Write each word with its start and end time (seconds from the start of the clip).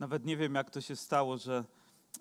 Nawet 0.00 0.24
nie 0.24 0.36
wiem, 0.36 0.54
jak 0.54 0.70
to 0.70 0.80
się 0.80 0.96
stało, 0.96 1.38
że 1.38 1.64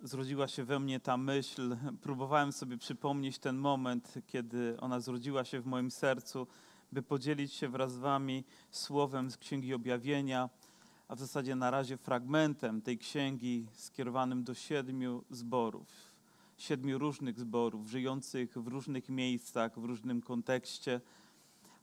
zrodziła 0.03 0.47
się 0.47 0.63
we 0.63 0.79
mnie 0.79 0.99
ta 0.99 1.17
myśl. 1.17 1.77
Próbowałem 2.01 2.51
sobie 2.51 2.77
przypomnieć 2.77 3.39
ten 3.39 3.57
moment, 3.57 4.13
kiedy 4.27 4.77
ona 4.79 4.99
zrodziła 4.99 5.45
się 5.45 5.61
w 5.61 5.65
moim 5.65 5.91
sercu, 5.91 6.47
by 6.91 7.01
podzielić 7.01 7.53
się 7.53 7.69
wraz 7.69 7.93
z 7.93 7.97
Wami 7.97 8.43
słowem 8.71 9.31
z 9.31 9.37
Księgi 9.37 9.73
Objawienia, 9.73 10.49
a 11.07 11.15
w 11.15 11.19
zasadzie 11.19 11.55
na 11.55 11.71
razie 11.71 11.97
fragmentem 11.97 12.81
tej 12.81 12.97
księgi 12.97 13.67
skierowanym 13.73 14.43
do 14.43 14.53
siedmiu 14.53 15.23
zborów. 15.29 15.87
Siedmiu 16.57 16.99
różnych 16.99 17.39
zborów, 17.39 17.87
żyjących 17.87 18.57
w 18.57 18.67
różnych 18.67 19.09
miejscach, 19.09 19.79
w 19.79 19.83
różnym 19.83 20.21
kontekście 20.21 21.01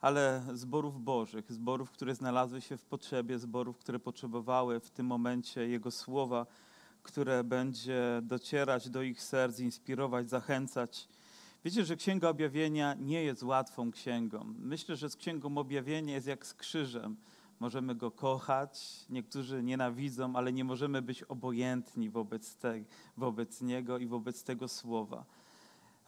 ale 0.01 0.43
zborów 0.53 1.05
Bożych, 1.05 1.53
zborów, 1.53 1.91
które 1.91 2.15
znalazły 2.15 2.61
się 2.61 2.77
w 2.77 2.85
potrzebie, 2.85 3.39
zborów, 3.39 3.79
które 3.79 3.99
potrzebowały 3.99 4.81
w 4.81 4.91
tym 4.91 5.07
momencie 5.07 5.69
Jego 5.69 5.91
słowa, 5.91 6.47
które 7.03 7.45
będzie 7.45 8.21
docierać 8.23 8.91
do 8.91 9.03
ich 9.03 9.23
serc, 9.23 9.59
inspirować, 9.59 10.31
zachęcać. 10.31 11.09
Wiecie, 11.65 11.85
że 11.85 11.97
Księga 11.97 12.29
Objawienia 12.29 12.95
nie 12.95 13.23
jest 13.23 13.43
łatwą 13.43 13.91
księgą. 13.91 14.55
Myślę, 14.59 14.97
że 14.97 15.11
z 15.11 15.17
Księgą 15.17 15.59
Objawienia 15.59 16.15
jest 16.15 16.27
jak 16.27 16.47
z 16.47 16.55
krzyżem. 16.55 17.17
Możemy 17.61 17.95
go 17.95 18.11
kochać, 18.11 19.07
niektórzy 19.11 19.63
nienawidzą, 19.63 20.37
ale 20.37 20.53
nie 20.53 20.65
możemy 20.65 21.03
być 21.03 21.23
obojętni 21.23 22.11
wobec, 22.11 22.57
te, 22.57 22.75
wobec 23.17 23.63
niego 23.63 23.99
i 23.99 24.07
wobec 24.07 24.45
tego 24.45 24.69
słowa. 24.69 25.25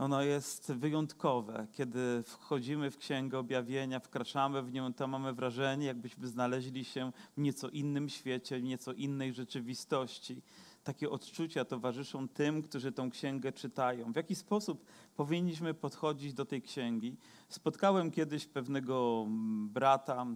Ono 0.03 0.23
jest 0.23 0.73
wyjątkowe. 0.73 1.67
Kiedy 1.73 2.23
wchodzimy 2.27 2.91
w 2.91 2.99
Księgę 2.99 3.39
Objawienia, 3.39 4.01
wkraczamy 4.01 4.63
w 4.63 4.73
nią, 4.73 4.95
to 4.95 5.07
mamy 5.07 5.33
wrażenie, 5.33 5.87
jakbyśmy 5.87 6.27
znaleźli 6.27 6.85
się 6.85 7.13
w 7.37 7.41
nieco 7.41 7.69
innym 7.69 8.09
świecie, 8.09 8.59
w 8.59 8.63
nieco 8.63 8.93
innej 8.93 9.33
rzeczywistości. 9.33 10.43
Takie 10.85 11.11
odczucia 11.11 11.65
towarzyszą 11.65 12.29
tym, 12.29 12.63
którzy 12.63 12.93
tą 12.93 13.11
księgę 13.11 13.53
czytają. 13.53 14.13
W 14.13 14.17
jaki 14.17 14.35
sposób 14.35 14.85
powinniśmy 15.17 15.75
podchodzić 15.75 16.35
do 16.35 16.45
tej 16.45 16.63
księgi? 16.63 17.17
Spotkałem 17.49 18.11
kiedyś 18.11 18.47
pewnego 18.47 19.27
brata, 19.67 20.27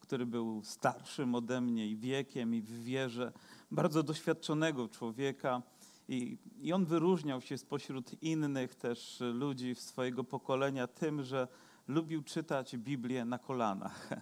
który 0.00 0.26
był 0.26 0.62
starszym 0.64 1.34
ode 1.34 1.60
mnie 1.60 1.86
i 1.86 1.96
wiekiem, 1.96 2.54
i 2.54 2.62
w 2.62 2.84
wierze, 2.84 3.32
bardzo 3.70 4.02
doświadczonego 4.02 4.88
człowieka 4.88 5.62
i, 6.08 6.38
I 6.60 6.72
on 6.72 6.84
wyróżniał 6.84 7.40
się 7.40 7.58
spośród 7.58 8.22
innych 8.22 8.74
też 8.74 9.22
ludzi 9.32 9.74
swojego 9.74 10.24
pokolenia 10.24 10.86
tym, 10.86 11.22
że 11.22 11.48
lubił 11.88 12.22
czytać 12.22 12.76
Biblię 12.76 13.24
na 13.24 13.38
kolanach. 13.38 14.08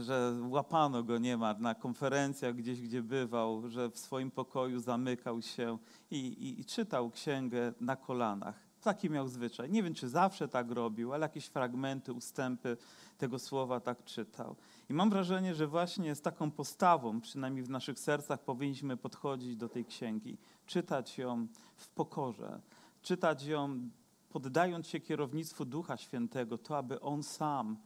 Że 0.00 0.34
łapano 0.48 1.02
go 1.02 1.18
niemal 1.18 1.56
na 1.58 1.74
konferencjach 1.74 2.54
gdzieś, 2.54 2.80
gdzie 2.80 3.02
bywał, 3.02 3.68
że 3.68 3.90
w 3.90 3.98
swoim 3.98 4.30
pokoju 4.30 4.80
zamykał 4.80 5.42
się 5.42 5.78
i, 6.10 6.16
i, 6.16 6.60
i 6.60 6.64
czytał 6.64 7.10
księgę 7.10 7.72
na 7.80 7.96
kolanach. 7.96 8.63
Taki 8.84 9.10
miał 9.10 9.28
zwyczaj. 9.28 9.70
Nie 9.70 9.82
wiem, 9.82 9.94
czy 9.94 10.08
zawsze 10.08 10.48
tak 10.48 10.70
robił, 10.70 11.12
ale 11.12 11.24
jakieś 11.24 11.46
fragmenty, 11.46 12.12
ustępy 12.12 12.76
tego 13.18 13.38
słowa 13.38 13.80
tak 13.80 14.04
czytał. 14.04 14.56
I 14.90 14.94
mam 14.94 15.10
wrażenie, 15.10 15.54
że 15.54 15.66
właśnie 15.66 16.14
z 16.14 16.20
taką 16.20 16.50
postawą, 16.50 17.20
przynajmniej 17.20 17.64
w 17.64 17.70
naszych 17.70 17.98
sercach, 17.98 18.44
powinniśmy 18.44 18.96
podchodzić 18.96 19.56
do 19.56 19.68
tej 19.68 19.84
księgi, 19.84 20.38
czytać 20.66 21.18
ją 21.18 21.46
w 21.76 21.88
pokorze, 21.88 22.60
czytać 23.02 23.44
ją 23.44 23.90
poddając 24.30 24.86
się 24.86 25.00
kierownictwu 25.00 25.64
Ducha 25.64 25.96
Świętego, 25.96 26.58
to 26.58 26.78
aby 26.78 27.00
On 27.00 27.22
sam 27.22 27.76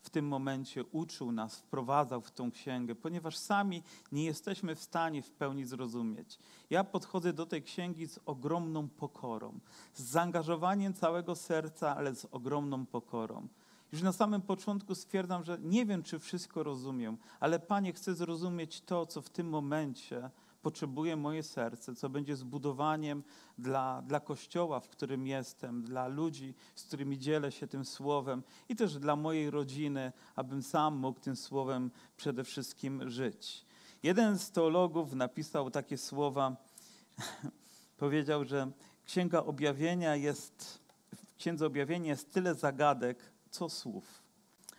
w 0.00 0.10
tym 0.10 0.28
momencie 0.28 0.84
uczył 0.84 1.32
nas, 1.32 1.56
wprowadzał 1.56 2.20
w 2.20 2.30
tą 2.30 2.50
księgę, 2.50 2.94
ponieważ 2.94 3.36
sami 3.36 3.82
nie 4.12 4.24
jesteśmy 4.24 4.74
w 4.74 4.82
stanie 4.82 5.22
w 5.22 5.30
pełni 5.30 5.64
zrozumieć. 5.64 6.38
Ja 6.70 6.84
podchodzę 6.84 7.32
do 7.32 7.46
tej 7.46 7.62
księgi 7.62 8.06
z 8.06 8.18
ogromną 8.26 8.88
pokorą, 8.88 9.58
z 9.94 10.02
zaangażowaniem 10.02 10.94
całego 10.94 11.34
serca, 11.34 11.96
ale 11.96 12.14
z 12.14 12.24
ogromną 12.24 12.86
pokorą. 12.86 13.48
Już 13.92 14.02
na 14.02 14.12
samym 14.12 14.42
początku 14.42 14.94
stwierdzam, 14.94 15.44
że 15.44 15.58
nie 15.62 15.86
wiem, 15.86 16.02
czy 16.02 16.18
wszystko 16.18 16.62
rozumiem, 16.62 17.16
ale 17.40 17.58
Panie, 17.58 17.92
chcę 17.92 18.14
zrozumieć 18.14 18.80
to, 18.80 19.06
co 19.06 19.22
w 19.22 19.30
tym 19.30 19.48
momencie 19.48 20.30
potrzebuje 20.68 21.16
moje 21.16 21.42
serce, 21.42 21.94
co 21.94 22.08
będzie 22.08 22.36
zbudowaniem 22.36 23.22
dla, 23.58 24.02
dla 24.02 24.20
Kościoła, 24.20 24.80
w 24.80 24.88
którym 24.88 25.26
jestem, 25.26 25.82
dla 25.82 26.08
ludzi, 26.08 26.54
z 26.74 26.82
którymi 26.84 27.18
dzielę 27.18 27.52
się 27.52 27.66
tym 27.66 27.84
słowem 27.84 28.42
i 28.68 28.76
też 28.76 28.98
dla 28.98 29.16
mojej 29.16 29.50
rodziny, 29.50 30.12
abym 30.36 30.62
sam 30.62 30.96
mógł 30.96 31.20
tym 31.20 31.36
słowem 31.36 31.90
przede 32.16 32.44
wszystkim 32.44 33.10
żyć. 33.10 33.66
Jeden 34.02 34.38
z 34.38 34.50
teologów 34.50 35.12
napisał 35.12 35.70
takie 35.70 35.98
słowa, 35.98 36.56
powiedział, 38.02 38.44
że 38.44 38.70
Księga 39.04 39.38
Objawienia 39.38 40.16
jest, 40.16 40.80
w 41.16 41.36
Księdze 41.36 41.66
Objawienia 41.66 42.10
jest 42.10 42.32
tyle 42.32 42.54
zagadek, 42.54 43.18
co 43.50 43.68
słów. 43.68 44.17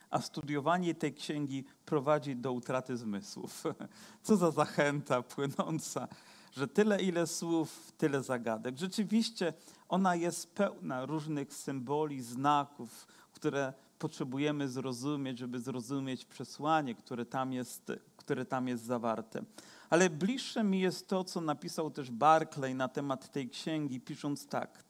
A 0.09 0.21
studiowanie 0.21 0.95
tej 0.95 1.13
księgi 1.13 1.65
prowadzi 1.85 2.35
do 2.35 2.53
utraty 2.53 2.97
zmysłów. 2.97 3.63
Co 4.23 4.37
za 4.37 4.51
zachęta 4.51 5.21
płynąca, 5.21 6.07
że 6.51 6.67
tyle 6.67 7.01
ile 7.01 7.27
słów, 7.27 7.93
tyle 7.97 8.23
zagadek. 8.23 8.77
Rzeczywiście 8.77 9.53
ona 9.89 10.15
jest 10.15 10.53
pełna 10.53 11.05
różnych 11.05 11.53
symboli, 11.53 12.21
znaków, 12.21 13.07
które 13.33 13.73
potrzebujemy 13.99 14.69
zrozumieć, 14.69 15.39
żeby 15.39 15.59
zrozumieć 15.59 16.25
przesłanie, 16.25 16.95
które 16.95 17.25
tam 17.25 17.53
jest, 17.53 17.91
które 18.17 18.45
tam 18.45 18.67
jest 18.67 18.83
zawarte. 18.83 19.43
Ale 19.89 20.09
bliższe 20.09 20.63
mi 20.63 20.79
jest 20.79 21.07
to, 21.07 21.23
co 21.23 21.41
napisał 21.41 21.91
też 21.91 22.11
Barclay 22.11 22.75
na 22.75 22.87
temat 22.87 23.31
tej 23.31 23.49
księgi, 23.49 24.01
pisząc 24.01 24.47
tak. 24.47 24.83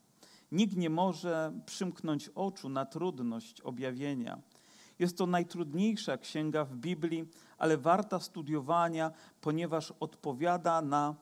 Nikt 0.51 0.77
nie 0.77 0.89
może 0.89 1.53
przymknąć 1.65 2.29
oczu 2.35 2.69
na 2.69 2.85
trudność 2.85 3.61
objawienia. 3.61 4.41
Jest 4.99 5.17
to 5.17 5.25
najtrudniejsza 5.25 6.17
księga 6.17 6.65
w 6.65 6.75
Biblii, 6.75 7.25
ale 7.57 7.77
warta 7.77 8.19
studiowania, 8.19 9.11
ponieważ 9.41 9.93
odpowiada 9.99 10.81
na 10.81 11.15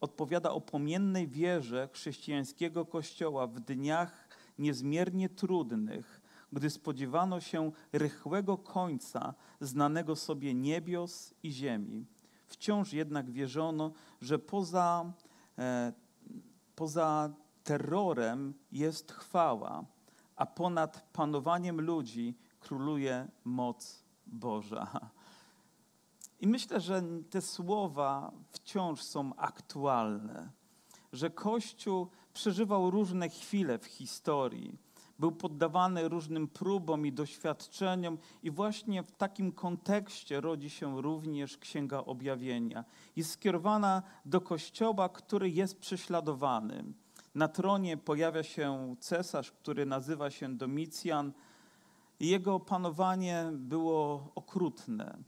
odpowiada 0.00 0.50
o 0.50 0.60
płomiennej 0.60 1.28
wierze 1.28 1.88
chrześcijańskiego 1.92 2.86
kościoła 2.86 3.46
w 3.46 3.60
dniach 3.60 4.28
niezmiernie 4.58 5.28
trudnych, 5.28 6.20
gdy 6.52 6.70
spodziewano 6.70 7.40
się 7.40 7.72
rychłego 7.92 8.58
końca 8.58 9.34
znanego 9.60 10.16
sobie 10.16 10.54
niebios 10.54 11.34
i 11.42 11.50
ziemi. 11.50 12.06
Wciąż 12.46 12.92
jednak 12.92 13.30
wierzono, 13.30 13.92
że 14.20 14.38
poza, 14.38 15.12
e, 15.58 15.92
poza 16.74 17.30
terrorem 17.64 18.54
jest 18.72 19.12
chwała, 19.12 19.84
a 20.36 20.46
ponad 20.46 21.08
panowaniem 21.12 21.80
ludzi 21.80 22.34
króluje 22.66 23.28
moc 23.44 24.04
Boża. 24.26 25.10
I 26.40 26.46
myślę, 26.46 26.80
że 26.80 27.02
te 27.30 27.42
słowa 27.42 28.32
wciąż 28.50 29.02
są 29.02 29.36
aktualne, 29.36 30.50
że 31.12 31.30
Kościół 31.30 32.08
przeżywał 32.32 32.90
różne 32.90 33.28
chwile 33.28 33.78
w 33.78 33.84
historii, 33.84 34.78
był 35.18 35.32
poddawany 35.32 36.08
różnym 36.08 36.48
próbom 36.48 37.06
i 37.06 37.12
doświadczeniom, 37.12 38.18
i 38.42 38.50
właśnie 38.50 39.02
w 39.02 39.12
takim 39.12 39.52
kontekście 39.52 40.40
rodzi 40.40 40.70
się 40.70 41.02
również 41.02 41.58
Księga 41.58 41.98
Objawienia. 41.98 42.84
Jest 43.16 43.30
skierowana 43.30 44.02
do 44.24 44.40
Kościoła, 44.40 45.08
który 45.08 45.50
jest 45.50 45.78
prześladowany 45.78 46.84
na 47.36 47.48
tronie 47.48 47.96
pojawia 47.96 48.42
się 48.42 48.96
cesarz, 49.00 49.52
który 49.52 49.86
nazywa 49.86 50.30
się 50.30 50.56
Domicjan. 50.56 51.32
Jego 52.20 52.60
panowanie 52.60 53.50
było 53.52 54.32
okrutne. 54.34 55.18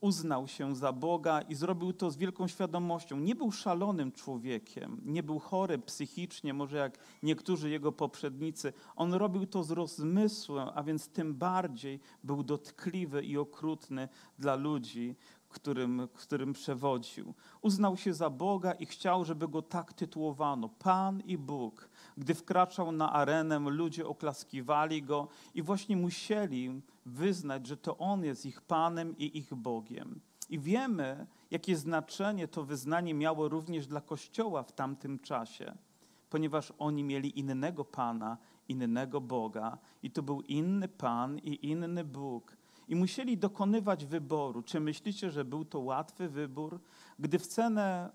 Uznał 0.00 0.48
się 0.48 0.76
za 0.76 0.92
Boga 0.92 1.40
i 1.40 1.54
zrobił 1.54 1.92
to 1.92 2.10
z 2.10 2.16
wielką 2.16 2.48
świadomością. 2.48 3.20
Nie 3.20 3.34
był 3.34 3.52
szalonym 3.52 4.12
człowiekiem, 4.12 5.00
nie 5.04 5.22
był 5.22 5.38
chory 5.38 5.78
psychicznie, 5.78 6.54
może 6.54 6.76
jak 6.76 6.98
niektórzy 7.22 7.70
jego 7.70 7.92
poprzednicy. 7.92 8.72
On 8.96 9.14
robił 9.14 9.46
to 9.46 9.64
z 9.64 9.70
rozmysłem, 9.70 10.68
a 10.74 10.82
więc 10.82 11.08
tym 11.08 11.34
bardziej 11.34 12.00
był 12.24 12.42
dotkliwy 12.42 13.22
i 13.22 13.38
okrutny 13.38 14.08
dla 14.38 14.54
ludzi, 14.54 15.16
którym, 15.52 16.08
którym 16.14 16.52
przewodził. 16.52 17.34
Uznał 17.60 17.96
się 17.96 18.14
za 18.14 18.30
Boga 18.30 18.72
i 18.72 18.86
chciał, 18.86 19.24
żeby 19.24 19.48
go 19.48 19.62
tak 19.62 19.92
tytułowano 19.92 20.68
Pan 20.68 21.20
i 21.20 21.38
Bóg. 21.38 21.88
Gdy 22.16 22.34
wkraczał 22.34 22.92
na 22.92 23.12
arenę, 23.12 23.58
ludzie 23.58 24.06
oklaskiwali 24.06 25.02
go 25.02 25.28
i 25.54 25.62
właśnie 25.62 25.96
musieli 25.96 26.82
wyznać, 27.06 27.66
że 27.66 27.76
to 27.76 27.98
On 27.98 28.24
jest 28.24 28.46
ich 28.46 28.60
Panem 28.60 29.18
i 29.18 29.38
ich 29.38 29.54
Bogiem. 29.54 30.20
I 30.50 30.58
wiemy, 30.58 31.26
jakie 31.50 31.76
znaczenie 31.76 32.48
to 32.48 32.64
wyznanie 32.64 33.14
miało 33.14 33.48
również 33.48 33.86
dla 33.86 34.00
Kościoła 34.00 34.62
w 34.62 34.72
tamtym 34.72 35.18
czasie, 35.18 35.74
ponieważ 36.30 36.72
oni 36.78 37.04
mieli 37.04 37.38
innego 37.38 37.84
Pana, 37.84 38.38
innego 38.68 39.20
Boga, 39.20 39.78
i 40.02 40.10
to 40.10 40.22
był 40.22 40.40
inny 40.40 40.88
Pan 40.88 41.38
i 41.38 41.66
inny 41.66 42.04
Bóg 42.04 42.56
i 42.92 42.94
musieli 42.94 43.38
dokonywać 43.38 44.06
wyboru. 44.06 44.62
Czy 44.62 44.80
myślicie, 44.80 45.30
że 45.30 45.44
był 45.44 45.64
to 45.64 45.80
łatwy 45.80 46.28
wybór? 46.28 46.80
Gdy 47.18 47.38
w 47.38 47.46
cenę 47.46 48.10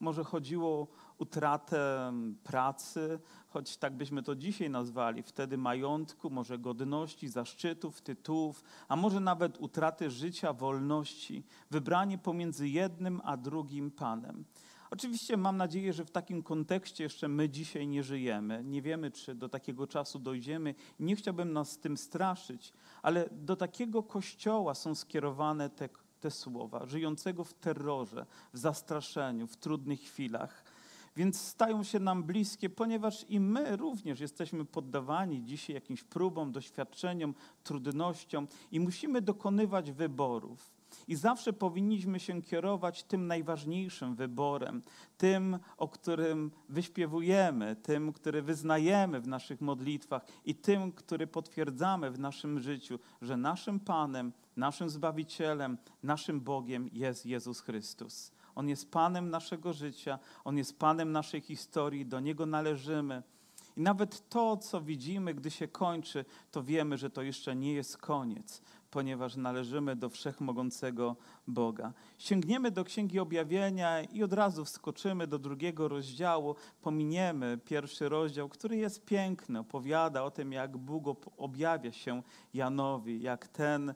może 0.00 0.24
chodziło 0.24 0.68
o 0.68 0.88
utratę 1.18 2.12
pracy, 2.44 3.18
choć 3.48 3.76
tak 3.76 3.96
byśmy 3.96 4.22
to 4.22 4.36
dzisiaj 4.36 4.70
nazwali, 4.70 5.22
wtedy 5.22 5.58
majątku, 5.58 6.30
może 6.30 6.58
godności, 6.58 7.28
zaszczytów, 7.28 8.02
tytułów, 8.02 8.64
a 8.88 8.96
może 8.96 9.20
nawet 9.20 9.60
utraty 9.60 10.10
życia, 10.10 10.52
wolności, 10.52 11.44
wybranie 11.70 12.18
pomiędzy 12.18 12.68
jednym 12.68 13.20
a 13.24 13.36
drugim 13.36 13.90
Panem. 13.90 14.44
Oczywiście 14.92 15.36
mam 15.36 15.56
nadzieję, 15.56 15.92
że 15.92 16.04
w 16.04 16.10
takim 16.10 16.42
kontekście 16.42 17.04
jeszcze 17.04 17.28
my 17.28 17.48
dzisiaj 17.48 17.88
nie 17.88 18.02
żyjemy. 18.02 18.62
Nie 18.64 18.82
wiemy, 18.82 19.10
czy 19.10 19.34
do 19.34 19.48
takiego 19.48 19.86
czasu 19.86 20.18
dojdziemy. 20.18 20.74
Nie 21.00 21.16
chciałbym 21.16 21.52
nas 21.52 21.78
tym 21.78 21.96
straszyć, 21.96 22.72
ale 23.02 23.28
do 23.30 23.56
takiego 23.56 24.02
kościoła 24.02 24.74
są 24.74 24.94
skierowane 24.94 25.70
te, 25.70 25.88
te 26.20 26.30
słowa, 26.30 26.86
żyjącego 26.86 27.44
w 27.44 27.54
terrorze, 27.54 28.26
w 28.52 28.58
zastraszeniu, 28.58 29.46
w 29.46 29.56
trudnych 29.56 30.00
chwilach. 30.00 30.64
Więc 31.16 31.40
stają 31.40 31.82
się 31.82 32.00
nam 32.00 32.24
bliskie, 32.24 32.70
ponieważ 32.70 33.26
i 33.28 33.40
my 33.40 33.76
również 33.76 34.20
jesteśmy 34.20 34.64
poddawani 34.64 35.44
dzisiaj 35.44 35.74
jakimś 35.74 36.04
próbom, 36.04 36.52
doświadczeniom, 36.52 37.34
trudnościom 37.64 38.48
i 38.72 38.80
musimy 38.80 39.22
dokonywać 39.22 39.92
wyborów. 39.92 40.81
I 41.08 41.16
zawsze 41.16 41.52
powinniśmy 41.52 42.20
się 42.20 42.42
kierować 42.42 43.02
tym 43.02 43.26
najważniejszym 43.26 44.14
wyborem, 44.14 44.82
tym, 45.18 45.58
o 45.76 45.88
którym 45.88 46.50
wyśpiewujemy, 46.68 47.76
tym, 47.76 48.12
który 48.12 48.42
wyznajemy 48.42 49.20
w 49.20 49.28
naszych 49.28 49.60
modlitwach 49.60 50.22
i 50.44 50.54
tym, 50.54 50.92
który 50.92 51.26
potwierdzamy 51.26 52.10
w 52.10 52.18
naszym 52.18 52.60
życiu, 52.60 52.98
że 53.22 53.36
naszym 53.36 53.80
Panem, 53.80 54.32
naszym 54.56 54.90
Zbawicielem, 54.90 55.78
naszym 56.02 56.40
Bogiem 56.40 56.88
jest 56.92 57.26
Jezus 57.26 57.60
Chrystus. 57.60 58.32
On 58.54 58.68
jest 58.68 58.90
Panem 58.90 59.30
naszego 59.30 59.72
życia, 59.72 60.18
On 60.44 60.58
jest 60.58 60.78
Panem 60.78 61.12
naszej 61.12 61.40
historii, 61.40 62.06
do 62.06 62.20
Niego 62.20 62.46
należymy. 62.46 63.22
I 63.76 63.80
nawet 63.80 64.28
to, 64.28 64.56
co 64.56 64.80
widzimy, 64.80 65.34
gdy 65.34 65.50
się 65.50 65.68
kończy, 65.68 66.24
to 66.50 66.62
wiemy, 66.62 66.98
że 66.98 67.10
to 67.10 67.22
jeszcze 67.22 67.56
nie 67.56 67.72
jest 67.72 67.98
koniec, 67.98 68.62
ponieważ 68.90 69.36
należymy 69.36 69.96
do 69.96 70.08
wszechmogącego 70.08 71.16
Boga. 71.46 71.92
Sięgniemy 72.18 72.70
do 72.70 72.84
Księgi 72.84 73.18
Objawienia 73.18 74.02
i 74.02 74.22
od 74.22 74.32
razu 74.32 74.64
wskoczymy 74.64 75.26
do 75.26 75.38
drugiego 75.38 75.88
rozdziału, 75.88 76.54
pominiemy 76.82 77.58
pierwszy 77.64 78.08
rozdział, 78.08 78.48
który 78.48 78.76
jest 78.76 79.04
piękny, 79.04 79.58
opowiada 79.58 80.22
o 80.24 80.30
tym, 80.30 80.52
jak 80.52 80.76
Bóg 80.76 81.30
objawia 81.36 81.92
się 81.92 82.22
Janowi, 82.54 83.22
jak 83.22 83.48
ten 83.48 83.94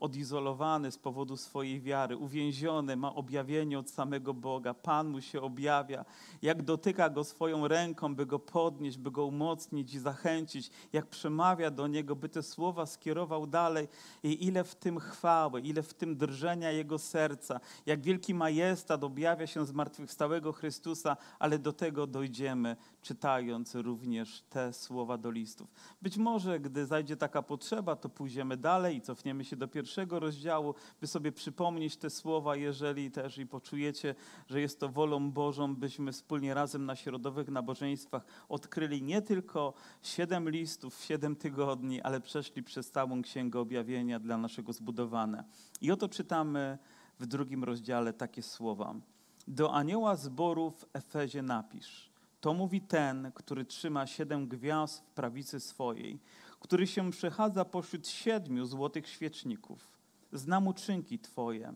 odizolowany 0.00 0.90
z 0.90 0.98
powodu 0.98 1.36
swojej 1.36 1.80
wiary, 1.80 2.16
uwięziony, 2.16 2.96
ma 2.96 3.14
objawienie 3.14 3.78
od 3.78 3.90
samego 3.90 4.34
Boga. 4.34 4.74
Pan 4.74 5.08
mu 5.08 5.20
się 5.20 5.42
objawia, 5.42 6.04
jak 6.42 6.62
dotyka 6.62 7.10
go 7.10 7.24
swoją 7.24 7.68
ręką, 7.68 8.14
by 8.14 8.26
go 8.26 8.38
podnieść, 8.38 8.98
by 8.98 9.10
go 9.10 9.26
umocnić 9.26 9.94
i 9.94 9.98
zachęcić, 9.98 10.70
jak 10.92 11.06
przemawia 11.06 11.70
do 11.70 11.86
niego, 11.86 12.16
by 12.16 12.28
te 12.28 12.42
słowa 12.42 12.86
skierował 12.86 13.46
dalej. 13.46 13.88
I 14.22 14.46
ile 14.46 14.64
w 14.64 14.74
tym 14.74 14.98
chwały, 14.98 15.60
ile 15.60 15.82
w 15.82 15.94
tym 15.94 16.16
drżenia 16.16 16.70
jego 16.70 16.98
serca, 16.98 17.60
jak 17.86 18.00
wielki 18.00 18.34
majestat 18.34 19.04
objawia 19.04 19.46
się 19.46 19.66
zmartwychwstałego 19.66 20.52
Chrystusa, 20.52 21.16
ale 21.38 21.58
do 21.58 21.72
tego 21.72 22.06
dojdziemy, 22.06 22.76
czytając 23.02 23.74
również 23.74 24.42
te 24.50 24.72
słowa 24.72 25.18
do 25.18 25.30
listów. 25.30 25.68
Być 26.02 26.16
może, 26.16 26.60
gdy 26.60 26.86
zajdzie 26.86 27.16
taka 27.16 27.42
potrzeba, 27.42 27.96
to 27.96 28.08
pójdziemy 28.08 28.56
dalej 28.56 28.96
i 28.96 29.00
cofniemy 29.00 29.44
się 29.44 29.56
do 29.56 29.61
pierwszego 29.68 30.20
rozdziału, 30.20 30.74
by 31.00 31.06
sobie 31.06 31.32
przypomnieć 31.32 31.96
te 31.96 32.10
słowa, 32.10 32.56
jeżeli 32.56 33.10
też 33.10 33.38
i 33.38 33.46
poczujecie, 33.46 34.14
że 34.48 34.60
jest 34.60 34.80
to 34.80 34.88
wolą 34.88 35.30
Bożą, 35.30 35.76
byśmy 35.76 36.12
wspólnie 36.12 36.54
razem 36.54 36.86
na 36.86 36.96
środowych 36.96 37.48
nabożeństwach 37.48 38.24
odkryli 38.48 39.02
nie 39.02 39.22
tylko 39.22 39.74
siedem 40.02 40.50
listów, 40.50 41.04
siedem 41.04 41.36
tygodni, 41.36 42.00
ale 42.00 42.20
przeszli 42.20 42.62
przez 42.62 42.90
całą 42.90 43.22
Księgę 43.22 43.60
Objawienia 43.60 44.20
dla 44.20 44.36
naszego 44.36 44.72
zbudowania. 44.72 45.44
I 45.80 45.90
oto 45.90 46.08
czytamy 46.08 46.78
w 47.20 47.26
drugim 47.26 47.64
rozdziale 47.64 48.12
takie 48.12 48.42
słowa. 48.42 48.94
Do 49.48 49.74
anioła 49.74 50.16
zboru 50.16 50.70
w 50.70 50.84
Efezie 50.92 51.42
napisz. 51.42 52.10
To 52.40 52.54
mówi 52.54 52.80
ten, 52.80 53.32
który 53.34 53.64
trzyma 53.64 54.06
siedem 54.06 54.48
gwiazd 54.48 55.00
w 55.00 55.10
prawicy 55.10 55.60
swojej 55.60 56.18
który 56.62 56.86
się 56.86 57.10
przechadza 57.10 57.64
pośród 57.64 58.08
siedmiu 58.08 58.66
złotych 58.66 59.08
świeczników. 59.08 59.88
Znam 60.32 60.66
uczynki 60.66 61.18
Twoje 61.18 61.72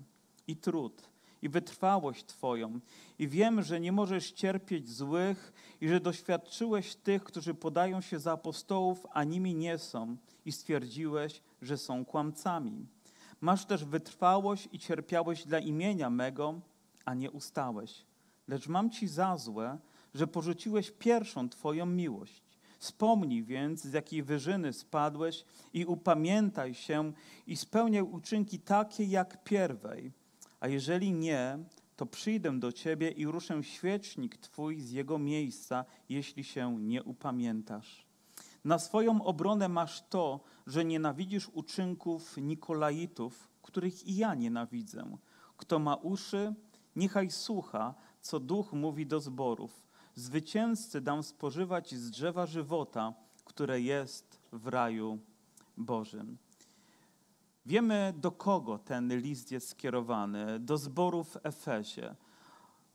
i 0.46 0.56
trud, 0.56 1.02
i 1.42 1.48
wytrwałość 1.48 2.24
Twoją, 2.24 2.80
i 3.18 3.28
wiem, 3.28 3.62
że 3.62 3.80
nie 3.80 3.92
możesz 3.92 4.32
cierpieć 4.32 4.90
złych, 4.90 5.52
i 5.80 5.88
że 5.88 6.00
doświadczyłeś 6.00 6.94
tych, 6.94 7.24
którzy 7.24 7.54
podają 7.54 8.00
się 8.00 8.18
za 8.18 8.32
apostołów, 8.32 9.06
a 9.10 9.24
nimi 9.24 9.54
nie 9.54 9.78
są, 9.78 10.16
i 10.44 10.52
stwierdziłeś, 10.52 11.42
że 11.62 11.78
są 11.78 12.04
kłamcami. 12.04 12.86
Masz 13.40 13.64
też 13.64 13.84
wytrwałość 13.84 14.68
i 14.72 14.78
cierpiałeś 14.78 15.46
dla 15.46 15.58
imienia 15.58 16.10
mego, 16.10 16.60
a 17.04 17.14
nie 17.14 17.30
ustałeś. 17.30 18.04
Lecz 18.48 18.68
mam 18.68 18.90
ci 18.90 19.08
za 19.08 19.36
złe, 19.36 19.78
że 20.14 20.26
porzuciłeś 20.26 20.90
pierwszą 20.90 21.48
Twoją 21.48 21.86
miłość. 21.86 22.45
Wspomnij 22.78 23.44
więc, 23.44 23.82
z 23.82 23.92
jakiej 23.92 24.22
wyżyny 24.22 24.72
spadłeś 24.72 25.44
i 25.72 25.84
upamiętaj 25.84 26.74
się 26.74 27.12
i 27.46 27.56
spełniaj 27.56 28.02
uczynki 28.02 28.58
takie 28.58 29.04
jak 29.04 29.44
pierwej. 29.44 30.12
A 30.60 30.68
jeżeli 30.68 31.12
nie, 31.12 31.58
to 31.96 32.06
przyjdę 32.06 32.60
do 32.60 32.72
ciebie 32.72 33.10
i 33.10 33.26
ruszę 33.26 33.64
świecznik 33.64 34.36
twój 34.36 34.80
z 34.80 34.90
jego 34.90 35.18
miejsca, 35.18 35.84
jeśli 36.08 36.44
się 36.44 36.80
nie 36.80 37.02
upamiętasz. 37.02 38.06
Na 38.64 38.78
swoją 38.78 39.24
obronę 39.24 39.68
masz 39.68 40.02
to, 40.08 40.40
że 40.66 40.84
nienawidzisz 40.84 41.48
uczynków 41.48 42.36
Nikolaitów, 42.36 43.48
których 43.62 44.06
i 44.06 44.16
ja 44.16 44.34
nienawidzę. 44.34 45.16
Kto 45.56 45.78
ma 45.78 45.94
uszy, 45.94 46.54
niechaj 46.96 47.30
słucha, 47.30 47.94
co 48.20 48.40
duch 48.40 48.72
mówi 48.72 49.06
do 49.06 49.20
zborów. 49.20 49.85
Zwycięzcy 50.18 51.00
dam 51.00 51.22
spożywać 51.22 51.94
z 51.94 52.10
drzewa 52.10 52.46
żywota, 52.46 53.14
które 53.44 53.80
jest 53.80 54.40
w 54.52 54.66
raju 54.66 55.18
Bożym. 55.76 56.38
Wiemy, 57.66 58.14
do 58.16 58.32
kogo 58.32 58.78
ten 58.78 59.20
list 59.20 59.52
jest 59.52 59.68
skierowany. 59.68 60.60
Do 60.60 60.78
zboru 60.78 61.24
w 61.24 61.36
Efesie. 61.42 62.14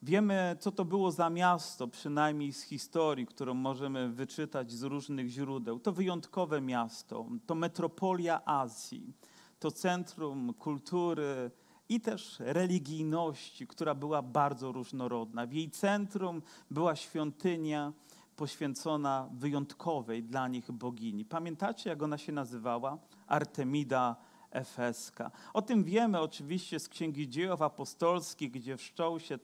Wiemy, 0.03 0.55
co 0.59 0.71
to 0.71 0.85
było 0.85 1.11
za 1.11 1.29
miasto, 1.29 1.87
przynajmniej 1.87 2.53
z 2.53 2.61
historii, 2.61 3.25
którą 3.25 3.53
możemy 3.53 4.09
wyczytać 4.09 4.71
z 4.71 4.83
różnych 4.83 5.27
źródeł. 5.27 5.79
To 5.79 5.91
wyjątkowe 5.91 6.61
miasto, 6.61 7.25
to 7.45 7.55
metropolia 7.55 8.45
Azji, 8.45 9.13
to 9.59 9.71
centrum 9.71 10.53
kultury, 10.53 11.51
i 11.91 12.01
też 12.01 12.35
religijności, 12.39 13.67
która 13.67 13.95
była 13.95 14.21
bardzo 14.21 14.71
różnorodna. 14.71 15.47
W 15.47 15.53
jej 15.53 15.71
centrum 15.71 16.41
była 16.71 16.95
świątynia 16.95 17.93
poświęcona 18.35 19.29
wyjątkowej 19.33 20.23
dla 20.23 20.47
nich 20.47 20.71
bogini. 20.71 21.25
Pamiętacie, 21.25 21.89
jak 21.89 22.03
ona 22.03 22.17
się 22.17 22.31
nazywała? 22.31 22.97
Artemida 23.27 24.15
efeska. 24.51 25.31
O 25.53 25.61
tym 25.61 25.83
wiemy 25.83 26.19
oczywiście 26.19 26.79
z 26.79 26.89
Księgi 26.89 27.29
Dziejów 27.29 27.61
Apostolskich, 27.61 28.51
gdzie 28.51 28.77
wszczął 28.77 29.19
się 29.19 29.37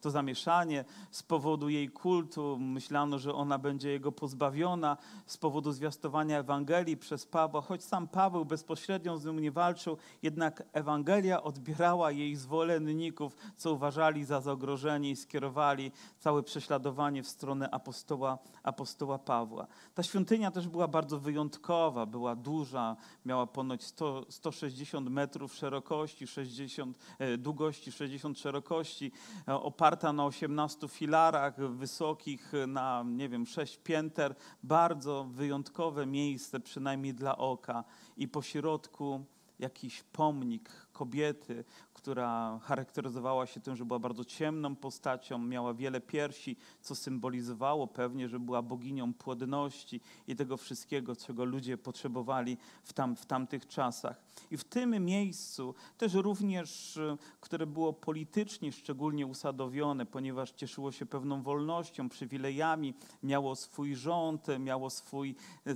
to 0.00 0.10
zamieszanie 0.10 0.84
z 1.10 1.22
powodu 1.22 1.68
jej 1.68 1.88
kultu. 1.88 2.58
Myślano, 2.60 3.18
że 3.18 3.34
ona 3.34 3.58
będzie 3.58 3.90
jego 3.90 4.12
pozbawiona 4.12 4.96
z 5.26 5.36
powodu 5.36 5.72
zwiastowania 5.72 6.38
Ewangelii 6.38 6.96
przez 6.96 7.26
Pawła, 7.26 7.60
choć 7.60 7.84
sam 7.84 8.08
Paweł 8.08 8.44
bezpośrednio 8.44 9.16
z 9.18 9.24
nią 9.24 9.32
nie 9.32 9.50
walczył, 9.50 9.96
jednak 10.22 10.62
Ewangelia 10.72 11.42
odbierała 11.42 12.10
jej 12.10 12.36
zwolenników, 12.36 13.36
co 13.56 13.72
uważali 13.72 14.24
za 14.24 14.40
zagrożenie 14.40 15.10
i 15.10 15.16
skierowali 15.16 15.92
całe 16.18 16.42
prześladowanie 16.42 17.22
w 17.22 17.28
stronę 17.28 17.70
apostoła, 17.70 18.38
apostoła 18.62 19.18
Pawła. 19.18 19.66
Ta 19.94 20.02
świątynia 20.02 20.50
też 20.50 20.68
była 20.68 20.88
bardzo 20.88 21.18
wyjątkowa, 21.18 22.06
była 22.06 22.36
duża, 22.36 22.96
miała 23.24 23.46
ponoć 23.46 23.82
100, 23.82 24.24
100 24.28 24.51
160 24.52 25.10
metrów 25.10 25.54
szerokości, 25.54 26.26
60, 26.26 26.98
e, 27.18 27.38
długości, 27.38 27.92
60 27.92 28.38
szerokości, 28.38 29.12
e, 29.48 29.54
oparta 29.54 30.12
na 30.12 30.26
18 30.26 30.88
filarach 30.88 31.56
wysokich, 31.60 32.54
e, 32.54 32.66
na 32.66 33.04
nie 33.06 33.28
wiem, 33.28 33.46
6 33.46 33.78
pięter. 33.78 34.34
Bardzo 34.62 35.24
wyjątkowe 35.24 36.06
miejsce, 36.06 36.60
przynajmniej 36.60 37.14
dla 37.14 37.38
oka. 37.38 37.84
I 38.16 38.28
po 38.28 38.42
środku 38.42 39.24
jakiś 39.58 40.02
pomnik 40.02 40.70
kobiety, 40.92 41.64
która 42.02 42.58
charakteryzowała 42.62 43.46
się 43.46 43.60
tym, 43.60 43.76
że 43.76 43.84
była 43.84 43.98
bardzo 43.98 44.24
ciemną 44.24 44.76
postacią, 44.76 45.38
miała 45.38 45.74
wiele 45.74 46.00
piersi, 46.00 46.56
co 46.80 46.94
symbolizowało 46.94 47.86
pewnie, 47.86 48.28
że 48.28 48.40
była 48.40 48.62
boginią 48.62 49.14
płodności 49.14 50.00
i 50.28 50.36
tego 50.36 50.56
wszystkiego, 50.56 51.16
czego 51.16 51.44
ludzie 51.44 51.78
potrzebowali 51.78 52.56
w, 52.82 52.92
tam, 52.92 53.16
w 53.16 53.26
tamtych 53.26 53.66
czasach. 53.66 54.22
I 54.50 54.56
w 54.56 54.64
tym 54.64 55.04
miejscu 55.04 55.74
też 55.98 56.14
również, 56.14 56.96
e, 56.96 57.16
które 57.40 57.66
było 57.66 57.92
politycznie 57.92 58.72
szczególnie 58.72 59.26
usadowione, 59.26 60.06
ponieważ 60.06 60.50
cieszyło 60.50 60.92
się 60.92 61.06
pewną 61.06 61.42
wolnością, 61.42 62.08
przywilejami, 62.08 62.94
miało 63.22 63.56
swój 63.56 63.96
rząd, 63.96 64.46
miało 64.58 64.90
swój, 64.90 65.34
e, 65.66 65.74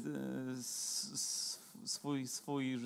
swój, 1.87 2.27
swój 2.27 2.79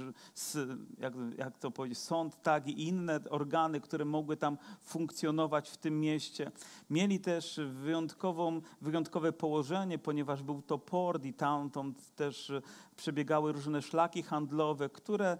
jak, 0.98 1.14
jak 1.38 1.58
to 1.58 1.70
powiedzieć, 1.70 1.98
sąd, 1.98 2.42
tak, 2.42 2.68
i 2.68 2.88
inne 2.88 3.20
organy, 3.30 3.80
które 3.80 4.04
mogły 4.04 4.36
tam 4.36 4.58
funkcjonować 4.80 5.70
w 5.70 5.76
tym 5.76 6.00
mieście. 6.00 6.50
Mieli 6.90 7.20
też 7.20 7.60
wyjątkową, 7.66 8.60
wyjątkowe 8.80 9.32
położenie, 9.32 9.98
ponieważ 9.98 10.42
był 10.42 10.62
to 10.62 10.78
port 10.78 11.24
i 11.24 11.34
tamtąd 11.34 12.14
też 12.14 12.52
przebiegały 13.00 13.52
różne 13.52 13.82
szlaki 13.82 14.22
handlowe, 14.22 14.88
które 14.88 15.38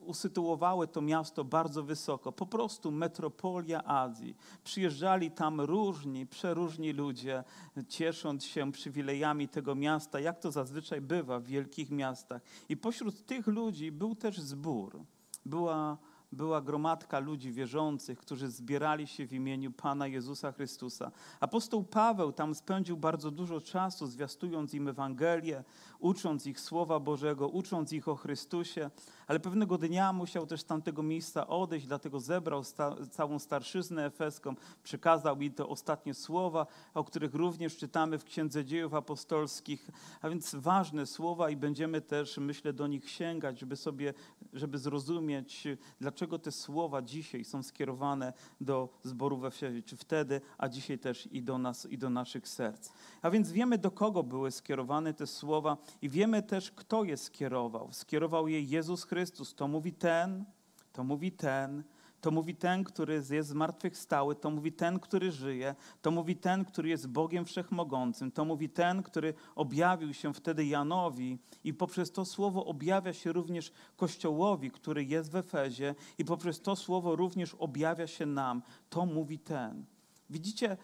usytuowały 0.00 0.88
to 0.88 1.00
miasto 1.02 1.44
bardzo 1.44 1.82
wysoko. 1.82 2.32
Po 2.32 2.46
prostu 2.46 2.90
metropolia 2.90 3.84
Azji. 3.84 4.36
Przyjeżdżali 4.64 5.30
tam 5.30 5.60
różni, 5.60 6.26
przeróżni 6.26 6.92
ludzie, 6.92 7.44
ciesząc 7.88 8.44
się 8.44 8.72
przywilejami 8.72 9.48
tego 9.48 9.74
miasta, 9.74 10.20
jak 10.20 10.38
to 10.38 10.50
zazwyczaj 10.50 11.00
bywa 11.00 11.40
w 11.40 11.44
wielkich 11.44 11.90
miastach. 11.90 12.42
I 12.68 12.76
pośród 12.76 13.26
tych 13.26 13.46
ludzi 13.46 13.92
był 13.92 14.14
też 14.14 14.40
zbór. 14.40 15.00
Była 15.46 15.98
była 16.32 16.60
gromadka 16.60 17.18
ludzi 17.18 17.52
wierzących, 17.52 18.18
którzy 18.18 18.50
zbierali 18.50 19.06
się 19.06 19.26
w 19.26 19.32
imieniu 19.32 19.72
Pana 19.72 20.06
Jezusa 20.06 20.52
Chrystusa. 20.52 21.10
Apostoł 21.40 21.84
Paweł 21.84 22.32
tam 22.32 22.54
spędził 22.54 22.96
bardzo 22.96 23.30
dużo 23.30 23.60
czasu, 23.60 24.06
zwiastując 24.06 24.74
im 24.74 24.88
Ewangelię, 24.88 25.64
ucząc 25.98 26.46
ich 26.46 26.60
Słowa 26.60 27.00
Bożego, 27.00 27.48
ucząc 27.48 27.92
ich 27.92 28.08
o 28.08 28.16
Chrystusie, 28.16 28.90
ale 29.26 29.40
pewnego 29.40 29.78
dnia 29.78 30.12
musiał 30.12 30.46
też 30.46 30.60
z 30.60 30.64
tamtego 30.64 31.02
miejsca 31.02 31.46
odejść, 31.46 31.86
dlatego 31.86 32.20
zebrał 32.20 32.64
sta 32.64 32.96
całą 33.10 33.38
starszyznę 33.38 34.06
efeską, 34.06 34.54
przekazał 34.82 35.40
im 35.40 35.52
te 35.52 35.66
ostatnie 35.66 36.14
słowa, 36.14 36.66
o 36.94 37.04
których 37.04 37.34
również 37.34 37.76
czytamy 37.76 38.18
w 38.18 38.24
Księdze 38.24 38.64
Dziejów 38.64 38.94
Apostolskich, 38.94 39.90
a 40.22 40.28
więc 40.28 40.54
ważne 40.54 41.06
słowa 41.06 41.50
i 41.50 41.56
będziemy 41.56 42.00
też, 42.00 42.38
myślę, 42.38 42.72
do 42.72 42.86
nich 42.86 43.10
sięgać, 43.10 43.60
żeby 43.60 43.76
sobie, 43.76 44.14
żeby 44.52 44.78
zrozumieć, 44.78 45.68
dlaczego 46.00 46.15
te 46.42 46.52
słowa 46.52 47.02
dzisiaj 47.02 47.44
są 47.44 47.62
skierowane 47.62 48.32
do 48.60 48.88
zboru 49.02 49.36
we 49.36 49.48
Efezie, 49.48 49.82
czy 49.82 49.96
wtedy, 49.96 50.40
a 50.58 50.68
dzisiaj 50.68 50.98
też 50.98 51.28
i 51.32 51.42
do 51.42 51.58
nas, 51.58 51.86
i 51.86 51.98
do 51.98 52.10
naszych 52.10 52.48
serc. 52.48 52.92
A 53.22 53.30
więc 53.30 53.52
wiemy, 53.52 53.78
do 53.78 53.90
kogo 53.90 54.22
były 54.22 54.50
skierowane 54.50 55.14
te 55.14 55.26
słowa 55.26 55.76
i 56.02 56.08
wiemy 56.08 56.42
też, 56.42 56.70
kto 56.70 57.04
je 57.04 57.16
skierował. 57.16 57.92
Skierował 57.92 58.48
je 58.48 58.62
Jezus 58.62 59.04
Chrystus. 59.04 59.54
To 59.54 59.68
mówi 59.68 59.92
ten, 59.92 60.44
to 60.92 61.04
mówi 61.04 61.32
ten, 61.32 61.82
to 62.26 62.30
mówi 62.30 62.54
ten, 62.54 62.84
który 62.84 63.22
jest 63.30 63.48
zmartwychwstały, 63.48 64.34
to 64.34 64.50
mówi 64.50 64.72
ten, 64.72 65.00
który 65.00 65.32
żyje, 65.32 65.74
to 66.02 66.10
mówi 66.10 66.36
ten, 66.36 66.64
który 66.64 66.88
jest 66.88 67.08
Bogiem 67.08 67.44
Wszechmogącym, 67.44 68.32
to 68.32 68.44
mówi 68.44 68.68
ten, 68.68 69.02
który 69.02 69.34
objawił 69.54 70.14
się 70.14 70.34
wtedy 70.34 70.66
Janowi 70.66 71.38
i 71.64 71.74
poprzez 71.74 72.12
to 72.12 72.24
słowo 72.24 72.64
objawia 72.64 73.12
się 73.12 73.32
również 73.32 73.72
Kościołowi, 73.96 74.70
który 74.70 75.04
jest 75.04 75.30
w 75.30 75.36
Efezie 75.36 75.94
i 76.18 76.24
poprzez 76.24 76.60
to 76.60 76.76
słowo 76.76 77.16
również 77.16 77.54
objawia 77.54 78.06
się 78.06 78.26
nam. 78.26 78.62
To 78.90 79.06
mówi 79.06 79.38
ten. 79.38 79.84
Widzicie, 80.30 80.76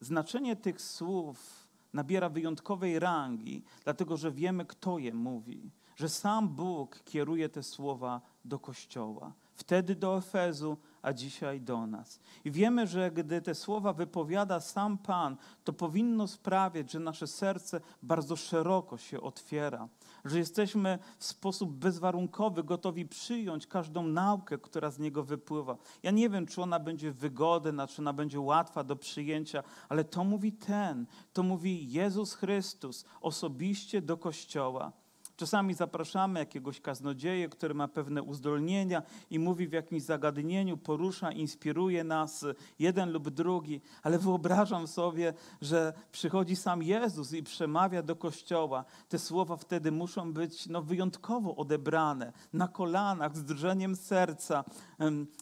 znaczenie 0.00 0.56
tych 0.56 0.80
słów 0.82 1.68
nabiera 1.92 2.28
wyjątkowej 2.28 2.98
rangi, 2.98 3.62
dlatego 3.84 4.16
że 4.16 4.32
wiemy, 4.32 4.64
kto 4.64 4.98
je 4.98 5.14
mówi, 5.14 5.70
że 5.96 6.08
sam 6.08 6.48
Bóg 6.48 7.02
kieruje 7.04 7.48
te 7.48 7.62
słowa 7.62 8.20
do 8.44 8.58
Kościoła. 8.58 9.32
Wtedy 9.58 9.94
do 9.94 10.18
Efezu, 10.18 10.76
a 11.02 11.12
dzisiaj 11.12 11.60
do 11.60 11.86
nas. 11.86 12.20
I 12.44 12.50
wiemy, 12.50 12.86
że 12.86 13.10
gdy 13.10 13.42
te 13.42 13.54
słowa 13.54 13.92
wypowiada 13.92 14.60
sam 14.60 14.98
Pan, 14.98 15.36
to 15.64 15.72
powinno 15.72 16.26
sprawiać, 16.26 16.92
że 16.92 17.00
nasze 17.00 17.26
serce 17.26 17.80
bardzo 18.02 18.36
szeroko 18.36 18.98
się 18.98 19.20
otwiera, 19.20 19.88
że 20.24 20.38
jesteśmy 20.38 20.98
w 21.18 21.24
sposób 21.24 21.72
bezwarunkowy 21.72 22.64
gotowi 22.64 23.06
przyjąć 23.06 23.66
każdą 23.66 24.02
naukę, 24.02 24.58
która 24.58 24.90
z 24.90 24.98
niego 24.98 25.22
wypływa. 25.22 25.76
Ja 26.02 26.10
nie 26.10 26.30
wiem, 26.30 26.46
czy 26.46 26.62
ona 26.62 26.80
będzie 26.80 27.12
wygodna, 27.12 27.86
czy 27.86 28.02
ona 28.02 28.12
będzie 28.12 28.40
łatwa 28.40 28.84
do 28.84 28.96
przyjęcia, 28.96 29.62
ale 29.88 30.04
to 30.04 30.24
mówi 30.24 30.52
ten, 30.52 31.06
to 31.32 31.42
mówi 31.42 31.92
Jezus 31.92 32.34
Chrystus 32.34 33.04
osobiście 33.20 34.02
do 34.02 34.16
Kościoła. 34.16 34.92
Czasami 35.38 35.74
zapraszamy 35.74 36.40
jakiegoś 36.40 36.80
kaznodzieję, 36.80 37.48
który 37.48 37.74
ma 37.74 37.88
pewne 37.88 38.22
uzdolnienia 38.22 39.02
i 39.30 39.38
mówi 39.38 39.68
w 39.68 39.72
jakimś 39.72 40.02
zagadnieniu, 40.02 40.76
porusza, 40.76 41.32
inspiruje 41.32 42.04
nas 42.04 42.44
jeden 42.78 43.12
lub 43.12 43.30
drugi, 43.30 43.80
ale 44.02 44.18
wyobrażam 44.18 44.86
sobie, 44.86 45.34
że 45.60 45.92
przychodzi 46.12 46.56
sam 46.56 46.82
Jezus 46.82 47.32
i 47.32 47.42
przemawia 47.42 48.02
do 48.02 48.16
kościoła. 48.16 48.84
Te 49.08 49.18
słowa 49.18 49.56
wtedy 49.56 49.92
muszą 49.92 50.32
być 50.32 50.66
no, 50.66 50.82
wyjątkowo 50.82 51.56
odebrane, 51.56 52.32
na 52.52 52.68
kolanach, 52.68 53.36
z 53.36 53.44
drżeniem 53.44 53.96
serca, 53.96 54.64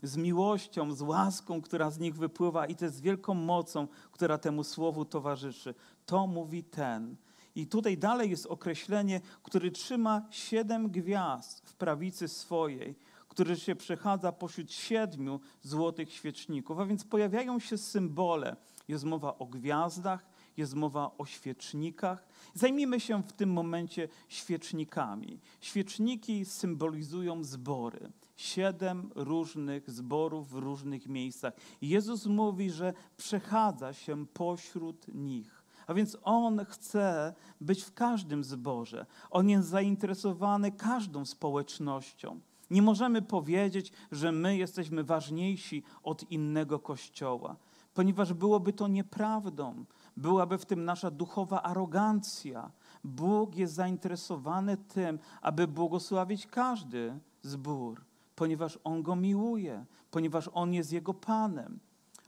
z 0.03 0.17
miłością, 0.17 0.95
z 0.95 1.03
łaską, 1.03 1.63
która 1.63 1.91
z 1.91 1.99
nich 1.99 2.15
wypływa 2.15 2.67
i 2.67 2.75
też 2.75 2.91
z 2.91 3.01
wielką 3.01 3.35
mocą, 3.35 3.89
która 4.13 4.39
temu 4.39 4.65
słowu 4.65 5.05
towarzyszy. 5.05 5.75
To 6.07 6.27
mówi 6.27 6.65
ten, 6.65 7.17
i 7.57 7.67
tutaj 7.67 7.99
dalej 7.99 8.31
jest 8.31 8.47
określenie, 8.47 9.21
który 9.43 9.71
trzyma 9.71 10.23
siedem 10.31 10.91
gwiazd 10.91 11.63
w 11.65 11.75
prawicy 11.75 12.29
swojej, 12.29 12.95
który 13.29 13.57
się 13.57 13.77
przechadza 13.77 14.33
pośród 14.33 14.73
siedmiu 14.73 15.41
złotych 15.63 16.13
świeczników. 16.13 16.79
A 16.79 16.87
więc 16.87 17.05
pojawiają 17.05 17.59
się 17.59 17.79
symbole. 17.79 18.57
Jest 18.89 19.05
mowa 19.05 19.39
o 19.39 19.47
gwiazdach, 19.47 20.27
jest 20.57 20.75
mowa 20.75 21.11
o 21.19 21.27
świecznikach. 21.27 22.27
Zajmijmy 22.55 23.01
się 23.01 23.23
w 23.23 23.33
tym 23.33 23.53
momencie 23.53 24.09
świecznikami. 24.29 25.41
Świeczniki 25.61 26.45
symbolizują 26.45 27.45
zbory. 27.45 28.13
Siedem 28.37 29.11
różnych 29.15 29.91
zborów 29.91 30.51
w 30.51 30.55
różnych 30.55 31.09
miejscach. 31.09 31.55
Jezus 31.83 32.27
mówi, 32.27 32.71
że 32.71 32.93
przechadza 33.17 33.93
się 33.93 34.27
pośród 34.27 35.15
nich. 35.15 35.56
A 35.87 35.95
więc 35.95 36.17
On 36.23 36.65
chce 36.65 37.35
być 37.61 37.83
w 37.83 37.95
każdym 37.95 38.45
zborze. 38.45 39.07
On 39.31 39.49
jest 39.49 39.69
zainteresowany 39.69 40.73
każdą 40.73 41.25
społecznością. 41.25 42.41
Nie 42.71 42.83
możemy 42.83 43.23
powiedzieć, 43.23 43.93
że 44.13 44.33
my 44.33 44.57
jesteśmy 44.57 45.05
ważniejsi 45.05 45.83
od 46.03 46.31
innego 46.31 46.79
kościoła, 46.79 47.57
ponieważ 47.95 48.33
byłoby 48.33 48.73
to 48.73 48.89
nieprawdą. 48.89 49.85
Byłaby 50.17 50.59
w 50.59 50.67
tym 50.67 50.85
nasza 50.85 51.11
duchowa 51.11 51.63
arogancja. 51.63 52.71
Bóg 53.05 53.57
jest 53.57 53.75
zainteresowany 53.75 54.77
tym, 54.77 55.19
aby 55.43 55.69
błogosławić 55.69 56.47
każdy 56.47 57.19
zbór, 57.43 58.05
ponieważ 58.37 58.79
On 58.85 59.03
go 59.03 59.17
miłuje, 59.17 59.85
ponieważ 60.11 60.51
On 60.53 60.75
jest 60.75 60.93
Jego 60.93 61.15
Panem. 61.15 61.79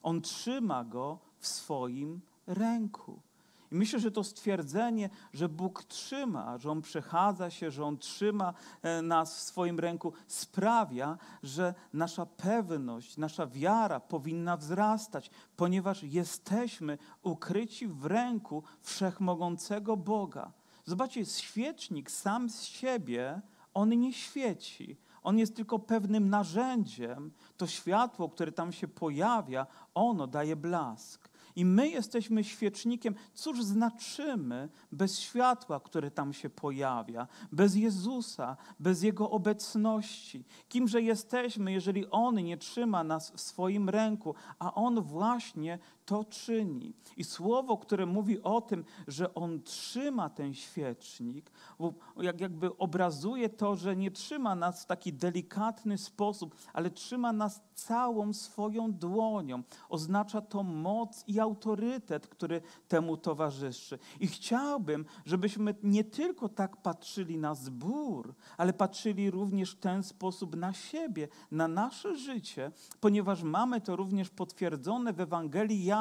On 0.02 0.20
trzyma 0.20 0.84
go 0.84 1.18
w 1.38 1.46
swoim 1.46 2.20
ręku. 2.46 3.20
I 3.72 3.74
myślę, 3.74 4.00
że 4.00 4.10
to 4.10 4.24
stwierdzenie, 4.24 5.10
że 5.32 5.48
Bóg 5.48 5.84
trzyma, 5.84 6.58
że 6.58 6.70
On 6.70 6.82
przechadza 6.82 7.50
się, 7.50 7.70
że 7.70 7.84
On 7.84 7.98
trzyma 7.98 8.54
e, 8.82 9.02
nas 9.02 9.38
w 9.38 9.40
swoim 9.40 9.78
ręku, 9.78 10.12
sprawia, 10.26 11.18
że 11.42 11.74
nasza 11.92 12.26
pewność, 12.26 13.16
nasza 13.16 13.46
wiara 13.46 14.00
powinna 14.00 14.56
wzrastać, 14.56 15.30
ponieważ 15.56 16.02
jesteśmy 16.02 16.98
ukryci 17.22 17.88
w 17.88 18.04
ręku 18.04 18.62
wszechmogącego 18.80 19.96
Boga. 19.96 20.52
Zobaczcie, 20.84 21.24
świecznik 21.24 22.10
sam 22.10 22.50
z 22.50 22.62
siebie, 22.62 23.40
on 23.74 23.88
nie 23.88 24.12
świeci. 24.12 24.96
On 25.22 25.38
jest 25.38 25.56
tylko 25.56 25.78
pewnym 25.78 26.28
narzędziem. 26.28 27.32
To 27.56 27.66
światło, 27.66 28.28
które 28.28 28.52
tam 28.52 28.72
się 28.72 28.88
pojawia, 28.88 29.66
ono 29.94 30.26
daje 30.26 30.56
blask. 30.56 31.27
I 31.58 31.64
my 31.64 31.88
jesteśmy 31.88 32.44
świecznikiem. 32.44 33.14
Cóż 33.34 33.62
znaczymy 33.62 34.68
bez 34.92 35.18
światła, 35.18 35.80
które 35.80 36.10
tam 36.10 36.32
się 36.32 36.50
pojawia, 36.50 37.26
bez 37.52 37.76
Jezusa, 37.76 38.56
bez 38.80 39.02
Jego 39.02 39.30
obecności? 39.30 40.44
Kimże 40.68 41.02
jesteśmy, 41.02 41.72
jeżeli 41.72 42.10
On 42.10 42.34
nie 42.34 42.56
trzyma 42.56 43.04
nas 43.04 43.30
w 43.30 43.40
swoim 43.40 43.88
ręku, 43.88 44.34
a 44.58 44.74
On 44.74 45.00
właśnie 45.00 45.78
to 46.08 46.24
czyni. 46.24 46.94
I 47.16 47.24
słowo, 47.24 47.76
które 47.76 48.06
mówi 48.06 48.42
o 48.42 48.60
tym, 48.60 48.84
że 49.08 49.34
on 49.34 49.62
trzyma 49.62 50.30
ten 50.30 50.54
świecznik, 50.54 51.50
jak 52.16 52.40
jakby 52.40 52.76
obrazuje 52.76 53.48
to, 53.48 53.76
że 53.76 53.96
nie 53.96 54.10
trzyma 54.10 54.54
nas 54.54 54.82
w 54.82 54.86
taki 54.86 55.12
delikatny 55.12 55.98
sposób, 55.98 56.54
ale 56.72 56.90
trzyma 56.90 57.32
nas 57.32 57.60
całą 57.74 58.32
swoją 58.32 58.92
dłonią. 58.92 59.62
Oznacza 59.88 60.40
to 60.40 60.62
moc 60.62 61.24
i 61.26 61.40
autorytet, 61.40 62.26
który 62.26 62.60
temu 62.88 63.16
towarzyszy. 63.16 63.98
I 64.20 64.26
chciałbym, 64.26 65.04
żebyśmy 65.24 65.74
nie 65.82 66.04
tylko 66.04 66.48
tak 66.48 66.76
patrzyli 66.76 67.38
na 67.38 67.54
zbór, 67.54 68.34
ale 68.56 68.72
patrzyli 68.72 69.30
również 69.30 69.72
w 69.72 69.80
ten 69.80 70.02
sposób 70.02 70.56
na 70.56 70.72
siebie, 70.72 71.28
na 71.50 71.68
nasze 71.68 72.16
życie, 72.16 72.72
ponieważ 73.00 73.42
mamy 73.42 73.80
to 73.80 73.96
również 73.96 74.30
potwierdzone 74.30 75.12
w 75.12 75.20
Ewangelii 75.20 75.84
Jana, 75.84 75.97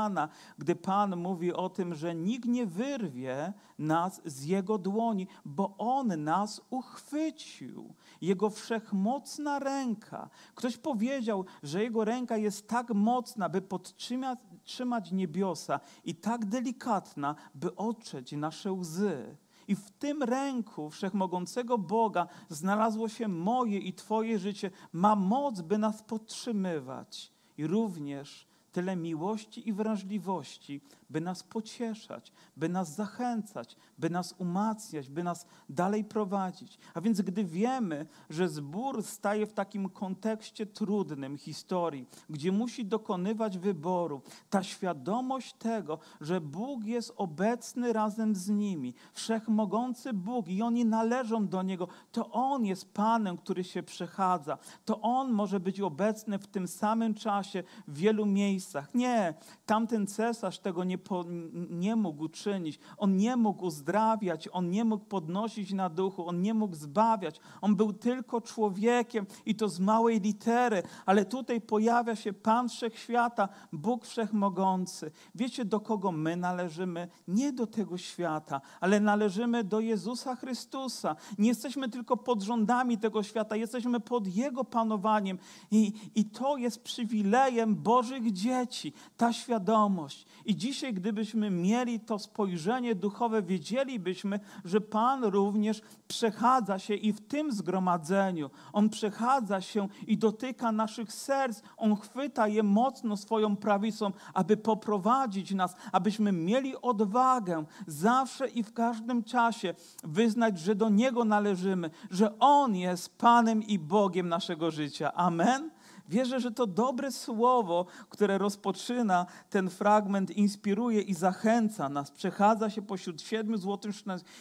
gdy 0.58 0.76
Pan 0.76 1.16
mówi 1.16 1.54
o 1.54 1.70
tym, 1.70 1.96
że 1.96 2.16
nikt 2.16 2.46
nie 2.46 2.66
wyrwie 2.66 3.54
nas 3.80 4.22
z 4.26 4.46
Jego 4.46 4.78
dłoni, 4.78 5.28
bo 5.46 5.76
On 5.78 6.24
nas 6.24 6.62
uchwycił. 6.70 7.94
Jego 8.22 8.50
wszechmocna 8.50 9.60
ręka. 9.60 10.30
Ktoś 10.56 10.78
powiedział, 10.78 11.46
że 11.64 11.84
Jego 11.84 12.06
ręka 12.06 12.38
jest 12.38 12.68
tak 12.68 12.94
mocna, 12.94 13.50
by 13.50 13.62
podtrzymać 13.62 15.12
niebiosa 15.12 15.80
i 16.04 16.16
tak 16.16 16.46
delikatna, 16.46 17.36
by 17.56 17.76
otrzeć 17.76 18.32
nasze 18.32 18.72
łzy. 18.72 19.38
I 19.68 19.76
w 19.76 19.92
tym 19.92 20.24
ręku 20.24 20.90
wszechmogącego 20.90 21.78
Boga 21.78 22.28
znalazło 22.50 23.10
się 23.10 23.28
moje 23.28 23.80
i 23.80 23.94
Twoje 23.94 24.40
życie. 24.40 24.72
Ma 24.94 25.16
moc, 25.16 25.62
by 25.62 25.78
nas 25.78 26.04
podtrzymywać. 26.04 27.34
I 27.58 27.68
również 27.68 28.48
tyle 28.72 28.96
miłości 28.96 29.70
i 29.70 29.74
wrażliwości, 29.74 30.82
by 31.10 31.22
nas 31.22 31.44
pocieszać, 31.44 32.32
by 32.58 32.70
nas 32.70 32.96
zachęcać, 32.96 33.76
by 33.98 34.10
nas 34.10 34.36
umacniać, 34.38 35.10
by 35.10 35.24
nas 35.24 35.46
dalej 35.70 36.04
prowadzić. 36.04 36.80
A 36.94 37.02
więc 37.02 37.22
gdy 37.22 37.44
wiemy, 37.44 38.06
że 38.30 38.50
zbór 38.50 39.04
staje 39.04 39.46
w 39.46 39.54
takim 39.54 39.90
kontekście 39.90 40.66
trudnym 40.66 41.38
historii, 41.38 42.08
gdzie 42.30 42.52
musi 42.52 42.86
dokonywać 42.86 43.58
wyboru, 43.58 44.22
ta 44.50 44.64
świadomość 44.64 45.54
tego, 45.54 46.00
że 46.22 46.42
Bóg 46.42 46.84
jest 46.84 47.14
obecny 47.16 47.94
razem 47.94 48.36
z 48.36 48.50
nimi, 48.50 48.94
wszechmogący 49.14 50.14
Bóg 50.14 50.48
i 50.48 50.62
oni 50.62 50.86
należą 50.86 51.48
do 51.48 51.64
Niego, 51.64 51.88
to 52.12 52.32
On 52.32 52.66
jest 52.66 52.94
Panem, 52.94 53.38
który 53.38 53.64
się 53.64 53.84
przechadza. 53.84 54.58
To 54.86 55.02
On 55.02 55.32
może 55.32 55.60
być 55.60 55.82
obecny 55.82 56.40
w 56.40 56.48
tym 56.48 56.68
samym 56.68 57.14
czasie 57.14 57.64
w 57.88 57.98
wielu 57.98 58.26
miejscach. 58.26 58.94
Nie, 58.94 59.34
tamten 59.66 60.08
cesarz 60.08 60.60
tego 60.60 60.84
nie, 60.84 60.97
po, 60.98 61.26
nie 61.70 61.96
mógł 61.96 62.28
czynić. 62.28 62.80
On 62.98 63.18
nie 63.18 63.36
mógł 63.36 63.66
uzdrawiać, 63.66 64.50
on 64.52 64.70
nie 64.70 64.84
mógł 64.84 65.06
podnosić 65.06 65.74
na 65.74 65.90
duchu, 65.90 66.28
on 66.28 66.42
nie 66.42 66.54
mógł 66.54 66.76
zbawiać. 66.76 67.40
On 67.62 67.76
był 67.76 67.94
tylko 67.94 68.42
człowiekiem 68.42 69.26
i 69.46 69.56
to 69.56 69.70
z 69.70 69.80
małej 69.80 70.20
litery, 70.20 70.84
ale 71.06 71.26
tutaj 71.26 71.62
pojawia 71.62 72.16
się 72.16 72.34
Pan 72.34 72.70
Wszechświata, 72.70 73.50
Bóg 73.74 74.06
Wszechmogący. 74.06 75.12
Wiecie, 75.36 75.66
do 75.66 75.80
kogo 75.80 76.12
my 76.12 76.36
należymy? 76.36 77.08
Nie 77.28 77.54
do 77.54 77.68
tego 77.68 77.98
świata, 77.98 78.62
ale 78.80 79.00
należymy 79.00 79.64
do 79.64 79.80
Jezusa 79.80 80.36
Chrystusa. 80.36 81.16
Nie 81.38 81.48
jesteśmy 81.48 81.90
tylko 81.90 82.18
pod 82.18 82.42
rządami 82.42 82.98
tego 82.98 83.24
świata, 83.24 83.56
jesteśmy 83.56 84.00
pod 84.00 84.28
Jego 84.28 84.64
panowaniem 84.64 85.40
i, 85.72 85.94
i 86.16 86.26
to 86.26 86.58
jest 86.58 86.84
przywilejem 86.84 87.76
Bożych 87.76 88.32
dzieci, 88.32 88.94
ta 89.18 89.34
świadomość. 89.34 90.26
I 90.46 90.56
dzisiaj, 90.56 90.87
gdybyśmy 90.94 91.50
mieli 91.50 92.00
to 92.00 92.20
spojrzenie 92.20 92.96
duchowe, 92.96 93.42
wiedzielibyśmy, 93.42 94.40
że 94.66 94.82
Pan 94.82 95.24
również 95.24 95.82
przechadza 96.08 96.80
się 96.80 96.94
i 96.94 97.14
w 97.14 97.22
tym 97.22 97.52
zgromadzeniu. 97.52 98.50
On 98.74 98.90
przechadza 98.90 99.62
się 99.62 99.88
i 100.08 100.18
dotyka 100.18 100.72
naszych 100.72 101.14
serc. 101.14 101.62
On 101.78 101.96
chwyta 101.96 102.48
je 102.48 102.64
mocno 102.64 103.18
swoją 103.18 103.56
prawicą, 103.56 104.12
aby 104.34 104.58
poprowadzić 104.58 105.52
nas, 105.54 105.76
abyśmy 105.92 106.32
mieli 106.32 106.82
odwagę 106.82 107.66
zawsze 107.88 108.48
i 108.48 108.64
w 108.64 108.74
każdym 108.74 109.24
czasie 109.24 109.74
wyznać, 110.04 110.60
że 110.60 110.76
do 110.76 110.90
Niego 110.90 111.26
należymy, 111.26 111.90
że 112.12 112.40
On 112.40 112.76
jest 112.76 113.18
Panem 113.18 113.64
i 113.64 113.80
Bogiem 113.80 114.30
naszego 114.30 114.72
życia. 114.72 115.14
Amen. 115.14 115.77
Wierzę, 116.08 116.40
że 116.40 116.52
to 116.52 116.68
dobre 116.68 117.12
słowo, 117.12 117.86
które 118.10 118.38
rozpoczyna 118.38 119.26
ten 119.50 119.70
fragment, 119.70 120.32
inspiruje 120.32 121.02
i 121.02 121.14
zachęca 121.14 121.90
nas. 121.90 122.12
Przechadza 122.12 122.70
się 122.70 122.82
pośród 122.82 123.22
siedmiu 123.22 123.58
złotych 123.58 123.96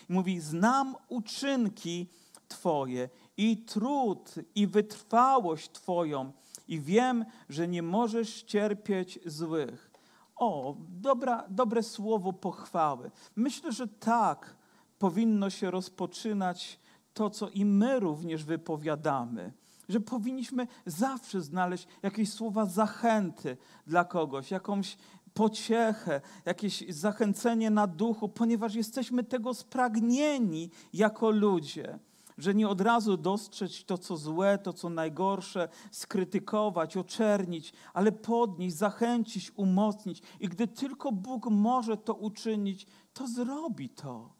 i 0.09 0.13
mówi: 0.13 0.41
Znam 0.41 0.97
uczynki 1.09 2.09
Twoje 2.49 3.09
i 3.37 3.57
trud 3.57 4.35
i 4.55 4.67
wytrwałość 4.67 5.71
Twoją, 5.71 6.33
i 6.69 6.81
wiem, 6.81 7.25
że 7.49 7.69
nie 7.69 7.83
możesz 7.83 8.43
cierpieć 8.43 9.19
złych. 9.27 9.91
O, 10.37 10.77
dobra, 10.79 11.45
dobre 11.49 11.83
słowo 11.83 12.33
pochwały. 12.33 13.11
Myślę, 13.37 13.73
że 13.73 13.89
tak 13.89 14.57
powinno 14.99 15.51
się 15.51 15.71
rozpoczynać 15.71 16.81
to, 17.15 17.31
co 17.31 17.49
i 17.49 17.65
my 17.65 18.01
również 18.01 18.45
wypowiadamy 18.45 19.53
że 19.89 20.01
powinniśmy 20.01 20.67
zawsze 20.87 21.41
znaleźć 21.41 21.87
jakieś 22.03 22.33
słowa 22.33 22.67
zachęty 22.67 23.57
dla 23.87 24.05
kogoś, 24.05 24.51
jakąś 24.51 24.97
pociechę, 25.35 26.21
jakieś 26.45 26.85
zachęcenie 26.89 27.71
na 27.71 27.87
duchu, 27.87 28.29
ponieważ 28.29 28.75
jesteśmy 28.75 29.25
tego 29.25 29.55
spragnieni 29.55 30.71
jako 30.93 31.31
ludzie. 31.31 31.99
Że 32.39 32.55
nie 32.55 32.69
od 32.69 32.81
razu 32.81 33.17
dostrzec 33.17 33.85
to, 33.85 33.99
co 33.99 34.17
złe, 34.17 34.59
to, 34.59 34.73
co 34.73 34.91
najgorsze, 34.91 35.69
skrytykować, 35.91 36.97
oczernić, 36.97 37.73
ale 37.95 38.13
podnieść, 38.13 38.77
zachęcić, 38.77 39.53
umocnić. 39.57 40.23
I 40.41 40.49
gdy 40.49 40.69
tylko 40.69 41.13
Bóg 41.13 41.47
może 41.51 41.97
to 41.97 42.15
uczynić, 42.15 42.87
to 43.15 43.29
zrobi 43.29 43.89
to. 43.89 44.36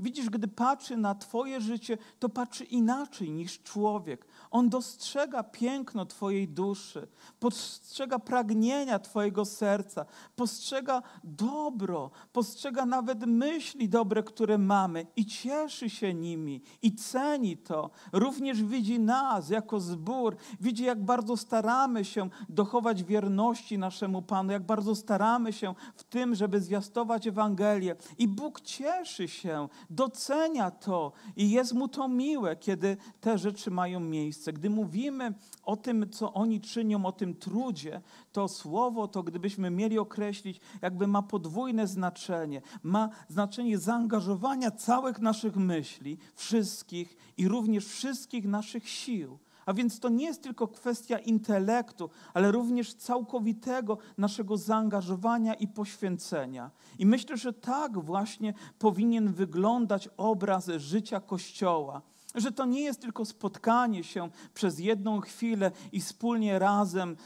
Widzisz, 0.00 0.30
gdy 0.30 0.48
patrzy 0.48 0.96
na 0.96 1.14
Twoje 1.14 1.60
życie, 1.60 1.98
to 2.18 2.28
patrzy 2.28 2.64
inaczej 2.64 3.30
niż 3.30 3.62
człowiek. 3.62 4.26
On 4.50 4.68
dostrzega 4.68 5.42
piękno 5.42 6.06
Twojej 6.06 6.48
duszy, 6.48 7.08
postrzega 7.40 8.18
pragnienia 8.18 8.98
Twojego 8.98 9.44
serca, 9.44 10.06
postrzega 10.36 11.02
dobro, 11.24 12.10
postrzega 12.32 12.86
nawet 12.86 13.26
myśli 13.26 13.88
dobre, 13.88 14.22
które 14.22 14.58
mamy 14.58 15.06
i 15.16 15.26
cieszy 15.26 15.90
się 15.90 16.14
nimi 16.14 16.62
i 16.82 16.94
ceni 16.94 17.56
to. 17.56 17.90
Również 18.12 18.62
widzi 18.62 19.00
nas 19.00 19.50
jako 19.50 19.80
zbór, 19.80 20.36
widzi, 20.60 20.84
jak 20.84 21.04
bardzo 21.04 21.36
staramy 21.36 22.04
się 22.04 22.30
dochować 22.48 23.04
wierności 23.04 23.78
naszemu 23.78 24.22
Panu, 24.22 24.52
jak 24.52 24.66
bardzo 24.66 24.94
staramy 24.94 25.52
się 25.52 25.74
w 25.96 26.04
tym, 26.04 26.34
żeby 26.34 26.60
zwiastować 26.60 27.26
Ewangelię. 27.26 27.96
I 28.18 28.28
Bóg 28.28 28.60
cieszy 28.60 29.28
się, 29.28 29.68
docenia 29.90 30.70
to 30.70 31.12
i 31.36 31.50
jest 31.50 31.72
mu 31.72 31.88
to 31.88 32.08
miłe, 32.08 32.56
kiedy 32.56 32.96
te 33.20 33.38
rzeczy 33.38 33.70
mają 33.70 34.00
miejsce. 34.00 34.52
Gdy 34.52 34.70
mówimy 34.70 35.34
o 35.62 35.76
tym, 35.76 36.10
co 36.10 36.32
oni 36.32 36.60
czynią, 36.60 37.06
o 37.06 37.12
tym 37.12 37.34
trudzie, 37.34 38.00
to 38.32 38.48
słowo 38.48 39.08
to, 39.08 39.22
gdybyśmy 39.22 39.70
mieli 39.70 39.98
określić, 39.98 40.60
jakby 40.82 41.06
ma 41.06 41.22
podwójne 41.22 41.86
znaczenie. 41.86 42.62
Ma 42.82 43.08
znaczenie 43.28 43.78
zaangażowania 43.78 44.70
całych 44.70 45.18
naszych 45.18 45.56
myśli, 45.56 46.18
wszystkich 46.34 47.16
i 47.36 47.48
również 47.48 47.86
wszystkich 47.86 48.44
naszych 48.44 48.88
sił. 48.88 49.38
A 49.66 49.74
więc 49.74 50.00
to 50.00 50.08
nie 50.08 50.24
jest 50.24 50.42
tylko 50.42 50.68
kwestia 50.68 51.18
intelektu, 51.18 52.10
ale 52.34 52.52
również 52.52 52.94
całkowitego 52.94 53.98
naszego 54.18 54.56
zaangażowania 54.56 55.54
i 55.54 55.68
poświęcenia. 55.68 56.70
I 56.98 57.06
myślę, 57.06 57.36
że 57.36 57.52
tak 57.52 57.98
właśnie 57.98 58.54
powinien 58.78 59.32
wyglądać 59.32 60.08
obraz 60.16 60.70
życia 60.76 61.20
Kościoła 61.20 62.02
że 62.36 62.52
to 62.52 62.64
nie 62.64 62.80
jest 62.80 63.00
tylko 63.00 63.24
spotkanie 63.24 64.04
się 64.04 64.28
przez 64.54 64.78
jedną 64.78 65.20
chwilę 65.20 65.70
i 65.92 66.00
wspólnie 66.00 66.58
razem 66.58 67.16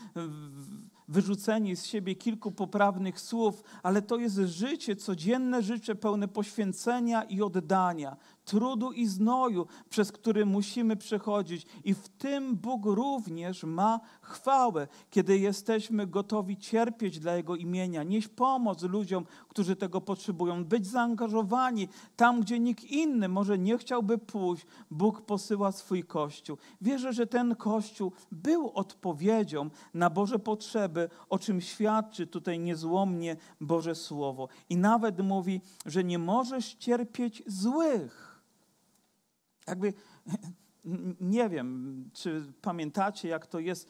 wyrzucenie 1.09 1.77
z 1.77 1.87
siebie 1.87 2.15
kilku 2.15 2.53
poprawnych 2.53 3.21
słów, 3.21 3.65
ale 3.83 4.03
to 4.03 4.17
jest 4.17 4.37
życie, 4.37 4.97
codzienne 4.97 5.63
życie 5.63 5.95
pełne 5.95 6.29
poświęcenia 6.29 7.23
i 7.23 7.43
oddania. 7.43 8.17
Trudu 8.51 8.93
i 8.93 9.07
znoju, 9.07 9.67
przez 9.91 10.13
który 10.13 10.47
musimy 10.47 10.97
przechodzić. 10.97 11.67
I 11.85 11.95
w 11.95 12.09
tym 12.09 12.57
Bóg 12.57 12.87
również 12.87 13.65
ma 13.65 14.01
chwałę, 14.21 14.89
kiedy 15.11 15.39
jesteśmy 15.39 16.07
gotowi 16.07 16.57
cierpieć 16.57 17.19
dla 17.19 17.37
Jego 17.37 17.57
imienia, 17.57 18.03
nieść 18.03 18.29
pomoc 18.29 18.83
ludziom, 18.83 19.25
którzy 19.49 19.77
tego 19.77 20.01
potrzebują, 20.01 20.65
być 20.65 20.87
zaangażowani 20.87 21.89
tam, 22.17 22.41
gdzie 22.41 22.59
nikt 22.59 22.85
inny 22.85 23.29
może 23.29 23.59
nie 23.59 23.79
chciałby 23.79 24.19
pójść. 24.19 24.67
Bóg 24.91 25.23
posyła 25.23 25.73
swój 25.73 26.05
Kościół. 26.05 26.59
Wierzę, 26.81 27.13
że 27.13 27.27
ten 27.27 27.57
Kościół 27.57 28.13
był 28.33 28.71
odpowiedzią 28.75 29.71
na 29.95 30.11
Boże 30.11 30.39
potrzeby, 30.39 31.09
o 31.29 31.39
czym 31.39 31.61
świadczy 31.61 32.27
tutaj 32.27 32.59
niezłomnie 32.59 33.37
Boże 33.61 33.95
Słowo. 33.95 34.49
I 34.69 34.77
nawet 34.77 35.19
mówi, 35.21 35.61
że 35.87 36.05
nie 36.05 36.19
możesz 36.19 36.75
cierpieć 36.75 37.43
złych. 37.47 38.31
Jakby 39.71 39.93
nie 41.35 41.49
wiem, 41.49 42.05
czy 42.13 42.53
pamiętacie, 42.63 43.29
jak 43.29 43.47
to 43.47 43.59
jest, 43.59 43.89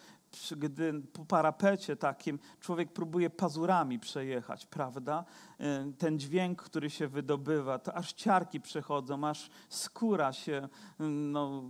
gdy 0.56 1.02
po 1.12 1.24
parapecie 1.24 1.96
takim 1.96 2.38
człowiek 2.60 2.92
próbuje 2.92 3.30
pazurami 3.30 3.98
przejechać, 3.98 4.66
prawda? 4.66 5.24
E, 5.58 5.92
ten 5.98 6.18
dźwięk, 6.18 6.62
który 6.62 6.90
się 6.90 7.08
wydobywa, 7.08 7.78
to 7.78 7.94
aż 7.94 8.12
ciarki 8.12 8.60
przechodzą, 8.60 9.26
aż 9.26 9.50
skóra 9.68 10.32
się 10.32 10.68
no, 11.08 11.62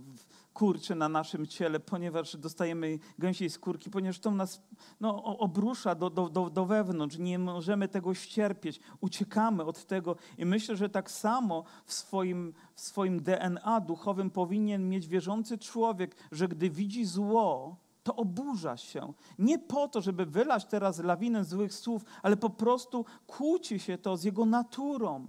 kurczy 0.53 0.95
na 0.95 1.09
naszym 1.09 1.47
ciele, 1.47 1.79
ponieważ 1.79 2.37
dostajemy 2.37 2.99
gęsiej 3.19 3.49
skórki, 3.49 3.89
ponieważ 3.89 4.19
to 4.19 4.31
nas 4.31 4.61
no, 4.99 5.23
obrusza 5.23 5.95
do, 5.95 6.09
do, 6.09 6.29
do, 6.29 6.49
do 6.49 6.65
wewnątrz, 6.65 7.17
nie 7.17 7.39
możemy 7.39 7.87
tego 7.87 8.13
ścierpieć, 8.13 8.79
uciekamy 9.01 9.63
od 9.63 9.85
tego 9.85 10.15
i 10.37 10.45
myślę, 10.45 10.75
że 10.75 10.89
tak 10.89 11.11
samo 11.11 11.63
w 11.85 11.93
swoim, 11.93 12.53
w 12.75 12.81
swoim 12.81 13.21
DNA 13.21 13.79
duchowym 13.79 14.29
powinien 14.29 14.89
mieć 14.89 15.07
wierzący 15.07 15.57
człowiek, 15.57 16.15
że 16.31 16.47
gdy 16.47 16.69
widzi 16.69 17.05
zło, 17.05 17.77
to 18.03 18.15
oburza 18.15 18.77
się. 18.77 19.13
Nie 19.39 19.59
po 19.59 19.87
to, 19.87 20.01
żeby 20.01 20.25
wylać 20.25 20.65
teraz 20.65 20.99
lawinę 20.99 21.45
złych 21.45 21.73
słów, 21.73 22.05
ale 22.21 22.37
po 22.37 22.49
prostu 22.49 23.05
kłóci 23.27 23.79
się 23.79 23.97
to 23.97 24.17
z 24.17 24.23
jego 24.23 24.45
naturą. 24.45 25.27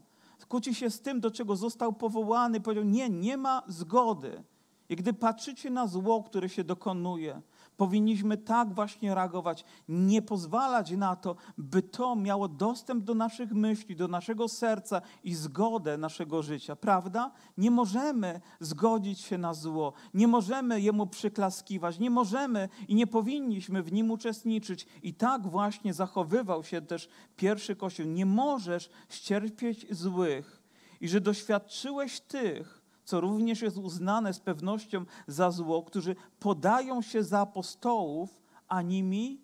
Kłóci 0.49 0.75
się 0.75 0.91
z 0.91 1.01
tym, 1.01 1.21
do 1.21 1.31
czego 1.31 1.57
został 1.57 1.93
powołany. 1.93 2.61
Powiedział, 2.61 2.85
nie, 2.85 3.11
nie 3.11 3.37
ma 3.37 3.63
zgody. 3.69 4.45
I 4.89 4.97
gdy 4.97 5.13
patrzycie 5.13 5.71
na 5.71 5.87
zło, 5.87 6.23
które 6.23 6.49
się 6.49 6.65
dokonuje, 6.65 7.43
Powinniśmy 7.83 8.37
tak 8.37 8.75
właśnie 8.75 9.15
reagować, 9.15 9.65
nie 9.89 10.23
pozwalać 10.23 10.91
na 10.91 11.17
to, 11.17 11.37
by 11.59 11.83
to 11.83 12.17
miało 12.17 12.49
dostęp 12.49 13.05
do 13.05 13.15
naszych 13.15 13.53
myśli, 13.53 13.97
do 13.97 14.09
naszego 14.09 14.49
serca 14.49 15.03
i 15.25 15.35
zgodę 15.35 15.99
naszego 15.99 16.43
życia, 16.43 16.77
prawda? 16.77 17.33
Nie 17.57 17.71
możemy 17.71 18.41
zgodzić 18.61 19.21
się 19.21 19.39
na 19.39 19.55
zło, 19.55 19.93
nie 20.15 20.29
możemy 20.29 20.81
jemu 20.81 21.07
przyklaskiwać, 21.07 21.99
nie 21.99 22.11
możemy 22.11 22.69
i 22.89 22.95
nie 22.95 23.07
powinniśmy 23.07 23.83
w 23.83 23.93
nim 23.93 24.11
uczestniczyć. 24.11 24.87
I 25.03 25.15
tak 25.15 25.47
właśnie 25.47 25.95
zachowywał 25.95 26.65
się 26.65 26.83
też 26.83 27.09
pierwszy 27.37 27.77
Kościół. 27.77 28.07
Nie 28.07 28.27
możesz 28.27 28.91
ścierpieć 29.09 29.95
złych 29.95 30.63
i 31.01 31.09
że 31.09 31.21
doświadczyłeś 31.21 32.21
tych, 32.21 32.82
co 33.05 33.21
również 33.21 33.63
jest 33.63 33.77
uznane 33.77 34.35
z 34.35 34.41
pewnością 34.41 35.05
za 35.27 35.51
zło, 35.51 35.83
którzy 35.83 36.17
podają 36.41 37.03
się 37.03 37.25
za 37.25 37.41
apostołów, 37.41 38.43
a 38.69 38.83
nimi 38.83 39.41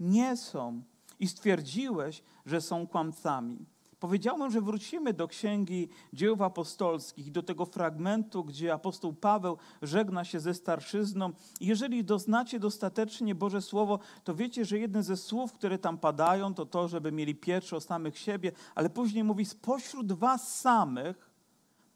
nie 0.00 0.36
są. 0.36 0.82
I 1.20 1.28
stwierdziłeś, 1.28 2.22
że 2.46 2.60
są 2.60 2.86
kłamcami. 2.86 3.66
Powiedziałem, 4.00 4.50
że 4.50 4.60
wrócimy 4.60 5.12
do 5.12 5.28
Księgi 5.28 5.88
Dzieł 6.12 6.44
Apostolskich, 6.44 7.32
do 7.32 7.42
tego 7.42 7.66
fragmentu, 7.66 8.44
gdzie 8.44 8.72
apostoł 8.72 9.12
Paweł 9.12 9.56
żegna 9.82 10.24
się 10.24 10.40
ze 10.40 10.54
starszyzną. 10.54 11.32
Jeżeli 11.60 12.04
doznacie 12.04 12.60
dostatecznie 12.60 13.34
Boże 13.34 13.62
Słowo, 13.62 13.98
to 14.24 14.34
wiecie, 14.34 14.64
że 14.64 14.78
jedne 14.78 15.02
ze 15.02 15.16
słów, 15.16 15.52
które 15.52 15.78
tam 15.78 15.98
padają, 15.98 16.54
to 16.54 16.66
to, 16.66 16.88
żeby 16.88 17.12
mieli 17.12 17.34
pieczę 17.34 17.76
o 17.76 17.80
samych 17.80 18.18
siebie, 18.18 18.52
ale 18.74 18.90
później 18.90 19.24
mówi, 19.24 19.44
spośród 19.44 20.12
was 20.12 20.60
samych 20.60 21.35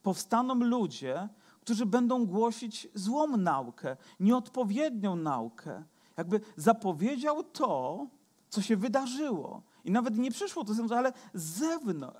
powstaną 0.02 0.54
ludzie, 0.54 1.28
którzy 1.60 1.86
będą 1.86 2.26
głosić 2.26 2.88
złą 2.94 3.36
naukę, 3.36 3.96
nieodpowiednią 4.20 5.16
naukę. 5.16 5.84
Jakby 6.16 6.40
zapowiedział 6.56 7.42
to, 7.42 8.06
co 8.48 8.62
się 8.62 8.76
wydarzyło. 8.76 9.62
I 9.84 9.90
nawet 9.90 10.18
nie 10.18 10.30
przyszło 10.30 10.64
to, 10.64 10.72
ale 10.96 11.12
z 11.34 11.42
zewnątrz, 11.42 12.18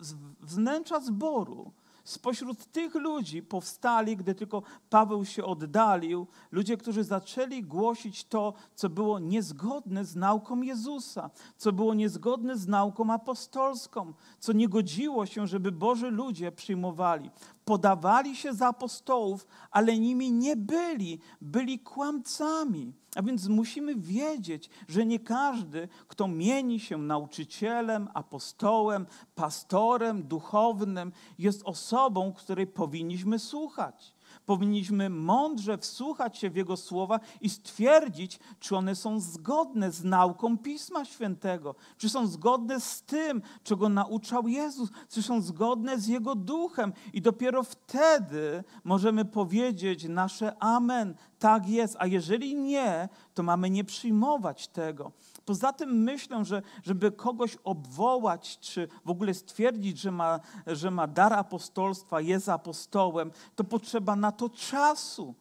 z 0.00 0.14
wnętrza 0.40 1.00
zboru 1.00 1.72
Spośród 2.08 2.72
tych 2.72 2.94
ludzi 2.94 3.42
powstali, 3.42 4.16
gdy 4.16 4.34
tylko 4.34 4.62
Paweł 4.90 5.24
się 5.24 5.44
oddalił, 5.44 6.26
ludzie, 6.50 6.76
którzy 6.76 7.04
zaczęli 7.04 7.62
głosić 7.62 8.24
to, 8.24 8.54
co 8.74 8.88
było 8.88 9.18
niezgodne 9.18 10.04
z 10.04 10.16
nauką 10.16 10.62
Jezusa, 10.62 11.30
co 11.56 11.72
było 11.72 11.94
niezgodne 11.94 12.56
z 12.56 12.68
nauką 12.68 13.12
apostolską, 13.12 14.12
co 14.38 14.52
nie 14.52 14.68
godziło 14.68 15.26
się, 15.26 15.46
żeby 15.46 15.72
Boży 15.72 16.10
ludzie 16.10 16.52
przyjmowali 16.52 17.30
podawali 17.68 18.36
się 18.36 18.54
za 18.54 18.68
apostołów, 18.68 19.46
ale 19.70 19.98
nimi 19.98 20.32
nie 20.32 20.56
byli, 20.56 21.20
byli 21.40 21.78
kłamcami. 21.78 22.92
A 23.16 23.22
więc 23.22 23.48
musimy 23.48 23.94
wiedzieć, 23.96 24.70
że 24.88 25.06
nie 25.06 25.18
każdy, 25.18 25.88
kto 26.08 26.28
mieni 26.28 26.80
się 26.80 26.98
nauczycielem, 26.98 28.08
apostołem, 28.14 29.06
pastorem, 29.34 30.22
duchownym, 30.22 31.12
jest 31.38 31.62
osobą, 31.64 32.32
której 32.32 32.66
powinniśmy 32.66 33.38
słuchać. 33.38 34.14
Powinniśmy 34.48 35.10
mądrze 35.10 35.78
wsłuchać 35.78 36.38
się 36.38 36.50
w 36.50 36.56
Jego 36.56 36.76
słowa 36.76 37.20
i 37.40 37.50
stwierdzić, 37.50 38.38
czy 38.60 38.76
one 38.76 38.94
są 38.94 39.20
zgodne 39.20 39.92
z 39.92 40.04
nauką 40.04 40.58
Pisma 40.58 41.04
Świętego, 41.04 41.74
czy 41.96 42.08
są 42.08 42.26
zgodne 42.26 42.80
z 42.80 43.02
tym, 43.02 43.42
czego 43.62 43.88
nauczał 43.88 44.48
Jezus, 44.48 44.90
czy 45.08 45.22
są 45.22 45.40
zgodne 45.40 45.98
z 45.98 46.06
Jego 46.06 46.34
duchem. 46.34 46.92
I 47.12 47.22
dopiero 47.22 47.62
wtedy 47.62 48.64
możemy 48.84 49.24
powiedzieć 49.24 50.04
nasze 50.08 50.62
Amen, 50.62 51.14
tak 51.38 51.68
jest. 51.68 51.96
A 51.98 52.06
jeżeli 52.06 52.54
nie, 52.54 53.08
to 53.34 53.42
mamy 53.42 53.70
nie 53.70 53.84
przyjmować 53.84 54.68
tego. 54.68 55.12
Poza 55.44 55.72
tym 55.72 56.02
myślę, 56.02 56.44
że 56.44 56.62
żeby 56.82 57.12
kogoś 57.12 57.56
obwołać, 57.64 58.58
czy 58.58 58.88
w 59.04 59.10
ogóle 59.10 59.34
stwierdzić, 59.34 59.98
że 59.98 60.10
ma, 60.10 60.40
że 60.66 60.90
ma 60.90 61.06
dar 61.06 61.32
apostolstwa, 61.32 62.20
jest 62.20 62.48
apostołem, 62.48 63.30
to 63.56 63.64
potrzeba 63.64 64.16
na 64.16 64.32
to 64.32 64.50
czasu. 64.50 65.34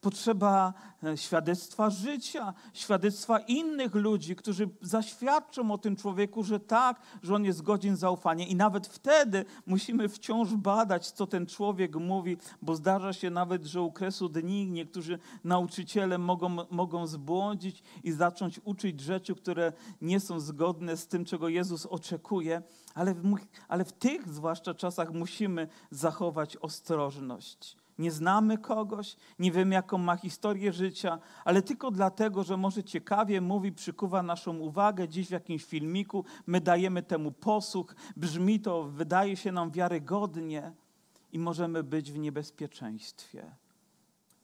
Potrzeba 0.00 0.74
e, 1.04 1.16
świadectwa 1.16 1.90
życia, 1.90 2.54
świadectwa 2.72 3.38
innych 3.38 3.94
ludzi, 3.94 4.36
którzy 4.36 4.68
zaświadczą 4.80 5.70
o 5.70 5.78
tym 5.78 5.96
człowieku, 5.96 6.44
że 6.44 6.60
tak, 6.60 7.00
że 7.22 7.34
on 7.34 7.44
jest 7.44 7.62
godzien 7.62 7.96
zaufania. 7.96 8.46
I 8.46 8.54
nawet 8.54 8.86
wtedy 8.86 9.44
musimy 9.66 10.08
wciąż 10.08 10.54
badać, 10.54 11.10
co 11.10 11.26
ten 11.26 11.46
człowiek 11.46 11.96
mówi, 11.96 12.36
bo 12.62 12.76
zdarza 12.76 13.12
się 13.12 13.30
nawet, 13.30 13.64
że 13.64 13.82
u 13.82 13.92
kresu 13.92 14.28
dni 14.28 14.66
niektórzy 14.66 15.18
nauczyciele 15.44 16.18
mogą, 16.18 16.48
mogą 16.70 17.06
zbłądzić 17.06 17.82
i 18.04 18.12
zacząć 18.12 18.60
uczyć 18.64 19.00
rzeczy, 19.00 19.34
które 19.34 19.72
nie 20.02 20.20
są 20.20 20.40
zgodne 20.40 20.96
z 20.96 21.06
tym, 21.06 21.24
czego 21.24 21.48
Jezus 21.48 21.86
oczekuje. 21.86 22.62
Ale 22.94 23.14
w, 23.14 23.34
ale 23.68 23.84
w 23.84 23.92
tych 23.92 24.28
zwłaszcza 24.28 24.74
czasach 24.74 25.12
musimy 25.12 25.68
zachować 25.90 26.56
ostrożność 26.56 27.87
nie 27.98 28.10
znamy 28.10 28.58
kogoś, 28.58 29.16
nie 29.38 29.52
wiemy, 29.52 29.74
jaką 29.74 29.98
ma 29.98 30.16
historię 30.16 30.72
życia, 30.72 31.18
ale 31.44 31.62
tylko 31.62 31.90
dlatego, 31.90 32.44
że 32.44 32.56
może 32.56 32.84
ciekawie 32.84 33.40
mówi, 33.40 33.72
przykuwa 33.72 34.22
naszą 34.22 34.58
uwagę 34.58 35.08
gdzieś 35.08 35.28
w 35.28 35.30
jakimś 35.30 35.64
filmiku, 35.64 36.24
my 36.46 36.60
dajemy 36.60 37.02
temu 37.02 37.32
posłuch, 37.32 37.94
brzmi 38.16 38.60
to, 38.60 38.84
wydaje 38.84 39.36
się 39.36 39.52
nam 39.52 39.70
wiarygodnie 39.70 40.72
i 41.32 41.38
możemy 41.38 41.82
być 41.82 42.12
w 42.12 42.18
niebezpieczeństwie, 42.18 43.56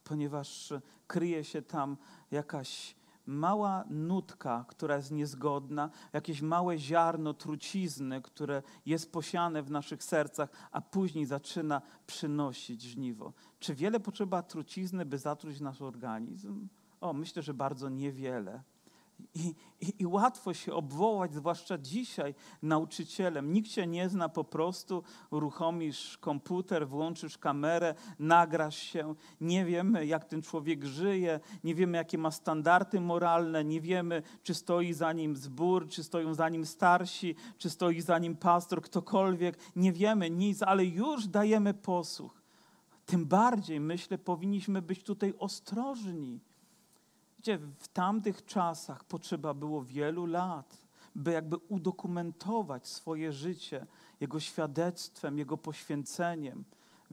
ponieważ 0.05 0.73
kryje 1.07 1.45
się 1.45 1.63
tam 1.63 1.97
jakaś 2.31 2.95
mała 3.27 3.85
nutka, 3.91 4.65
która 4.69 4.97
jest 4.97 5.11
niezgodna, 5.11 5.91
jakieś 6.13 6.43
małe 6.43 6.79
ziarno 6.79 7.35
trucizny, 7.35 8.23
które 8.23 8.63
jest 8.87 9.13
posiane 9.13 9.63
w 9.63 9.71
naszych 9.71 10.05
sercach, 10.05 10.51
a 10.73 10.81
później 10.81 11.27
zaczyna 11.27 11.83
przynosić 12.07 12.83
żniwo. 12.83 13.33
Czy 13.59 13.75
wiele 13.75 14.01
potrzeba 14.01 14.43
trucizny, 14.43 15.05
by 15.05 15.19
zatruć 15.19 15.61
nasz 15.61 15.83
organizm? 15.83 16.69
O, 17.01 17.13
myślę, 17.13 17.43
że 17.43 17.55
bardzo 17.55 17.89
niewiele. 17.89 18.63
I, 19.35 19.55
i, 19.81 19.95
I, 19.99 20.07
łatwo 20.07 20.55
się 20.55 20.73
obwołać, 20.73 21.35
zwłaszcza 21.35 21.79
dzisiaj, 21.79 22.35
nauczycielem. 22.63 23.53
Nikt 23.53 23.71
się 23.71 23.87
nie 23.87 24.09
zna, 24.09 24.29
po 24.29 24.45
prostu 24.45 25.03
uruchomisz 25.31 26.19
komputer, 26.19 26.89
włączysz 26.89 27.39
kamerę, 27.39 27.95
nagrasz 28.19 28.77
się. 28.77 29.15
Nie 29.41 29.65
wiemy, 29.65 30.07
jak 30.07 30.25
ten 30.25 30.43
człowiek 30.43 30.85
żyje, 30.85 31.41
nie 31.65 31.75
wiemy, 31.75 31.99
jakie 31.99 32.19
ma 32.19 32.31
standardy 32.31 33.01
moralne, 33.01 33.65
nie 33.65 33.81
wiemy, 33.81 34.23
czy 34.43 34.55
stoi 34.55 34.93
za 34.93 35.13
nim 35.13 35.37
zbór, 35.37 35.89
czy 35.89 36.05
stoją 36.05 36.35
za 36.35 36.49
nim 36.49 36.67
starsi, 36.67 37.35
czy 37.59 37.71
stoi 37.71 38.01
za 38.01 38.19
nim 38.19 38.37
pastor, 38.37 38.83
ktokolwiek. 38.83 39.59
Nie 39.77 39.93
wiemy 39.93 40.31
nic, 40.31 40.63
ale 40.63 40.85
już 40.85 41.27
dajemy 41.27 41.75
posłuch. 41.75 42.43
Tym 43.07 43.27
bardziej, 43.27 43.81
myślę, 43.81 44.19
powinniśmy 44.19 44.83
być 44.83 45.03
tutaj 45.03 45.35
ostrożni. 45.39 46.41
W 47.79 47.89
tamtych 47.89 48.45
czasach 48.45 49.05
potrzeba 49.05 49.55
było 49.55 49.83
wielu 49.85 50.27
lat, 50.27 50.79
by 51.15 51.33
jakby 51.33 51.57
udokumentować 51.57 52.89
swoje 52.89 53.33
życie 53.33 53.87
Jego 54.21 54.41
świadectwem, 54.41 55.39
Jego 55.39 55.59
poświęceniem 55.59 56.65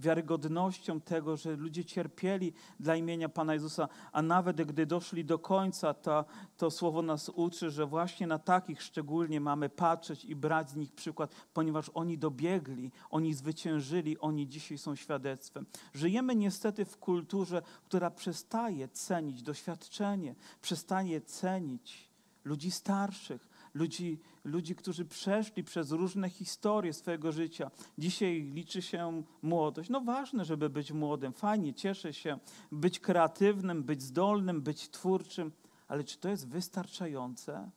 wiarygodnością 0.02 1.02
tego, 1.02 1.38
że 1.38 1.56
ludzie 1.56 1.86
cierpieli 1.86 2.54
dla 2.80 2.96
imienia 2.96 3.30
Pana 3.30 3.54
Jezusa, 3.54 3.88
a 4.12 4.22
nawet 4.22 4.62
gdy 4.62 4.86
doszli 4.86 5.26
do 5.26 5.40
końca, 5.40 5.94
to, 5.94 6.26
to 6.58 6.72
słowo 6.72 7.02
nas 7.02 7.30
uczy, 7.30 7.72
że 7.72 7.86
właśnie 7.86 8.28
na 8.28 8.40
takich 8.40 8.82
szczególnie 8.82 9.42
mamy 9.42 9.70
patrzeć 9.70 10.26
i 10.26 10.36
brać 10.36 10.70
z 10.70 10.76
nich 10.76 10.92
przykład, 10.92 11.36
ponieważ 11.54 11.92
oni 11.94 12.18
dobiegli, 12.18 12.92
oni 13.10 13.34
zwyciężyli, 13.34 14.20
oni 14.20 14.48
dzisiaj 14.48 14.78
są 14.78 14.96
świadectwem. 14.96 15.66
Żyjemy 15.94 16.36
niestety 16.36 16.86
w 16.86 16.98
kulturze, 16.98 17.62
która 17.86 18.12
przestaje 18.12 18.88
cenić 18.88 19.44
doświadczenie, 19.44 20.36
przestaje 20.62 21.22
cenić 21.22 22.12
ludzi 22.44 22.72
starszych, 22.72 23.48
ludzi, 23.74 24.20
ludzi, 24.44 24.76
którzy 24.76 25.06
przeszli 25.06 25.64
przez 25.64 25.92
różne 25.92 26.30
historie 26.30 26.94
swojego 26.94 27.32
życia. 27.32 27.72
Dzisiaj 27.98 28.42
liczy 28.42 28.82
się 28.82 29.24
młodość. 29.42 29.90
No 29.90 30.02
ważne, 30.02 30.46
żeby 30.46 30.70
być 30.70 30.92
młodym, 30.92 31.34
fajnie, 31.34 31.74
cieszę 31.74 32.14
się, 32.14 32.40
być 32.72 33.00
kreatywnym, 33.00 33.84
być 33.84 34.02
zdolnym, 34.02 34.62
być 34.62 34.90
twórczym, 34.90 35.52
ale 35.88 36.04
czy 36.04 36.18
to 36.18 36.30
jest 36.30 36.48
wystarczające? 36.48 37.72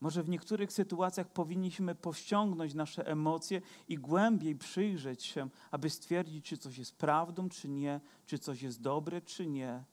Może 0.00 0.22
w 0.22 0.28
niektórych 0.28 0.72
sytuacjach 0.72 1.28
powinniśmy 1.28 1.94
powściągnąć 1.94 2.74
nasze 2.74 3.06
emocje 3.06 3.60
i 3.88 3.98
głębiej 3.98 4.56
przyjrzeć 4.56 5.24
się, 5.24 5.48
aby 5.70 5.90
stwierdzić, 5.90 6.44
czy 6.44 6.58
coś 6.58 6.78
jest 6.78 6.96
prawdą, 6.96 7.48
czy 7.48 7.68
nie, 7.68 8.00
czy 8.26 8.38
coś 8.38 8.62
jest 8.62 8.80
dobre, 8.80 9.20
czy 9.20 9.46
nie 9.46 9.84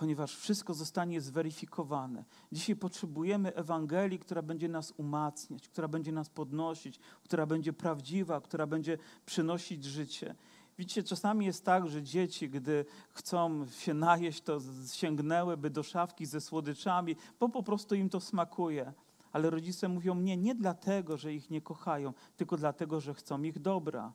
ponieważ 0.00 0.36
wszystko 0.36 0.74
zostanie 0.74 1.20
zweryfikowane. 1.20 2.24
Dzisiaj 2.52 2.76
potrzebujemy 2.76 3.54
Ewangelii, 3.54 4.18
która 4.18 4.42
będzie 4.42 4.68
nas 4.68 4.92
umacniać, 4.96 5.68
która 5.68 5.88
będzie 5.88 6.12
nas 6.12 6.28
podnosić, 6.28 7.00
która 7.24 7.46
będzie 7.46 7.72
prawdziwa, 7.72 8.40
która 8.40 8.66
będzie 8.66 8.98
przynosić 9.26 9.84
życie. 9.84 10.34
Widzicie, 10.78 11.02
czasami 11.02 11.46
jest 11.46 11.64
tak, 11.64 11.88
że 11.88 12.02
dzieci, 12.02 12.50
gdy 12.50 12.84
chcą 13.10 13.66
się 13.66 13.94
najeść, 13.94 14.42
to 14.42 14.58
sięgnęłyby 14.92 15.70
do 15.70 15.82
szafki 15.82 16.26
ze 16.26 16.40
słodyczami, 16.40 17.16
bo 17.40 17.48
po 17.48 17.62
prostu 17.62 17.94
im 17.94 18.08
to 18.08 18.20
smakuje. 18.20 18.92
Ale 19.32 19.50
rodzice 19.50 19.88
mówią 19.88 20.14
nie, 20.14 20.36
nie 20.36 20.54
dlatego, 20.54 21.16
że 21.16 21.34
ich 21.34 21.50
nie 21.50 21.60
kochają, 21.60 22.12
tylko 22.36 22.56
dlatego, 22.56 23.00
że 23.00 23.14
chcą 23.14 23.42
ich 23.42 23.58
dobra. 23.58 24.12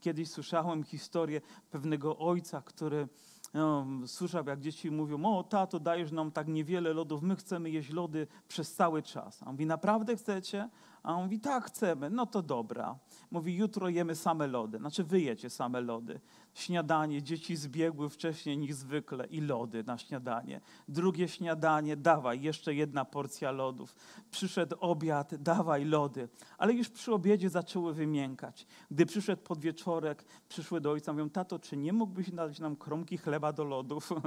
Kiedyś 0.00 0.30
słyszałem 0.30 0.84
historię 0.84 1.40
pewnego 1.70 2.18
ojca, 2.18 2.62
który 2.62 3.08
no, 3.54 3.86
słyszał, 4.06 4.46
jak 4.46 4.60
dzieci 4.60 4.90
mówią, 4.90 5.24
o 5.24 5.42
tato, 5.42 5.80
dajesz 5.80 6.12
nam 6.12 6.30
tak 6.30 6.48
niewiele 6.48 6.92
lodów, 6.92 7.22
my 7.22 7.36
chcemy 7.36 7.70
jeść 7.70 7.90
lody 7.90 8.26
przez 8.48 8.74
cały 8.74 9.02
czas. 9.02 9.42
A 9.42 9.46
on 9.46 9.52
mówi, 9.52 9.66
naprawdę 9.66 10.16
chcecie? 10.16 10.68
A 11.02 11.14
on 11.14 11.22
mówi, 11.22 11.40
tak, 11.40 11.64
chcemy. 11.64 12.10
No 12.10 12.26
to 12.26 12.42
dobra. 12.42 12.98
Mówi, 13.30 13.56
jutro 13.56 13.88
jemy 13.88 14.14
same 14.14 14.46
lody. 14.46 14.78
Znaczy, 14.78 15.04
wy 15.04 15.20
jecie 15.20 15.50
same 15.50 15.80
lody. 15.80 16.20
Śniadanie, 16.54 17.22
dzieci 17.22 17.56
zbiegły 17.56 18.08
wcześniej 18.10 18.58
niż 18.58 18.74
zwykle 18.74 19.26
i 19.26 19.40
lody 19.40 19.84
na 19.84 19.98
śniadanie. 19.98 20.60
Drugie 20.88 21.28
śniadanie, 21.28 21.96
dawaj, 21.96 22.40
jeszcze 22.40 22.74
jedna 22.74 23.04
porcja 23.04 23.50
lodów. 23.50 23.94
Przyszedł 24.30 24.76
obiad, 24.80 25.34
dawaj 25.34 25.84
lody. 25.84 26.28
Ale 26.58 26.72
już 26.72 26.88
przy 26.88 27.12
obiedzie 27.12 27.50
zaczęły 27.50 27.94
wymiękać. 27.94 28.66
Gdy 28.90 29.06
przyszedł 29.06 29.42
podwieczorek, 29.42 30.24
przyszły 30.48 30.80
do 30.80 30.90
ojca, 30.90 31.12
mówią, 31.12 31.30
tato, 31.30 31.58
czy 31.58 31.76
nie 31.76 31.92
mógłbyś 31.92 32.30
dać 32.30 32.58
nam 32.58 32.76
kromki 32.76 33.18
chleba 33.18 33.52
do 33.52 33.64
lodów? 33.64 34.10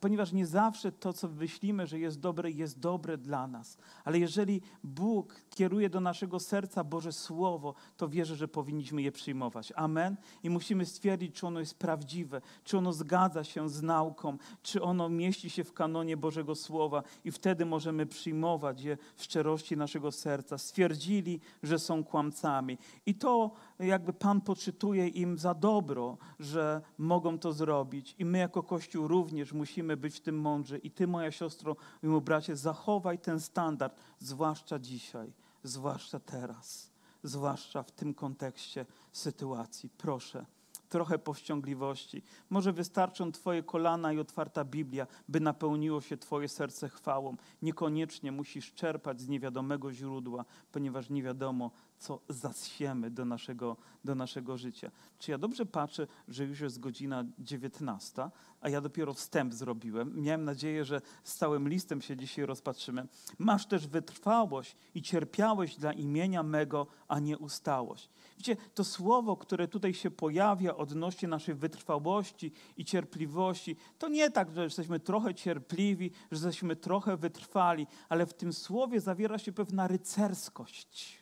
ponieważ 0.00 0.32
nie 0.32 0.46
zawsze 0.46 0.92
to, 0.92 1.12
co 1.12 1.28
myślimy, 1.28 1.86
że 1.86 1.98
jest 1.98 2.20
dobre, 2.20 2.50
jest 2.50 2.78
dobre 2.78 3.18
dla 3.18 3.46
nas. 3.46 3.78
Ale 4.04 4.18
jeżeli 4.18 4.60
Bóg 4.84 5.34
kieruje 5.50 5.90
do 5.90 6.00
naszego 6.00 6.40
serca 6.40 6.84
Boże 6.84 7.12
Słowo, 7.12 7.74
to 7.96 8.08
wierzę, 8.08 8.36
że 8.36 8.48
powinniśmy 8.48 9.02
je 9.02 9.12
przyjmować. 9.12 9.72
Amen. 9.76 10.16
I 10.42 10.50
musimy 10.50 10.86
stwierdzić, 10.86 11.34
czy 11.34 11.46
ono 11.46 11.60
jest 11.60 11.78
prawdziwe, 11.78 12.40
czy 12.64 12.78
ono 12.78 12.92
zgadza 12.92 13.44
się 13.44 13.68
z 13.68 13.82
nauką, 13.82 14.38
czy 14.62 14.82
ono 14.82 15.08
mieści 15.08 15.50
się 15.50 15.64
w 15.64 15.72
kanonie 15.72 16.16
Bożego 16.16 16.54
Słowa 16.54 17.02
i 17.24 17.30
wtedy 17.30 17.66
możemy 17.66 18.06
przyjmować 18.06 18.82
je 18.82 18.98
w 19.16 19.22
szczerości 19.22 19.76
naszego 19.76 20.12
serca. 20.12 20.58
Stwierdzili, 20.58 21.40
że 21.62 21.78
są 21.78 22.04
kłamcami. 22.04 22.78
I 23.06 23.14
to 23.14 23.50
jakby 23.78 24.12
Pan 24.12 24.40
poczytuje 24.40 25.08
im 25.08 25.38
za 25.38 25.54
dobro, 25.54 26.18
że 26.38 26.82
mogą 26.98 27.38
to 27.38 27.52
zrobić. 27.52 28.14
I 28.18 28.24
my 28.24 28.38
jako 28.38 28.62
Kościół 28.62 29.08
również 29.08 29.52
musimy 29.52 29.85
być 29.96 30.16
w 30.16 30.20
tym 30.20 30.40
mądrzy. 30.40 30.78
I 30.78 30.90
ty, 30.90 31.06
moja 31.06 31.30
siostro, 31.30 31.76
mój 32.02 32.20
bracie, 32.20 32.56
zachowaj 32.56 33.18
ten 33.18 33.40
standard, 33.40 33.96
zwłaszcza 34.18 34.78
dzisiaj, 34.78 35.32
zwłaszcza 35.62 36.20
teraz, 36.20 36.90
zwłaszcza 37.22 37.82
w 37.82 37.92
tym 37.92 38.14
kontekście 38.14 38.86
sytuacji. 39.12 39.90
Proszę 39.98 40.46
trochę 40.88 41.18
powściągliwości. 41.18 42.22
Może 42.50 42.72
wystarczą 42.72 43.32
Twoje 43.32 43.62
kolana 43.62 44.12
i 44.12 44.18
otwarta 44.18 44.64
Biblia, 44.64 45.06
by 45.28 45.40
napełniło 45.40 46.00
się 46.00 46.16
Twoje 46.16 46.48
serce 46.48 46.88
chwałą. 46.88 47.36
Niekoniecznie 47.62 48.32
musisz 48.32 48.74
czerpać 48.74 49.20
z 49.20 49.28
niewiadomego 49.28 49.92
źródła, 49.92 50.44
ponieważ 50.72 51.10
nie 51.10 51.22
wiadomo, 51.22 51.70
co 51.98 52.20
zasiemy 52.28 53.10
do 53.10 53.24
naszego, 53.24 53.76
do 54.04 54.14
naszego 54.14 54.58
życia. 54.58 54.90
Czy 55.18 55.30
ja 55.30 55.38
dobrze 55.38 55.66
patrzę, 55.66 56.06
że 56.28 56.44
już 56.44 56.60
jest 56.60 56.80
godzina 56.80 57.24
19, 57.38 58.30
a 58.60 58.68
ja 58.68 58.80
dopiero 58.80 59.14
wstęp 59.14 59.54
zrobiłem. 59.54 60.22
Miałem 60.22 60.44
nadzieję, 60.44 60.84
że 60.84 61.00
z 61.24 61.34
całym 61.34 61.68
listem 61.68 62.02
się 62.02 62.16
dzisiaj 62.16 62.46
rozpatrzymy. 62.46 63.06
Masz 63.38 63.66
też 63.66 63.86
wytrwałość 63.86 64.76
i 64.94 65.02
cierpiałeś 65.02 65.76
dla 65.76 65.92
imienia 65.92 66.42
mego, 66.42 66.86
a 67.08 67.18
nie 67.18 67.38
ustałość. 67.38 68.10
Widzicie, 68.38 68.56
to 68.74 68.84
słowo, 68.84 69.36
które 69.36 69.68
tutaj 69.68 69.94
się 69.94 70.10
pojawia 70.10 70.76
odnośnie 70.76 71.28
naszej 71.28 71.54
wytrwałości 71.54 72.52
i 72.76 72.84
cierpliwości, 72.84 73.76
to 73.98 74.08
nie 74.08 74.30
tak, 74.30 74.54
że 74.54 74.64
jesteśmy 74.64 75.00
trochę 75.00 75.34
cierpliwi, 75.34 76.10
że 76.30 76.46
jesteśmy 76.46 76.76
trochę 76.76 77.16
wytrwali, 77.16 77.86
ale 78.08 78.26
w 78.26 78.34
tym 78.34 78.52
słowie 78.52 79.00
zawiera 79.00 79.38
się 79.38 79.52
pewna 79.52 79.88
rycerskość 79.88 81.15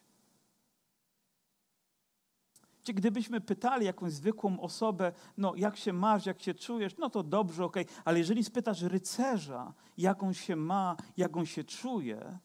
Gdzie 2.85 2.94
gdybyśmy 2.94 3.40
pytali 3.40 3.87
jakąś 3.87 4.12
zwykłą 4.12 4.61
osobę, 4.61 5.12
no 5.38 5.55
jak 5.57 5.77
się 5.77 5.92
masz, 5.92 6.27
jak 6.27 6.42
się 6.42 6.55
czujesz, 6.55 6.97
no 6.99 7.11
to 7.11 7.23
dobrze, 7.23 7.64
okej, 7.64 7.83
okay. 7.85 7.97
ale 8.05 8.18
jeżeli 8.18 8.44
spytasz 8.44 8.83
rycerza, 8.83 9.73
jak 9.99 10.23
on 10.23 10.35
się 10.35 10.57
ma, 10.57 10.97
jak 11.16 11.37
on 11.37 11.47
się 11.47 11.64
czuje, 11.64 12.38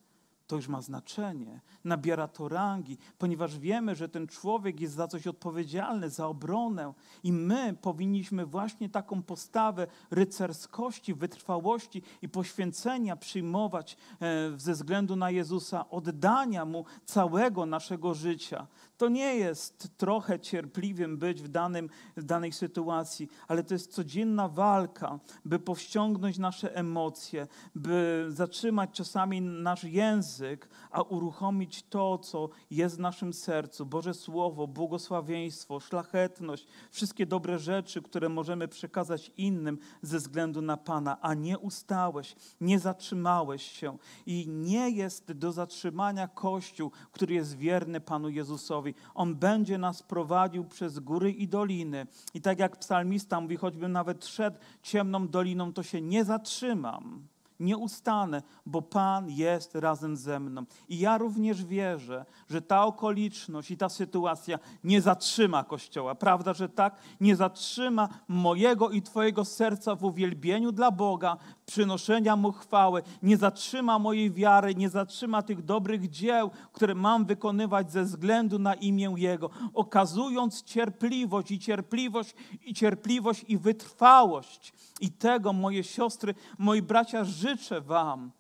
to 0.50 0.56
już 0.56 0.68
ma 0.68 0.82
znaczenie, 0.82 1.62
nabiera 1.84 2.28
to 2.28 2.50
rangi, 2.50 2.98
ponieważ 3.18 3.60
wiemy, 3.60 3.96
że 3.96 4.10
ten 4.10 4.28
człowiek 4.28 4.80
jest 4.80 4.94
za 4.94 5.08
coś 5.08 5.28
odpowiedzialny, 5.28 6.10
za 6.10 6.28
obronę 6.28 6.94
i 7.24 7.34
my 7.34 7.76
powinniśmy 7.82 8.46
właśnie 8.46 8.90
taką 8.90 9.24
postawę 9.24 9.88
rycerskości, 10.12 11.14
wytrwałości 11.14 12.02
i 12.22 12.30
poświęcenia 12.30 13.16
przyjmować 13.16 13.98
e, 14.22 14.60
ze 14.60 14.74
względu 14.74 15.16
na 15.16 15.32
Jezusa, 15.32 15.90
oddania 15.90 16.66
Mu 16.66 16.86
całego 17.06 17.66
naszego 17.66 18.14
życia. 18.14 18.68
To 19.00 19.10
nie 19.10 19.36
jest 19.36 19.98
trochę 19.98 20.40
cierpliwym 20.40 21.18
być 21.18 21.42
w, 21.42 21.48
danym, 21.48 21.90
w 22.18 22.24
danej 22.24 22.52
sytuacji, 22.52 23.30
ale 23.48 23.64
to 23.64 23.74
jest 23.74 23.94
codzienna 23.94 24.48
walka, 24.48 25.20
by 25.46 25.60
powściągnąć 25.60 26.38
nasze 26.38 26.76
emocje, 26.76 27.48
by 27.76 28.26
zatrzymać 28.30 28.90
czasami 28.94 29.42
nasz 29.42 29.84
język, 29.84 30.70
a 30.92 31.02
uruchomić 31.02 31.84
to, 31.84 32.18
co 32.18 32.50
jest 32.72 32.96
w 32.96 33.00
naszym 33.00 33.34
sercu. 33.34 33.86
Boże 33.86 34.14
Słowo, 34.14 34.68
błogosławieństwo, 34.68 35.80
szlachetność, 35.80 36.68
wszystkie 36.92 37.26
dobre 37.26 37.60
rzeczy, 37.60 38.02
które 38.02 38.30
możemy 38.30 38.68
przekazać 38.68 39.32
innym 39.38 39.78
ze 40.02 40.18
względu 40.18 40.62
na 40.62 40.78
Pana, 40.78 41.18
a 41.22 41.34
nie 41.34 41.58
ustałeś, 41.58 42.36
nie 42.62 42.80
zatrzymałeś 42.80 43.64
się. 43.64 43.98
I 44.26 44.46
nie 44.48 44.90
jest 44.90 45.32
do 45.32 45.52
zatrzymania 45.52 46.28
Kościół, 46.28 46.92
który 47.12 47.34
jest 47.34 47.58
wierny 47.58 48.02
Panu 48.02 48.30
Jezusowi. 48.30 48.89
On 49.16 49.36
będzie 49.36 49.78
nas 49.78 50.04
prowadził 50.04 50.66
przez 50.66 51.00
góry 51.00 51.32
i 51.32 51.48
doliny. 51.48 52.08
I 52.34 52.42
tak 52.42 52.60
jak 52.60 52.78
psalmista 52.78 53.42
mówi, 53.42 53.58
choćbym 53.58 53.92
nawet 53.92 54.26
szedł 54.26 54.58
ciemną 54.84 55.28
doliną, 55.28 55.74
to 55.74 55.84
się 55.84 56.02
nie 56.02 56.26
zatrzymam 56.26 57.28
nie 57.60 57.78
ustanę, 57.78 58.42
bo 58.66 58.82
Pan 58.82 59.30
jest 59.30 59.76
razem 59.76 60.18
ze 60.18 60.40
mną. 60.40 60.64
I 60.90 61.00
ja 61.00 61.18
również 61.18 61.66
wierzę, 61.66 62.26
że 62.50 62.62
ta 62.62 62.86
okoliczność 62.86 63.72
i 63.72 63.78
ta 63.78 63.90
sytuacja 63.90 64.60
nie 64.84 65.02
zatrzyma 65.02 65.64
Kościoła. 65.64 66.16
Prawda, 66.16 66.54
że 66.54 66.70
tak? 66.70 66.96
Nie 67.22 67.36
zatrzyma 67.36 68.10
mojego 68.28 68.90
i 68.90 69.02
Twojego 69.02 69.46
serca 69.46 69.96
w 69.96 70.04
uwielbieniu 70.04 70.72
dla 70.72 70.92
Boga, 70.92 71.38
przynoszenia 71.70 72.36
Mu 72.36 72.52
chwały, 72.52 73.04
nie 73.24 73.38
zatrzyma 73.38 74.00
mojej 74.00 74.32
wiary, 74.32 74.76
nie 74.76 74.90
zatrzyma 74.90 75.42
tych 75.42 75.62
dobrych 75.62 76.10
dzieł, 76.10 76.52
które 76.74 76.96
mam 76.96 77.26
wykonywać 77.26 77.92
ze 77.92 78.04
względu 78.04 78.60
na 78.60 78.74
imię 78.74 79.14
Jego, 79.18 79.50
okazując 79.74 80.64
cierpliwość 80.64 81.52
i 81.52 81.60
cierpliwość 81.60 82.36
i 82.66 82.74
cierpliwość 82.74 83.46
i 83.48 83.58
wytrwałość. 83.58 84.74
I 85.02 85.12
tego, 85.12 85.54
moje 85.54 85.84
siostry, 85.84 86.36
moi 86.58 86.82
bracia, 86.82 87.24
życzę 87.24 87.82
Wam 87.82 88.32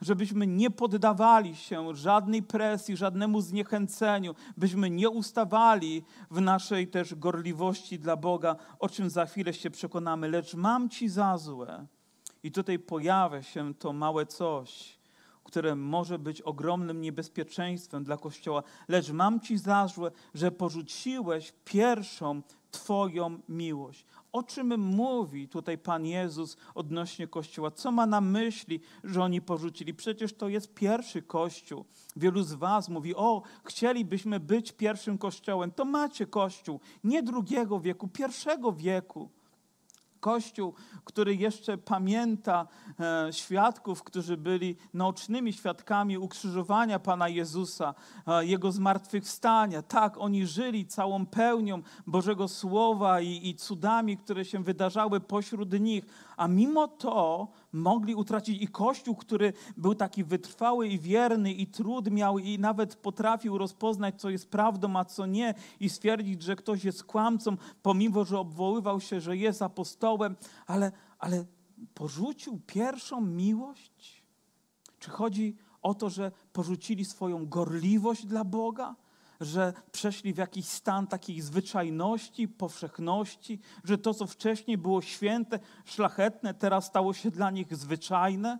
żebyśmy 0.00 0.46
nie 0.46 0.70
poddawali 0.70 1.56
się 1.56 1.94
żadnej 1.94 2.42
presji, 2.42 2.96
żadnemu 2.96 3.40
zniechęceniu, 3.40 4.34
byśmy 4.56 4.90
nie 4.90 5.10
ustawali 5.10 6.04
w 6.30 6.40
naszej 6.40 6.88
też 6.88 7.14
gorliwości 7.14 7.98
dla 7.98 8.16
Boga, 8.16 8.56
o 8.78 8.88
czym 8.88 9.10
za 9.10 9.26
chwilę 9.26 9.54
się 9.54 9.70
przekonamy. 9.70 10.28
Lecz 10.28 10.54
mam 10.54 10.88
ci 10.88 11.08
za 11.08 11.38
złe. 11.38 11.86
I 12.42 12.52
tutaj 12.52 12.78
pojawia 12.78 13.42
się 13.42 13.74
to 13.74 13.92
małe 13.92 14.26
coś, 14.26 14.98
które 15.44 15.76
może 15.76 16.18
być 16.18 16.42
ogromnym 16.42 17.00
niebezpieczeństwem 17.00 18.04
dla 18.04 18.16
Kościoła. 18.16 18.62
Lecz 18.88 19.10
mam 19.10 19.40
ci 19.40 19.58
za 19.58 19.86
złe, 19.86 20.10
że 20.34 20.50
porzuciłeś 20.50 21.52
pierwszą 21.64 22.42
Twoją 22.70 23.38
miłość. 23.48 24.06
O 24.32 24.42
czym 24.42 24.80
mówi 24.80 25.48
tutaj 25.48 25.78
Pan 25.78 26.06
Jezus 26.06 26.56
odnośnie 26.74 27.26
Kościoła? 27.26 27.70
Co 27.70 27.92
ma 27.92 28.06
na 28.06 28.20
myśli, 28.20 28.80
że 29.04 29.22
oni 29.22 29.40
porzucili? 29.40 29.94
Przecież 29.94 30.32
to 30.32 30.48
jest 30.48 30.74
pierwszy 30.74 31.22
Kościół. 31.22 31.84
Wielu 32.16 32.42
z 32.42 32.52
Was 32.52 32.88
mówi: 32.88 33.14
O, 33.14 33.42
chcielibyśmy 33.64 34.40
być 34.40 34.72
pierwszym 34.72 35.18
Kościołem. 35.18 35.70
To 35.70 35.84
macie 35.84 36.26
Kościół, 36.26 36.80
nie 37.04 37.22
drugiego 37.22 37.80
wieku, 37.80 38.08
pierwszego 38.08 38.72
wieku. 38.72 39.30
Kościół, 40.22 40.74
który 41.04 41.34
jeszcze 41.34 41.78
pamięta 41.78 42.66
e, 43.00 43.32
świadków, 43.32 44.02
którzy 44.02 44.36
byli 44.36 44.76
naocznymi 44.94 45.52
świadkami 45.52 46.18
ukrzyżowania 46.18 46.98
Pana 46.98 47.28
Jezusa, 47.28 47.94
e, 48.26 48.46
Jego 48.46 48.72
zmartwychwstania. 48.72 49.82
Tak, 49.82 50.18
oni 50.18 50.46
żyli 50.46 50.86
całą 50.86 51.26
pełnią 51.26 51.82
Bożego 52.06 52.48
Słowa 52.48 53.20
i, 53.20 53.48
i 53.48 53.54
cudami, 53.54 54.16
które 54.16 54.44
się 54.44 54.62
wydarzały 54.62 55.20
pośród 55.20 55.80
nich, 55.80 56.04
a 56.36 56.48
mimo 56.48 56.88
to 56.88 57.48
mogli 57.72 58.14
utracić 58.14 58.62
i 58.62 58.68
Kościół, 58.68 59.16
który 59.16 59.52
był 59.76 59.94
taki 59.94 60.24
wytrwały 60.24 60.88
i 60.88 60.98
wierny 60.98 61.52
i 61.52 61.66
trud 61.66 62.10
miał 62.10 62.38
i 62.38 62.58
nawet 62.58 62.96
potrafił 62.96 63.58
rozpoznać, 63.58 64.20
co 64.20 64.30
jest 64.30 64.50
prawdą, 64.50 64.96
a 64.96 65.04
co 65.04 65.26
nie 65.26 65.54
i 65.80 65.88
stwierdzić, 65.88 66.42
że 66.42 66.56
ktoś 66.56 66.84
jest 66.84 67.04
kłamcą, 67.04 67.56
pomimo, 67.82 68.24
że 68.24 68.38
obwoływał 68.38 69.00
się, 69.00 69.20
że 69.20 69.36
jest 69.36 69.62
apostołem, 69.62 70.36
ale, 70.66 70.92
ale 71.18 71.44
porzucił 71.94 72.60
pierwszą 72.66 73.20
miłość? 73.20 74.22
Czy 74.98 75.10
chodzi 75.10 75.56
o 75.82 75.94
to, 75.94 76.10
że 76.10 76.32
porzucili 76.52 77.04
swoją 77.04 77.46
gorliwość 77.46 78.26
dla 78.26 78.44
Boga? 78.44 78.94
Że 79.42 79.72
przeszli 79.92 80.32
w 80.32 80.36
jakiś 80.36 80.66
stan 80.66 81.06
takiej 81.06 81.40
zwyczajności, 81.40 82.48
powszechności, 82.48 83.60
że 83.84 83.98
to, 83.98 84.14
co 84.14 84.26
wcześniej 84.26 84.78
było 84.78 85.02
święte, 85.02 85.58
szlachetne, 85.84 86.54
teraz 86.54 86.86
stało 86.86 87.14
się 87.14 87.30
dla 87.30 87.50
nich 87.50 87.76
zwyczajne. 87.76 88.58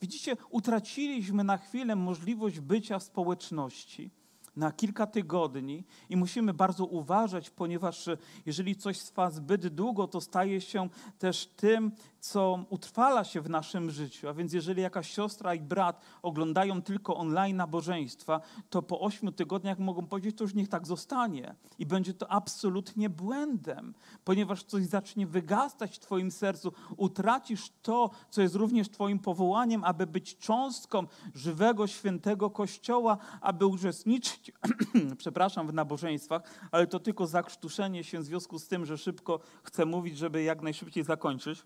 Widzicie, 0.00 0.36
utraciliśmy 0.50 1.44
na 1.44 1.56
chwilę 1.56 1.96
możliwość 1.96 2.60
bycia 2.60 2.98
w 2.98 3.02
społeczności 3.02 4.10
na 4.56 4.72
kilka 4.72 5.06
tygodni 5.06 5.84
i 6.08 6.16
musimy 6.16 6.54
bardzo 6.54 6.84
uważać, 6.84 7.50
ponieważ 7.50 8.08
jeżeli 8.46 8.76
coś 8.76 8.98
trwa 8.98 9.30
zbyt 9.30 9.68
długo, 9.68 10.06
to 10.06 10.20
staje 10.20 10.60
się 10.60 10.88
też 11.18 11.46
tym, 11.46 11.92
co 12.20 12.64
utrwala 12.70 13.24
się 13.24 13.40
w 13.40 13.50
naszym 13.50 13.90
życiu. 13.90 14.28
A 14.28 14.34
więc 14.34 14.52
jeżeli 14.52 14.82
jakaś 14.82 15.10
siostra 15.10 15.54
i 15.54 15.60
brat 15.60 16.00
oglądają 16.22 16.82
tylko 16.82 17.16
online 17.16 17.56
nabożeństwa, 17.56 18.40
to 18.70 18.82
po 18.82 19.00
ośmiu 19.00 19.32
tygodniach 19.32 19.78
mogą 19.78 20.06
powiedzieć, 20.06 20.36
to 20.36 20.44
już 20.44 20.54
niech 20.54 20.68
tak 20.68 20.86
zostanie. 20.86 21.54
I 21.78 21.86
będzie 21.86 22.14
to 22.14 22.32
absolutnie 22.32 23.10
błędem, 23.10 23.94
ponieważ 24.24 24.62
coś 24.64 24.86
zacznie 24.86 25.26
wygastać 25.26 25.96
w 25.96 25.98
Twoim 25.98 26.30
sercu. 26.30 26.72
Utracisz 26.96 27.70
to, 27.82 28.10
co 28.30 28.42
jest 28.42 28.54
również 28.54 28.88
Twoim 28.88 29.18
powołaniem, 29.18 29.84
aby 29.84 30.06
być 30.06 30.38
cząstką 30.38 31.06
żywego, 31.34 31.86
świętego 31.86 32.50
Kościoła, 32.50 33.18
aby 33.40 33.66
uczestniczyć, 33.66 34.47
przepraszam, 35.18 35.66
w 35.66 35.74
nabożeństwach, 35.74 36.42
ale 36.70 36.86
to 36.86 37.00
tylko 37.00 37.26
zakrztuszenie 37.26 38.04
się 38.04 38.20
w 38.20 38.24
związku 38.24 38.58
z 38.58 38.68
tym, 38.68 38.86
że 38.86 38.98
szybko 38.98 39.40
chcę 39.62 39.86
mówić, 39.86 40.18
żeby 40.18 40.42
jak 40.42 40.62
najszybciej 40.62 41.04
zakończyć. 41.04 41.64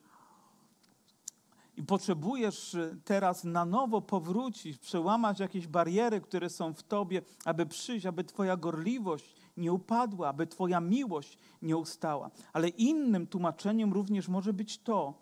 I 1.76 1.82
potrzebujesz 1.82 2.74
y, 2.74 3.00
teraz 3.04 3.44
na 3.44 3.64
nowo 3.64 4.00
powrócić, 4.00 4.78
przełamać 4.78 5.40
jakieś 5.40 5.66
bariery, 5.66 6.20
które 6.20 6.50
są 6.50 6.74
w 6.74 6.82
tobie, 6.82 7.22
aby 7.44 7.66
przyjść, 7.66 8.06
aby 8.06 8.24
Twoja 8.24 8.56
gorliwość 8.56 9.34
nie 9.56 9.72
upadła, 9.72 10.28
aby 10.28 10.46
Twoja 10.46 10.80
miłość 10.80 11.38
nie 11.62 11.76
ustała. 11.76 12.30
Ale 12.52 12.68
innym 12.68 13.26
tłumaczeniem 13.26 13.92
również 13.92 14.28
może 14.28 14.52
być 14.52 14.78
to, 14.78 15.14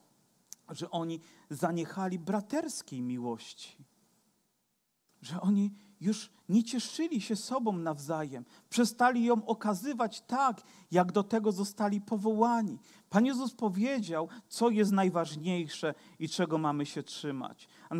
że 0.68 0.90
oni 0.90 1.20
zaniechali 1.50 2.18
braterskiej 2.18 3.02
miłości. 3.02 3.76
Że 5.22 5.40
oni 5.40 5.74
już 6.00 6.30
nie 6.48 6.64
cieszyli 6.64 7.20
się 7.20 7.36
sobą 7.36 7.72
nawzajem, 7.72 8.44
przestali 8.70 9.24
ją 9.24 9.46
okazywać 9.46 10.20
tak, 10.20 10.62
jak 10.90 11.12
do 11.12 11.22
tego 11.22 11.52
zostali 11.52 12.00
powołani. 12.00 12.78
Pan 13.10 13.26
Jezus 13.26 13.54
powiedział, 13.54 14.28
co 14.48 14.70
jest 14.70 14.92
najważniejsze 14.92 15.94
i 16.18 16.28
czego 16.28 16.58
mamy 16.58 16.86
się 16.86 17.02
trzymać. 17.02 17.68
A 17.88 17.94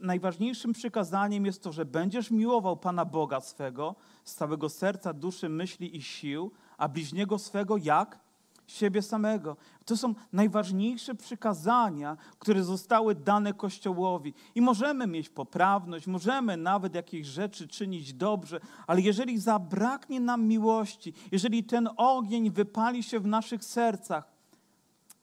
najważniejszym 0.00 0.72
przykazaniem 0.72 1.46
jest 1.46 1.62
to, 1.62 1.72
że 1.72 1.84
będziesz 1.84 2.30
miłował 2.30 2.76
Pana 2.76 3.04
Boga 3.04 3.40
swego 3.40 3.94
z 4.24 4.34
całego 4.34 4.68
serca, 4.68 5.12
duszy, 5.12 5.48
myśli 5.48 5.96
i 5.96 6.02
sił, 6.02 6.50
a 6.78 6.88
bliźniego 6.88 7.38
swego 7.38 7.76
jak? 7.76 8.23
Siebie 8.66 9.02
samego. 9.02 9.56
To 9.84 9.96
są 9.96 10.14
najważniejsze 10.32 11.14
przykazania, 11.14 12.16
które 12.38 12.64
zostały 12.64 13.14
dane 13.14 13.54
Kościołowi. 13.54 14.34
I 14.54 14.60
możemy 14.60 15.06
mieć 15.06 15.28
poprawność, 15.28 16.06
możemy 16.06 16.56
nawet 16.56 16.94
jakieś 16.94 17.26
rzeczy 17.26 17.68
czynić 17.68 18.14
dobrze, 18.14 18.60
ale 18.86 19.00
jeżeli 19.00 19.38
zabraknie 19.38 20.20
nam 20.20 20.44
miłości, 20.44 21.12
jeżeli 21.32 21.64
ten 21.64 21.88
ogień 21.96 22.50
wypali 22.50 23.02
się 23.02 23.20
w 23.20 23.26
naszych 23.26 23.64
sercach, 23.64 24.34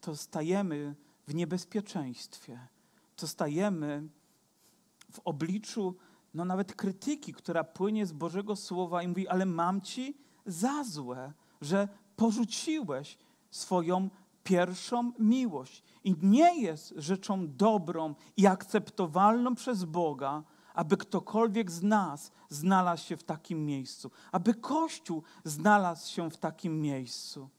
to 0.01 0.15
stajemy 0.15 0.95
w 1.27 1.35
niebezpieczeństwie. 1.35 2.59
To 3.15 3.27
stajemy 3.27 4.03
w 5.11 5.19
obliczu 5.19 5.95
no 6.33 6.45
nawet 6.45 6.75
krytyki, 6.75 7.33
która 7.33 7.63
płynie 7.63 8.05
z 8.05 8.13
Bożego 8.13 8.55
Słowa 8.55 9.03
i 9.03 9.07
mówi, 9.07 9.27
ale 9.27 9.45
mam 9.45 9.81
ci 9.81 10.17
za 10.45 10.83
złe, 10.83 11.33
że 11.61 11.87
porzuciłeś 12.15 13.17
swoją 13.51 14.09
pierwszą 14.43 15.11
miłość. 15.19 15.83
I 16.03 16.15
nie 16.21 16.61
jest 16.61 16.93
rzeczą 16.97 17.47
dobrą 17.47 18.15
i 18.37 18.47
akceptowalną 18.47 19.55
przez 19.55 19.83
Boga, 19.83 20.43
aby 20.73 20.97
ktokolwiek 20.97 21.71
z 21.71 21.83
nas 21.83 22.31
znalazł 22.49 23.07
się 23.07 23.17
w 23.17 23.23
takim 23.23 23.65
miejscu, 23.65 24.11
aby 24.31 24.53
Kościół 24.53 25.23
znalazł 25.43 26.11
się 26.11 26.29
w 26.31 26.37
takim 26.37 26.81
miejscu. 26.81 27.49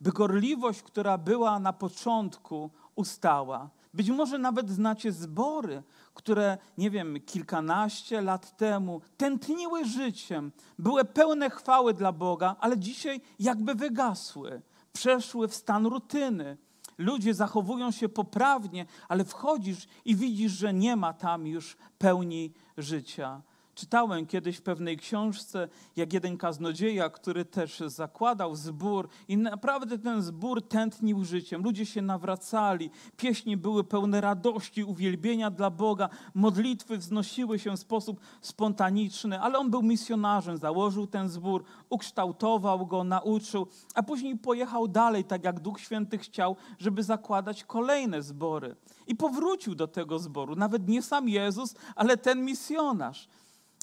By 0.00 0.12
gorliwość, 0.12 0.82
która 0.82 1.18
była 1.18 1.58
na 1.58 1.72
początku, 1.72 2.70
ustała. 2.94 3.70
Być 3.94 4.10
może 4.10 4.38
nawet 4.38 4.70
znacie 4.70 5.12
zbory, 5.12 5.82
które, 6.14 6.58
nie 6.78 6.90
wiem, 6.90 7.20
kilkanaście 7.26 8.20
lat 8.20 8.56
temu 8.56 9.00
tętniły 9.16 9.84
życiem, 9.84 10.52
były 10.78 11.04
pełne 11.04 11.50
chwały 11.50 11.94
dla 11.94 12.12
Boga, 12.12 12.56
ale 12.60 12.78
dzisiaj 12.78 13.20
jakby 13.38 13.74
wygasły 13.74 14.62
przeszły 14.92 15.48
w 15.48 15.54
stan 15.54 15.86
rutyny. 15.86 16.56
Ludzie 16.98 17.34
zachowują 17.34 17.90
się 17.90 18.08
poprawnie, 18.08 18.86
ale 19.08 19.24
wchodzisz 19.24 19.88
i 20.04 20.16
widzisz, 20.16 20.52
że 20.52 20.74
nie 20.74 20.96
ma 20.96 21.12
tam 21.12 21.46
już 21.46 21.76
pełni 21.98 22.52
życia. 22.76 23.42
Czytałem 23.74 24.26
kiedyś 24.26 24.56
w 24.56 24.62
pewnej 24.62 24.96
książce, 24.96 25.68
jak 25.96 26.12
jeden 26.12 26.36
kaznodzieja, 26.36 27.10
który 27.10 27.44
też 27.44 27.80
zakładał 27.86 28.54
zbór 28.54 29.08
i 29.28 29.36
naprawdę 29.36 29.98
ten 29.98 30.22
zbór 30.22 30.68
tętnił 30.68 31.24
życiem. 31.24 31.62
Ludzie 31.62 31.86
się 31.86 32.02
nawracali, 32.02 32.90
pieśni 33.16 33.56
były 33.56 33.84
pełne 33.84 34.20
radości, 34.20 34.84
uwielbienia 34.84 35.50
dla 35.50 35.70
Boga, 35.70 36.08
modlitwy 36.34 36.98
wznosiły 36.98 37.58
się 37.58 37.76
w 37.76 37.80
sposób 37.80 38.20
spontaniczny, 38.40 39.40
ale 39.40 39.58
on 39.58 39.70
był 39.70 39.82
misjonarzem, 39.82 40.56
założył 40.56 41.06
ten 41.06 41.28
zbór, 41.28 41.64
ukształtował 41.90 42.86
go, 42.86 43.04
nauczył, 43.04 43.66
a 43.94 44.02
później 44.02 44.38
pojechał 44.38 44.88
dalej, 44.88 45.24
tak 45.24 45.44
jak 45.44 45.60
Duch 45.60 45.80
Święty 45.80 46.18
chciał, 46.18 46.56
żeby 46.78 47.02
zakładać 47.02 47.64
kolejne 47.64 48.22
zbory. 48.22 48.76
I 49.06 49.16
powrócił 49.16 49.74
do 49.74 49.88
tego 49.88 50.18
zboru, 50.18 50.56
nawet 50.56 50.88
nie 50.88 51.02
sam 51.02 51.28
Jezus, 51.28 51.74
ale 51.96 52.16
ten 52.16 52.44
misjonarz 52.44 53.28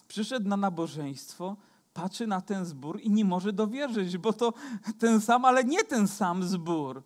przyszedł 0.08 0.50
na 0.50 0.58
nabożeństwo, 0.58 1.58
patrzy 1.94 2.28
na 2.28 2.42
ten 2.42 2.66
zbór 2.66 3.00
i 3.02 3.10
nie 3.10 3.26
może 3.26 3.54
dowierzyć, 3.54 4.18
bo 4.18 4.34
to 4.34 4.54
ten 5.00 5.22
sam, 5.22 5.46
ale 5.46 5.64
nie 5.64 5.84
ten 5.84 6.08
sam 6.08 6.44
zbór. 6.44 7.04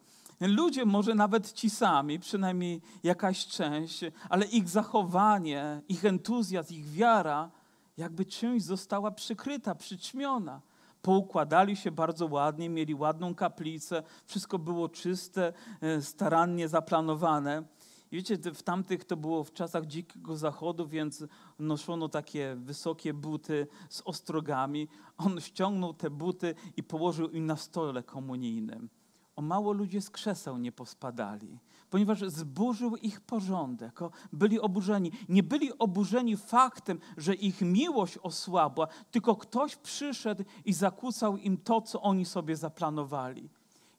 Ludzie, 0.47 0.85
może 0.85 1.15
nawet 1.15 1.53
ci 1.53 1.69
sami, 1.69 2.19
przynajmniej 2.19 2.81
jakaś 3.03 3.47
część, 3.47 4.01
ale 4.29 4.45
ich 4.45 4.69
zachowanie, 4.69 5.81
ich 5.89 6.05
entuzjazm, 6.05 6.73
ich 6.73 6.89
wiara, 6.89 7.51
jakby 7.97 8.25
czymś 8.25 8.63
została 8.63 9.11
przykryta, 9.11 9.75
przyćmiona. 9.75 10.61
Poukładali 11.01 11.75
się 11.75 11.91
bardzo 11.91 12.25
ładnie, 12.25 12.69
mieli 12.69 12.95
ładną 12.95 13.35
kaplicę, 13.35 14.03
wszystko 14.25 14.59
było 14.59 14.89
czyste, 14.89 15.53
e, 15.81 16.01
starannie 16.01 16.67
zaplanowane. 16.67 17.63
I 18.11 18.15
wiecie, 18.15 18.37
w 18.37 18.63
tamtych 18.63 19.05
to 19.05 19.17
było 19.17 19.43
w 19.43 19.53
czasach 19.53 19.85
dzikiego 19.85 20.37
zachodu, 20.37 20.87
więc 20.87 21.23
noszono 21.59 22.09
takie 22.09 22.55
wysokie 22.55 23.13
buty 23.13 23.67
z 23.89 24.01
ostrogami. 24.05 24.87
On 25.17 25.41
ściągnął 25.41 25.93
te 25.93 26.09
buty 26.09 26.55
i 26.77 26.83
położył 26.83 27.29
im 27.29 27.45
na 27.45 27.55
stole 27.55 28.03
komunijnym. 28.03 28.89
O 29.35 29.41
mało 29.41 29.73
ludzie 29.73 30.01
z 30.01 30.09
krzeseł 30.09 30.57
nie 30.57 30.71
pospadali, 30.71 31.59
ponieważ 31.89 32.19
zburzył 32.27 32.95
ich 32.95 33.21
porządek. 33.21 33.99
Byli 34.33 34.59
oburzeni. 34.59 35.11
Nie 35.29 35.43
byli 35.43 35.77
oburzeni 35.77 36.37
faktem, 36.37 36.99
że 37.17 37.35
ich 37.35 37.61
miłość 37.61 38.17
osłabła, 38.17 38.87
tylko 39.11 39.35
ktoś 39.35 39.75
przyszedł 39.75 40.43
i 40.65 40.73
zakłócał 40.73 41.37
im 41.37 41.57
to, 41.57 41.81
co 41.81 42.01
oni 42.01 42.25
sobie 42.25 42.55
zaplanowali. 42.55 43.49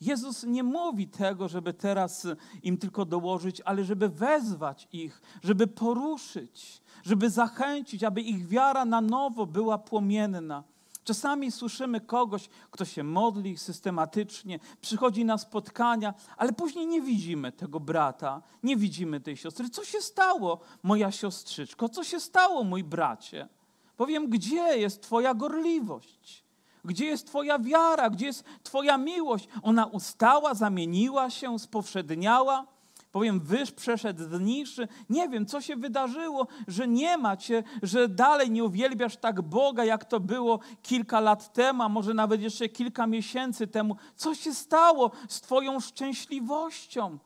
Jezus 0.07 0.45
nie 0.45 0.63
mówi 0.63 1.09
tego, 1.09 1.49
żeby 1.49 1.75
teraz 1.75 2.27
im 2.63 2.79
tylko 2.79 3.05
dołożyć, 3.05 3.61
ale 3.61 3.85
żeby 3.85 4.09
wezwać 4.09 4.89
ich, 4.93 5.23
żeby 5.43 5.67
poruszyć, 5.67 6.83
żeby 7.03 7.31
zachęcić, 7.31 8.05
aby 8.05 8.21
ich 8.21 8.49
wiara 8.49 8.85
na 8.85 9.01
nowo 9.01 9.47
była 9.47 9.79
płomienna. 9.79 10.65
Czasami 11.05 11.51
słyszymy 11.51 12.01
kogoś, 12.01 12.49
kto 12.71 12.85
się 12.85 13.05
modli 13.05 13.59
systematycznie, 13.59 14.59
przychodzi 14.81 15.25
na 15.25 15.39
spotkania, 15.39 16.15
ale 16.37 16.53
później 16.53 16.87
nie 16.87 17.01
widzimy 17.01 17.53
tego 17.53 17.81
brata, 17.81 18.43
nie 18.63 18.77
widzimy 18.77 19.21
tej 19.21 19.37
siostry. 19.37 19.71
Co 19.71 19.85
się 19.85 20.01
stało, 20.01 20.61
moja 20.83 21.13
siostrzyczko? 21.13 21.89
Co 21.89 22.05
się 22.05 22.21
stało, 22.21 22.65
mój 22.65 22.85
bracie? 22.85 23.49
Powiem, 23.97 24.29
gdzie 24.31 24.79
jest 24.79 25.03
Twoja 25.03 25.35
gorliwość? 25.35 26.42
Gdzie 26.85 27.05
jest 27.07 27.27
Twoja 27.27 27.59
wiara? 27.59 28.11
Gdzie 28.11 28.27
jest 28.27 28.45
Twoja 28.63 28.99
miłość? 28.99 29.49
Ona 29.63 29.87
ustała, 29.87 30.55
zamieniła 30.55 31.31
się, 31.31 31.59
spowszedniała? 31.59 32.67
Powiem, 33.13 33.41
wyż 33.41 33.73
przeszedł 33.73 34.25
z 34.25 34.41
niszy. 34.41 34.89
Nie 35.11 35.29
wiem, 35.29 35.47
co 35.47 35.61
się 35.61 35.77
wydarzyło, 35.77 36.47
że 36.69 36.89
nie 36.89 37.19
ma 37.19 37.37
cię, 37.37 37.63
że 37.83 38.09
dalej 38.09 38.51
nie 38.51 38.65
uwielbiasz 38.65 39.17
tak 39.17 39.43
Boga, 39.43 39.85
jak 39.85 40.05
to 40.05 40.21
było 40.21 40.59
kilka 40.83 41.21
lat 41.21 41.53
temu, 41.53 41.83
a 41.83 41.89
może 41.89 42.15
nawet 42.15 42.43
jeszcze 42.43 42.69
kilka 42.69 43.07
miesięcy 43.07 43.67
temu. 43.67 43.97
Co 44.17 44.35
się 44.35 44.55
stało 44.55 45.11
z 45.29 45.41
Twoją 45.41 45.81
szczęśliwością? 45.81 47.19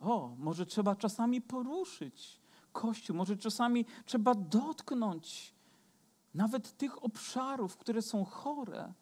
O, 0.00 0.30
może 0.38 0.66
trzeba 0.66 0.96
czasami 0.96 1.40
poruszyć 1.40 2.40
Kościół, 2.72 3.16
może 3.16 3.36
czasami 3.36 3.86
trzeba 4.06 4.34
dotknąć 4.34 5.54
nawet 6.34 6.76
tych 6.76 7.04
obszarów, 7.04 7.76
które 7.76 8.02
są 8.02 8.24
chore, 8.24 8.92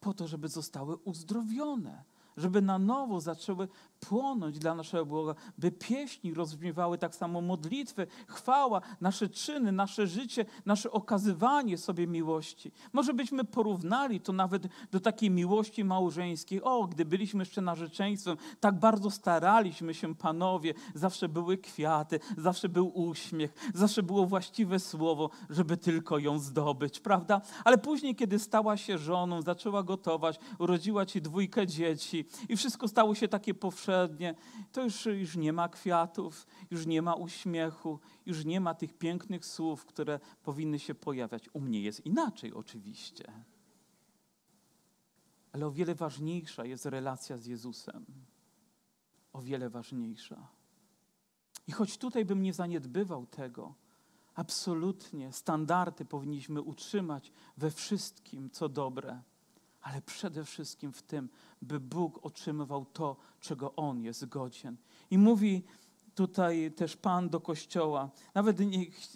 po 0.00 0.14
to, 0.14 0.28
żeby 0.28 0.48
zostały 0.48 0.96
uzdrowione 0.96 2.04
żeby 2.36 2.62
na 2.62 2.78
nowo 2.78 3.20
zaczęły 3.20 3.68
płonąć 4.00 4.58
dla 4.58 4.74
naszego 4.74 5.06
Boga, 5.06 5.34
by 5.58 5.72
pieśni 5.72 6.34
rozbrzmiewały 6.34 6.98
tak 6.98 7.14
samo 7.14 7.40
modlitwy, 7.40 8.06
chwała, 8.26 8.80
nasze 9.00 9.28
czyny, 9.28 9.72
nasze 9.72 10.06
życie, 10.06 10.44
nasze 10.66 10.90
okazywanie 10.90 11.78
sobie 11.78 12.06
miłości. 12.06 12.72
Może 12.92 13.14
byśmy 13.14 13.44
porównali 13.44 14.20
to 14.20 14.32
nawet 14.32 14.62
do 14.90 15.00
takiej 15.00 15.30
miłości 15.30 15.84
małżeńskiej. 15.84 16.62
O, 16.62 16.86
gdy 16.86 17.04
byliśmy 17.04 17.42
jeszcze 17.42 17.60
narzeczeństwem, 17.60 18.36
tak 18.60 18.78
bardzo 18.78 19.10
staraliśmy 19.10 19.94
się, 19.94 20.14
panowie, 20.14 20.74
zawsze 20.94 21.28
były 21.28 21.58
kwiaty, 21.58 22.20
zawsze 22.38 22.68
był 22.68 22.88
uśmiech, 22.94 23.54
zawsze 23.74 24.02
było 24.02 24.26
właściwe 24.26 24.78
słowo, 24.78 25.30
żeby 25.50 25.76
tylko 25.76 26.18
ją 26.18 26.38
zdobyć, 26.38 27.00
prawda? 27.00 27.40
Ale 27.64 27.78
później, 27.78 28.16
kiedy 28.16 28.38
stała 28.38 28.76
się 28.76 28.98
żoną, 28.98 29.42
zaczęła 29.42 29.82
gotować, 29.82 30.38
urodziła 30.58 31.06
ci 31.06 31.22
dwójkę 31.22 31.66
dzieci 31.66 32.21
i 32.48 32.56
wszystko 32.56 32.88
stało 32.88 33.14
się 33.14 33.28
takie 33.28 33.54
powszechne, 33.54 33.92
poprzednie, 33.92 34.34
to 34.72 34.82
już, 34.82 35.06
już 35.06 35.36
nie 35.36 35.52
ma 35.52 35.68
kwiatów, 35.68 36.46
już 36.70 36.86
nie 36.86 37.02
ma 37.02 37.14
uśmiechu, 37.14 37.98
już 38.26 38.44
nie 38.44 38.60
ma 38.60 38.74
tych 38.74 38.98
pięknych 38.98 39.46
słów, 39.46 39.86
które 39.86 40.20
powinny 40.42 40.78
się 40.78 40.94
pojawiać. 40.94 41.48
U 41.52 41.60
mnie 41.60 41.80
jest 41.80 42.06
inaczej 42.06 42.52
oczywiście. 42.52 43.32
Ale 45.52 45.66
o 45.66 45.70
wiele 45.70 45.94
ważniejsza 45.94 46.64
jest 46.64 46.86
relacja 46.86 47.38
z 47.38 47.46
Jezusem. 47.46 48.04
O 49.32 49.42
wiele 49.42 49.70
ważniejsza. 49.70 50.48
I 51.66 51.72
choć 51.72 51.98
tutaj 51.98 52.24
bym 52.24 52.42
nie 52.42 52.52
zaniedbywał 52.52 53.26
tego, 53.26 53.74
absolutnie 54.34 55.32
standardy 55.32 56.04
powinniśmy 56.04 56.62
utrzymać 56.62 57.32
we 57.56 57.70
wszystkim, 57.70 58.50
co 58.50 58.68
dobre 58.68 59.22
ale 59.82 60.02
przede 60.02 60.44
wszystkim 60.44 60.92
w 60.92 61.02
tym, 61.02 61.28
by 61.62 61.80
Bóg 61.80 62.26
otrzymywał 62.26 62.84
to, 62.84 63.16
czego 63.40 63.74
On 63.74 64.02
jest 64.02 64.26
godzien. 64.26 64.76
I 65.10 65.18
mówi 65.18 65.64
tutaj 66.14 66.72
też 66.76 66.96
Pan 66.96 67.28
do 67.28 67.40
Kościoła, 67.40 68.10
nawet 68.34 68.56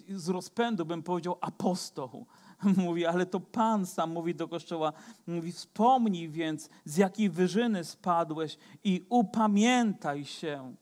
z 0.09 0.29
rozpędu 0.29 0.85
bym 0.85 1.03
powiedział 1.03 1.37
apostoł, 1.41 2.25
mówi, 2.77 3.05
ale 3.05 3.25
to 3.25 3.39
Pan 3.39 3.85
sam 3.85 4.11
mówi 4.11 4.35
do 4.35 4.47
Kościoła, 4.47 4.93
mówi, 5.27 5.51
wspomnij 5.51 6.29
więc, 6.29 6.69
z 6.85 6.97
jakiej 6.97 7.29
wyżyny 7.29 7.83
spadłeś 7.83 8.57
i 8.83 9.05
upamiętaj 9.09 10.25
się. 10.25 10.75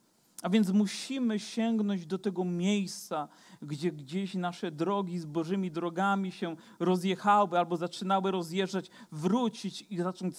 A 0.46 0.50
więc 0.50 0.70
musimy 0.70 1.40
sięgnąć 1.40 2.06
do 2.06 2.20
tego 2.20 2.44
miejsca, 2.44 3.28
gdzie 3.62 3.92
gdzieś 3.92 4.34
nasze 4.34 4.72
drogi 4.72 5.20
z 5.20 5.26
Bożymi 5.26 5.72
drogami 5.72 6.32
się 6.32 6.56
rozjechały 6.80 7.60
albo 7.60 7.78
zaczynały 7.78 8.32
rozjeżdżać, 8.32 8.90
wrócić 9.12 9.86
i 9.90 9.98
zacząć, 9.98 10.36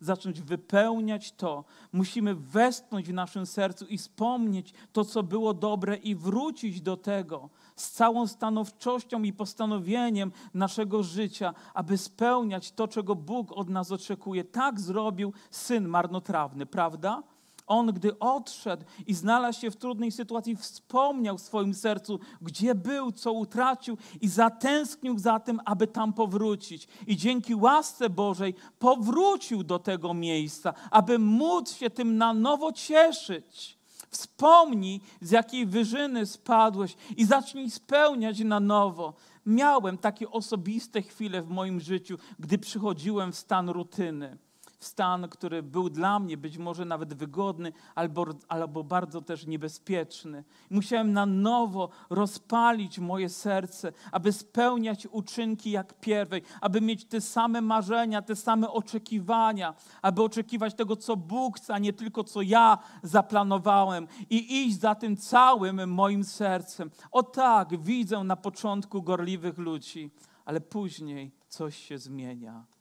zacząć 0.00 0.40
wypełniać 0.40 1.32
to. 1.32 1.64
Musimy 1.92 2.34
westchnąć 2.34 3.08
w 3.08 3.12
naszym 3.12 3.46
sercu 3.46 3.86
i 3.86 3.98
wspomnieć 3.98 4.72
to, 4.92 5.04
co 5.04 5.22
było 5.22 5.54
dobre 5.54 5.96
i 5.96 6.14
wrócić 6.14 6.80
do 6.80 6.96
tego 6.96 7.50
z 7.76 7.90
całą 7.90 8.26
stanowczością 8.26 9.22
i 9.22 9.32
postanowieniem 9.32 10.32
naszego 10.54 11.02
życia, 11.02 11.54
aby 11.74 11.98
spełniać 11.98 12.72
to, 12.72 12.88
czego 12.88 13.14
Bóg 13.14 13.52
od 13.52 13.68
nas 13.68 13.92
oczekuje. 13.92 14.44
Tak 14.44 14.80
zrobił 14.80 15.32
syn 15.50 15.88
marnotrawny, 15.88 16.66
prawda? 16.66 17.22
On, 17.66 17.86
gdy 17.86 18.18
odszedł 18.18 18.84
i 19.06 19.14
znalazł 19.14 19.60
się 19.60 19.70
w 19.70 19.76
trudnej 19.76 20.12
sytuacji, 20.12 20.56
wspomniał 20.56 21.38
w 21.38 21.42
swoim 21.42 21.74
sercu, 21.74 22.20
gdzie 22.40 22.74
był, 22.74 23.12
co 23.12 23.32
utracił 23.32 23.96
i 24.20 24.28
zatęsknił 24.28 25.18
za 25.18 25.40
tym, 25.40 25.60
aby 25.64 25.86
tam 25.86 26.12
powrócić. 26.12 26.88
I 27.06 27.16
dzięki 27.16 27.54
łasce 27.54 28.10
Bożej 28.10 28.54
powrócił 28.78 29.64
do 29.64 29.78
tego 29.78 30.14
miejsca, 30.14 30.74
aby 30.90 31.18
móc 31.18 31.72
się 31.72 31.90
tym 31.90 32.16
na 32.16 32.34
nowo 32.34 32.72
cieszyć. 32.72 33.78
Wspomnij, 34.10 35.00
z 35.20 35.30
jakiej 35.30 35.66
wyżyny 35.66 36.26
spadłeś 36.26 36.96
i 37.16 37.24
zacznij 37.24 37.70
spełniać 37.70 38.38
na 38.38 38.60
nowo. 38.60 39.14
Miałem 39.46 39.98
takie 39.98 40.30
osobiste 40.30 41.02
chwile 41.02 41.42
w 41.42 41.50
moim 41.50 41.80
życiu, 41.80 42.18
gdy 42.38 42.58
przychodziłem 42.58 43.32
w 43.32 43.36
stan 43.36 43.68
rutyny 43.68 44.38
stan, 44.84 45.28
który 45.28 45.62
był 45.62 45.90
dla 45.90 46.18
mnie 46.18 46.36
być 46.36 46.58
może 46.58 46.84
nawet 46.84 47.14
wygodny, 47.14 47.72
albo, 47.94 48.26
albo 48.48 48.84
bardzo 48.84 49.22
też 49.22 49.46
niebezpieczny. 49.46 50.44
Musiałem 50.70 51.12
na 51.12 51.26
nowo 51.26 51.88
rozpalić 52.10 52.98
moje 52.98 53.28
serce, 53.28 53.92
aby 54.12 54.32
spełniać 54.32 55.06
uczynki 55.06 55.70
jak 55.70 56.00
pierwej, 56.00 56.42
aby 56.60 56.80
mieć 56.80 57.04
te 57.04 57.20
same 57.20 57.60
marzenia, 57.60 58.22
te 58.22 58.36
same 58.36 58.70
oczekiwania, 58.70 59.74
aby 60.02 60.22
oczekiwać 60.22 60.74
tego, 60.74 60.96
co 60.96 61.16
Bóg 61.16 61.56
chce, 61.56 61.74
a 61.74 61.78
nie 61.78 61.92
tylko 61.92 62.24
co 62.24 62.42
ja 62.42 62.78
zaplanowałem 63.02 64.08
i 64.30 64.66
iść 64.66 64.80
za 64.80 64.94
tym 64.94 65.16
całym 65.16 65.90
moim 65.90 66.24
sercem. 66.24 66.90
O 67.10 67.22
tak, 67.22 67.82
widzę 67.82 68.24
na 68.24 68.36
początku 68.36 69.02
gorliwych 69.02 69.58
ludzi, 69.58 70.10
ale 70.44 70.60
później 70.60 71.32
coś 71.48 71.76
się 71.76 71.98
zmienia 71.98 72.73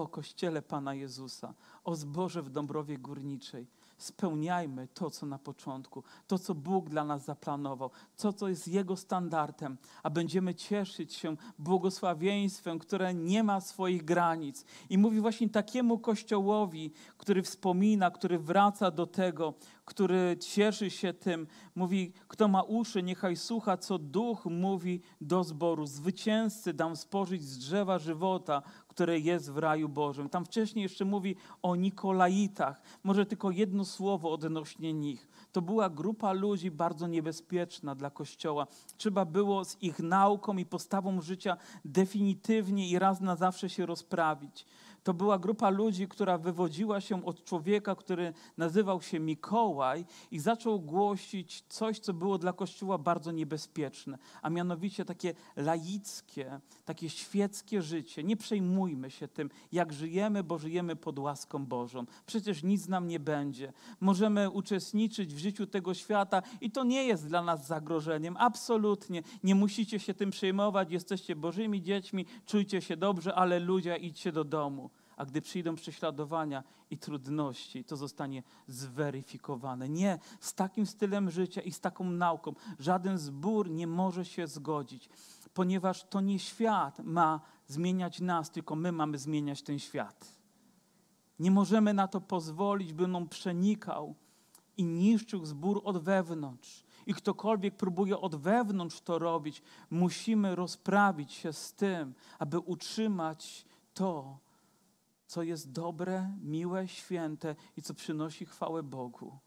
o 0.00 0.08
Kościele 0.08 0.62
Pana 0.62 0.94
Jezusa, 0.94 1.54
o 1.84 1.94
zboże 1.96 2.42
w 2.42 2.50
Dąbrowie 2.50 2.98
Górniczej. 2.98 3.66
Spełniajmy 3.98 4.88
to, 4.94 5.10
co 5.10 5.26
na 5.26 5.38
początku, 5.38 6.02
to, 6.26 6.38
co 6.38 6.54
Bóg 6.54 6.88
dla 6.88 7.04
nas 7.04 7.24
zaplanował, 7.24 7.90
to, 8.16 8.32
co 8.32 8.48
jest 8.48 8.68
Jego 8.68 8.96
standardem, 8.96 9.76
a 10.02 10.10
będziemy 10.10 10.54
cieszyć 10.54 11.14
się 11.14 11.36
błogosławieństwem, 11.58 12.78
które 12.78 13.14
nie 13.14 13.42
ma 13.42 13.60
swoich 13.60 14.04
granic. 14.04 14.64
I 14.90 14.98
mówi 14.98 15.20
właśnie 15.20 15.48
takiemu 15.48 15.98
Kościołowi, 15.98 16.92
który 17.18 17.42
wspomina, 17.42 18.10
który 18.10 18.38
wraca 18.38 18.90
do 18.90 19.06
tego, 19.06 19.54
który 19.84 20.36
cieszy 20.40 20.90
się 20.90 21.12
tym. 21.12 21.46
Mówi, 21.74 22.12
kto 22.28 22.48
ma 22.48 22.62
uszy, 22.62 23.02
niechaj 23.02 23.36
słucha, 23.36 23.76
co 23.76 23.98
duch 23.98 24.44
mówi 24.44 25.00
do 25.20 25.44
zboru. 25.44 25.86
Zwycięzcy 25.86 26.72
dam 26.72 26.96
spożyć 26.96 27.42
z 27.42 27.58
drzewa 27.58 27.98
żywota, 27.98 28.62
które 28.92 29.18
jest 29.18 29.50
w 29.50 29.58
raju 29.58 29.88
Bożym. 29.88 30.28
Tam 30.28 30.44
wcześniej 30.44 30.82
jeszcze 30.82 31.04
mówi 31.04 31.36
o 31.62 31.76
Nikolaitach. 31.76 32.82
Może 33.04 33.26
tylko 33.26 33.50
jedno 33.50 33.84
słowo 33.84 34.32
odnośnie 34.32 34.92
nich. 34.92 35.28
To 35.52 35.62
była 35.62 35.90
grupa 35.90 36.32
ludzi 36.32 36.70
bardzo 36.70 37.06
niebezpieczna 37.06 37.94
dla 37.94 38.10
Kościoła. 38.10 38.66
Trzeba 38.96 39.24
było 39.24 39.64
z 39.64 39.82
ich 39.82 39.98
nauką 39.98 40.56
i 40.56 40.66
postawą 40.66 41.20
życia 41.20 41.56
definitywnie 41.84 42.88
i 42.88 42.98
raz 42.98 43.20
na 43.20 43.36
zawsze 43.36 43.68
się 43.68 43.86
rozprawić. 43.86 44.66
To 45.02 45.14
była 45.14 45.38
grupa 45.38 45.70
ludzi, 45.70 46.08
która 46.08 46.38
wywodziła 46.38 47.00
się 47.00 47.24
od 47.24 47.44
człowieka, 47.44 47.94
który 47.94 48.32
nazywał 48.56 49.02
się 49.02 49.20
Mikołaj 49.20 50.04
i 50.30 50.38
zaczął 50.38 50.80
głosić 50.80 51.64
coś, 51.68 51.98
co 51.98 52.12
było 52.12 52.38
dla 52.38 52.52
Kościoła 52.52 52.98
bardzo 52.98 53.32
niebezpieczne, 53.32 54.18
a 54.42 54.50
mianowicie 54.50 55.04
takie 55.04 55.34
laickie, 55.56 56.60
takie 56.84 57.10
świeckie 57.10 57.82
życie. 57.82 58.24
Nie 58.24 58.36
przejmujmy 58.36 59.10
się 59.10 59.28
tym, 59.28 59.50
jak 59.72 59.92
żyjemy, 59.92 60.44
bo 60.44 60.58
żyjemy 60.58 60.96
pod 60.96 61.18
łaską 61.18 61.66
Bożą. 61.66 62.04
Przecież 62.26 62.62
nic 62.62 62.88
nam 62.88 63.06
nie 63.06 63.20
będzie. 63.20 63.72
Możemy 64.00 64.50
uczestniczyć 64.50 65.34
w 65.34 65.38
życiu 65.38 65.66
tego 65.66 65.94
świata 65.94 66.42
i 66.60 66.70
to 66.70 66.84
nie 66.84 67.04
jest 67.04 67.28
dla 67.28 67.42
nas 67.42 67.66
zagrożeniem. 67.66 68.36
Absolutnie. 68.38 69.22
Nie 69.44 69.54
musicie 69.54 69.98
się 69.98 70.14
tym 70.14 70.30
przejmować. 70.30 70.90
Jesteście 70.90 71.36
Bożymi 71.36 71.82
dziećmi, 71.82 72.26
czujcie 72.46 72.80
się 72.80 72.96
dobrze, 72.96 73.34
ale 73.34 73.58
ludzie, 73.58 73.96
idźcie 73.96 74.32
do 74.32 74.44
domu 74.44 74.91
a 75.22 75.26
gdy 75.26 75.42
przyjdą 75.42 75.74
prześladowania 75.74 76.64
i 76.90 76.98
trudności, 76.98 77.84
to 77.84 77.96
zostanie 77.96 78.42
zweryfikowane. 78.66 79.88
Nie, 79.88 80.18
z 80.40 80.54
takim 80.54 80.86
stylem 80.86 81.30
życia 81.30 81.60
i 81.60 81.72
z 81.72 81.80
taką 81.80 82.04
nauką 82.04 82.54
żaden 82.78 83.18
zbór 83.18 83.70
nie 83.70 83.86
może 83.86 84.24
się 84.24 84.46
zgodzić, 84.46 85.08
ponieważ 85.54 86.04
to 86.04 86.20
nie 86.20 86.38
świat 86.38 86.98
ma 86.98 87.40
zmieniać 87.66 88.20
nas, 88.20 88.50
tylko 88.50 88.76
my 88.76 88.92
mamy 88.92 89.18
zmieniać 89.18 89.62
ten 89.62 89.78
świat. 89.78 90.32
Nie 91.38 91.50
możemy 91.50 91.94
na 91.94 92.08
to 92.08 92.20
pozwolić, 92.20 92.92
by 92.92 93.04
on 93.04 93.28
przenikał 93.28 94.14
i 94.76 94.84
niszczył 94.84 95.46
zbór 95.46 95.80
od 95.84 95.98
wewnątrz. 95.98 96.84
I 97.06 97.14
ktokolwiek 97.14 97.76
próbuje 97.76 98.18
od 98.18 98.36
wewnątrz 98.36 99.00
to 99.00 99.18
robić, 99.18 99.62
musimy 99.90 100.54
rozprawić 100.54 101.32
się 101.32 101.52
z 101.52 101.72
tym, 101.72 102.14
aby 102.38 102.58
utrzymać 102.58 103.64
to, 103.94 104.38
co 105.32 105.42
jest 105.42 105.72
dobre, 105.72 106.30
miłe, 106.42 106.88
święte 106.88 107.56
i 107.76 107.82
co 107.82 107.94
przynosi 107.94 108.46
chwałę 108.46 108.82
Bogu. 108.82 109.38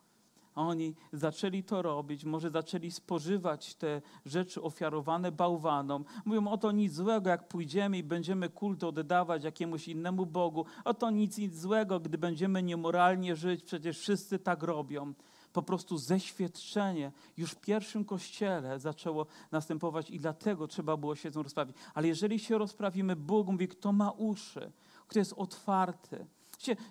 Oni 0.56 0.96
zaczęli 1.14 1.64
to 1.64 1.82
robić, 1.82 2.26
może 2.26 2.50
zaczęli 2.50 2.92
spożywać 2.92 3.76
te 3.76 4.02
rzeczy 4.26 4.62
ofiarowane 4.62 5.32
bałwanom. 5.32 6.06
Mówią, 6.26 6.48
oto 6.48 6.72
nic 6.72 6.94
złego, 6.94 7.30
jak 7.30 7.48
pójdziemy 7.48 7.98
i 7.98 8.04
będziemy 8.04 8.50
kult 8.50 8.84
oddawać 8.84 9.44
jakiemuś 9.44 9.88
innemu 9.88 10.26
Bogu. 10.26 10.66
Oto 10.86 11.10
nic, 11.10 11.38
nic 11.38 11.60
złego, 11.60 12.00
gdy 12.00 12.18
będziemy 12.18 12.64
niemoralnie 12.64 13.36
żyć, 13.36 13.64
przecież 13.64 14.00
wszyscy 14.00 14.40
tak 14.40 14.64
robią. 14.64 15.14
Po 15.54 15.62
prostu 15.62 15.98
zeświadczenie 15.98 17.12
już 17.38 17.52
w 17.52 17.62
pierwszym 17.62 18.06
kościele 18.06 18.80
zaczęło 18.80 19.26
następować 19.52 20.10
i 20.10 20.20
dlatego 20.20 20.68
trzeba 20.68 20.98
było 20.98 21.16
się 21.16 21.30
z 21.30 21.34
tym 21.34 21.42
rozprawić. 21.42 21.78
Ale 21.94 22.08
jeżeli 22.08 22.40
się 22.40 22.58
rozprawimy, 22.58 23.16
Bóg 23.16 23.48
mówi, 23.48 23.68
kto 23.68 23.94
ma 23.94 24.12
uszy, 24.12 24.72
kto 25.08 25.20
jest 25.20 25.34
otwarty. 25.38 26.26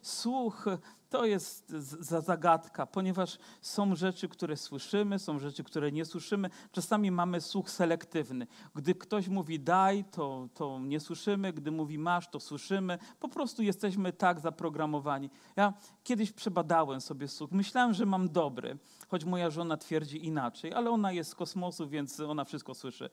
Słuch 0.02 0.66
to 1.14 1.24
jest 1.24 1.70
za 2.00 2.20
zagadka, 2.20 2.86
ponieważ 2.86 3.38
są 3.62 3.94
rzeczy, 3.94 4.28
które 4.28 4.56
słyszymy, 4.56 5.18
są 5.18 5.38
rzeczy, 5.38 5.64
które 5.64 5.92
nie 5.92 6.04
słyszymy. 6.04 6.50
Czasami 6.72 7.10
mamy 7.10 7.40
słuch 7.40 7.70
selektywny. 7.70 8.46
Gdy 8.74 8.94
ktoś 8.94 9.28
mówi 9.28 9.60
daj, 9.60 10.04
to, 10.04 10.48
to 10.54 10.78
nie 10.78 11.00
słyszymy, 11.00 11.52
gdy 11.52 11.70
mówi 11.70 11.98
masz, 11.98 12.28
to 12.28 12.40
słyszymy. 12.40 12.98
Po 13.20 13.28
prostu 13.28 13.62
jesteśmy 13.62 14.12
tak 14.12 14.40
zaprogramowani. 14.40 15.30
Ja 15.56 15.72
kiedyś 16.04 16.32
przebadałem 16.32 17.00
sobie 17.00 17.28
słuch. 17.28 17.50
Myślałem, 17.50 17.94
że 17.94 18.06
mam 18.06 18.28
dobry, 18.28 18.78
choć 19.08 19.24
moja 19.24 19.50
żona 19.50 19.76
twierdzi 19.76 20.26
inaczej, 20.26 20.72
ale 20.72 20.90
ona 20.90 21.12
jest 21.12 21.30
z 21.30 21.34
kosmosu, 21.34 21.88
więc 21.88 22.20
ona 22.20 22.44
wszystko 22.44 22.74
słyszy. 22.74 23.10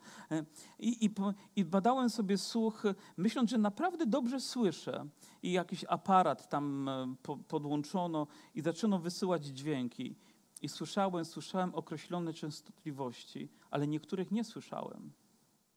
I, 0.78 1.04
i, 1.06 1.10
i 1.56 1.64
badałem 1.64 2.10
sobie 2.10 2.38
słuch, 2.38 2.82
myśląc, 3.16 3.50
że 3.50 3.58
naprawdę 3.58 4.06
dobrze 4.06 4.40
słyszę. 4.40 5.06
I 5.42 5.52
jakiś 5.52 5.84
aparat 5.88 6.48
tam 6.48 6.88
e, 6.88 7.14
podłączono 7.48 8.26
i 8.54 8.62
zaczęto 8.62 8.98
wysyłać 8.98 9.44
dźwięki. 9.44 10.16
I 10.62 10.68
słyszałem, 10.68 11.24
słyszałem 11.24 11.74
określone 11.74 12.34
częstotliwości, 12.34 13.48
ale 13.70 13.86
niektórych 13.86 14.30
nie 14.30 14.44
słyszałem. 14.44 15.12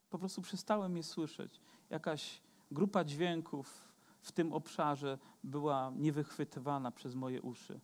Po 0.09 0.19
prostu 0.19 0.41
przestałem 0.41 0.97
je 0.97 1.03
słyszeć. 1.03 1.61
Jakaś 1.89 2.41
grupa 2.71 3.03
dźwięków 3.03 3.93
w 4.21 4.31
tym 4.31 4.53
obszarze 4.53 5.17
była 5.43 5.91
niewychwytywana 5.95 6.91
przez 6.91 7.15
moje 7.15 7.41
uszy. 7.41 7.79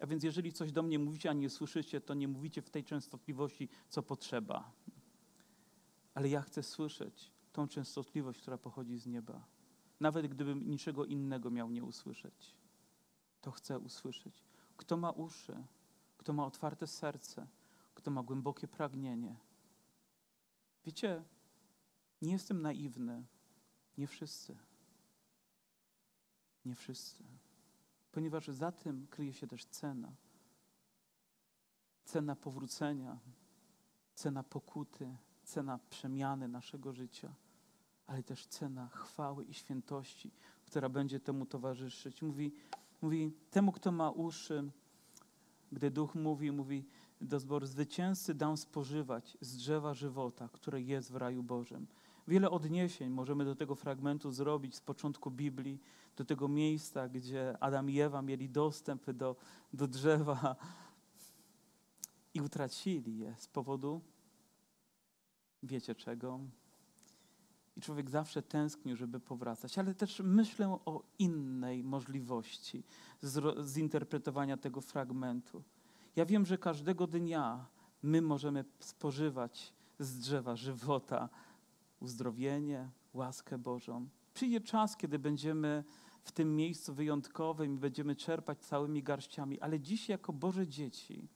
A 0.00 0.06
więc 0.06 0.24
jeżeli 0.24 0.52
coś 0.52 0.72
do 0.72 0.82
mnie 0.82 0.98
mówicie, 0.98 1.30
a 1.30 1.32
nie 1.32 1.50
słyszycie, 1.50 2.00
to 2.00 2.14
nie 2.14 2.28
mówicie 2.28 2.62
w 2.62 2.70
tej 2.70 2.84
częstotliwości, 2.84 3.68
co 3.88 4.02
potrzeba. 4.02 4.72
Ale 6.14 6.28
ja 6.28 6.42
chcę 6.42 6.62
słyszeć 6.62 7.32
tą 7.52 7.68
częstotliwość, 7.68 8.40
która 8.40 8.58
pochodzi 8.58 8.98
z 8.98 9.06
nieba. 9.06 9.55
Nawet 10.00 10.26
gdybym 10.26 10.70
niczego 10.70 11.04
innego 11.04 11.50
miał 11.50 11.70
nie 11.70 11.84
usłyszeć, 11.84 12.54
to 13.40 13.50
chcę 13.50 13.78
usłyszeć. 13.78 14.44
Kto 14.76 14.96
ma 14.96 15.10
uszy, 15.10 15.64
kto 16.18 16.32
ma 16.32 16.46
otwarte 16.46 16.86
serce, 16.86 17.46
kto 17.94 18.10
ma 18.10 18.22
głębokie 18.22 18.68
pragnienie. 18.68 19.36
Wiecie, 20.84 21.24
nie 22.22 22.32
jestem 22.32 22.62
naiwny. 22.62 23.24
Nie 23.98 24.06
wszyscy. 24.06 24.56
Nie 26.64 26.74
wszyscy. 26.74 27.24
Ponieważ 28.12 28.48
za 28.48 28.72
tym 28.72 29.06
kryje 29.06 29.32
się 29.32 29.46
też 29.46 29.64
cena. 29.64 30.12
Cena 32.04 32.36
powrócenia, 32.36 33.18
cena 34.14 34.42
pokuty, 34.42 35.16
cena 35.44 35.78
przemiany 35.90 36.48
naszego 36.48 36.92
życia 36.92 37.34
ale 38.06 38.22
też 38.22 38.46
cena 38.46 38.88
chwały 38.88 39.44
i 39.44 39.54
świętości, 39.54 40.30
która 40.66 40.88
będzie 40.88 41.20
temu 41.20 41.46
towarzyszyć. 41.46 42.22
Mówi, 42.22 42.52
mówi 43.02 43.32
temu, 43.50 43.72
kto 43.72 43.92
ma 43.92 44.10
uszy, 44.10 44.70
gdy 45.72 45.90
Duch 45.90 46.14
mówi, 46.14 46.52
mówi 46.52 46.84
do 47.20 47.40
zboru, 47.40 47.66
zwycięzcy 47.66 48.34
dam 48.34 48.56
spożywać 48.56 49.38
z 49.40 49.56
drzewa 49.56 49.94
żywota, 49.94 50.48
które 50.48 50.82
jest 50.82 51.12
w 51.12 51.16
raju 51.16 51.42
Bożym. 51.42 51.86
Wiele 52.28 52.50
odniesień 52.50 53.10
możemy 53.10 53.44
do 53.44 53.56
tego 53.56 53.74
fragmentu 53.74 54.32
zrobić 54.32 54.74
z 54.74 54.80
początku 54.80 55.30
Biblii, 55.30 55.80
do 56.16 56.24
tego 56.24 56.48
miejsca, 56.48 57.08
gdzie 57.08 57.56
Adam 57.60 57.90
i 57.90 58.00
Ewa 58.00 58.22
mieli 58.22 58.48
dostęp 58.48 59.10
do, 59.10 59.36
do 59.72 59.88
drzewa 59.88 60.56
i 62.34 62.40
utracili 62.40 63.18
je 63.18 63.34
z 63.38 63.46
powodu, 63.46 64.00
wiecie 65.62 65.94
czego? 65.94 66.40
I 67.76 67.80
człowiek 67.80 68.10
zawsze 68.10 68.42
tęsknił, 68.42 68.96
żeby 68.96 69.20
powracać, 69.20 69.78
ale 69.78 69.94
też 69.94 70.22
myślę 70.24 70.78
o 70.84 71.02
innej 71.18 71.84
możliwości 71.84 72.82
zinterpretowania 73.66 74.56
tego 74.56 74.80
fragmentu. 74.80 75.62
Ja 76.16 76.26
wiem, 76.26 76.46
że 76.46 76.58
każdego 76.58 77.06
dnia 77.06 77.66
my 78.02 78.22
możemy 78.22 78.64
spożywać 78.80 79.72
z 79.98 80.18
drzewa 80.18 80.56
żywota 80.56 81.28
uzdrowienie, 82.00 82.90
łaskę 83.14 83.58
Bożą. 83.58 84.08
Przyjdzie 84.34 84.60
czas, 84.60 84.96
kiedy 84.96 85.18
będziemy 85.18 85.84
w 86.22 86.32
tym 86.32 86.56
miejscu 86.56 86.94
wyjątkowym 86.94 87.74
i 87.74 87.78
będziemy 87.78 88.16
czerpać 88.16 88.58
całymi 88.58 89.02
garściami, 89.02 89.60
ale 89.60 89.80
dziś 89.80 90.08
jako 90.08 90.32
Boże 90.32 90.68
dzieci, 90.68 91.28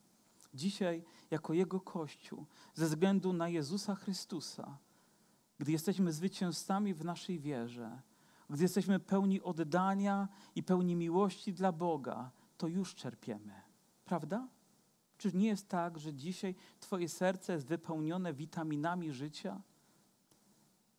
dzisiaj 0.54 1.04
jako 1.30 1.52
Jego 1.54 1.80
Kościół, 1.80 2.46
ze 2.74 2.86
względu 2.86 3.32
na 3.32 3.48
Jezusa 3.48 3.94
Chrystusa, 3.94 4.78
gdy 5.60 5.72
jesteśmy 5.72 6.12
zwycięzcami 6.12 6.94
w 6.94 7.04
naszej 7.04 7.38
wierze, 7.38 8.02
gdy 8.50 8.62
jesteśmy 8.62 9.00
pełni 9.00 9.42
oddania 9.42 10.28
i 10.54 10.62
pełni 10.62 10.96
miłości 10.96 11.52
dla 11.52 11.72
Boga, 11.72 12.30
to 12.56 12.66
już 12.66 12.94
czerpiemy. 12.94 13.52
Prawda? 14.04 14.48
Czy 15.18 15.32
nie 15.32 15.46
jest 15.46 15.68
tak, 15.68 15.98
że 15.98 16.14
dzisiaj 16.14 16.54
Twoje 16.80 17.08
serce 17.08 17.52
jest 17.52 17.66
wypełnione 17.66 18.34
witaminami 18.34 19.12
życia, 19.12 19.62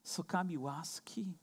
sokami 0.03 0.57
łaski, 0.57 1.34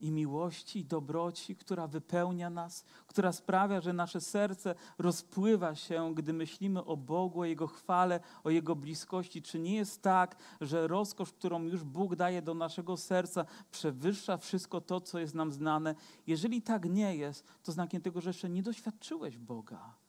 i 0.00 0.10
miłości, 0.10 0.78
i 0.78 0.84
dobroci, 0.84 1.56
która 1.56 1.86
wypełnia 1.86 2.50
nas, 2.50 2.84
która 3.06 3.32
sprawia, 3.32 3.80
że 3.80 3.92
nasze 3.92 4.20
serce 4.20 4.74
rozpływa 4.98 5.74
się, 5.74 6.14
gdy 6.14 6.32
myślimy 6.32 6.84
o 6.84 6.96
Bogu, 6.96 7.40
o 7.40 7.44
Jego 7.44 7.66
chwale, 7.66 8.20
o 8.44 8.50
Jego 8.50 8.76
bliskości. 8.76 9.42
Czy 9.42 9.58
nie 9.58 9.76
jest 9.76 10.02
tak, 10.02 10.36
że 10.60 10.88
rozkosz, 10.88 11.32
którą 11.32 11.62
już 11.62 11.84
Bóg 11.84 12.16
daje 12.16 12.42
do 12.42 12.54
naszego 12.54 12.96
serca, 12.96 13.44
przewyższa 13.70 14.36
wszystko 14.36 14.80
to, 14.80 15.00
co 15.00 15.18
jest 15.18 15.34
nam 15.34 15.52
znane? 15.52 15.94
Jeżeli 16.26 16.62
tak 16.62 16.84
nie 16.84 17.16
jest, 17.16 17.44
to 17.62 17.72
znakiem 17.72 18.02
tego, 18.02 18.20
że 18.20 18.30
jeszcze 18.30 18.50
nie 18.50 18.62
doświadczyłeś 18.62 19.38
Boga. 19.38 19.99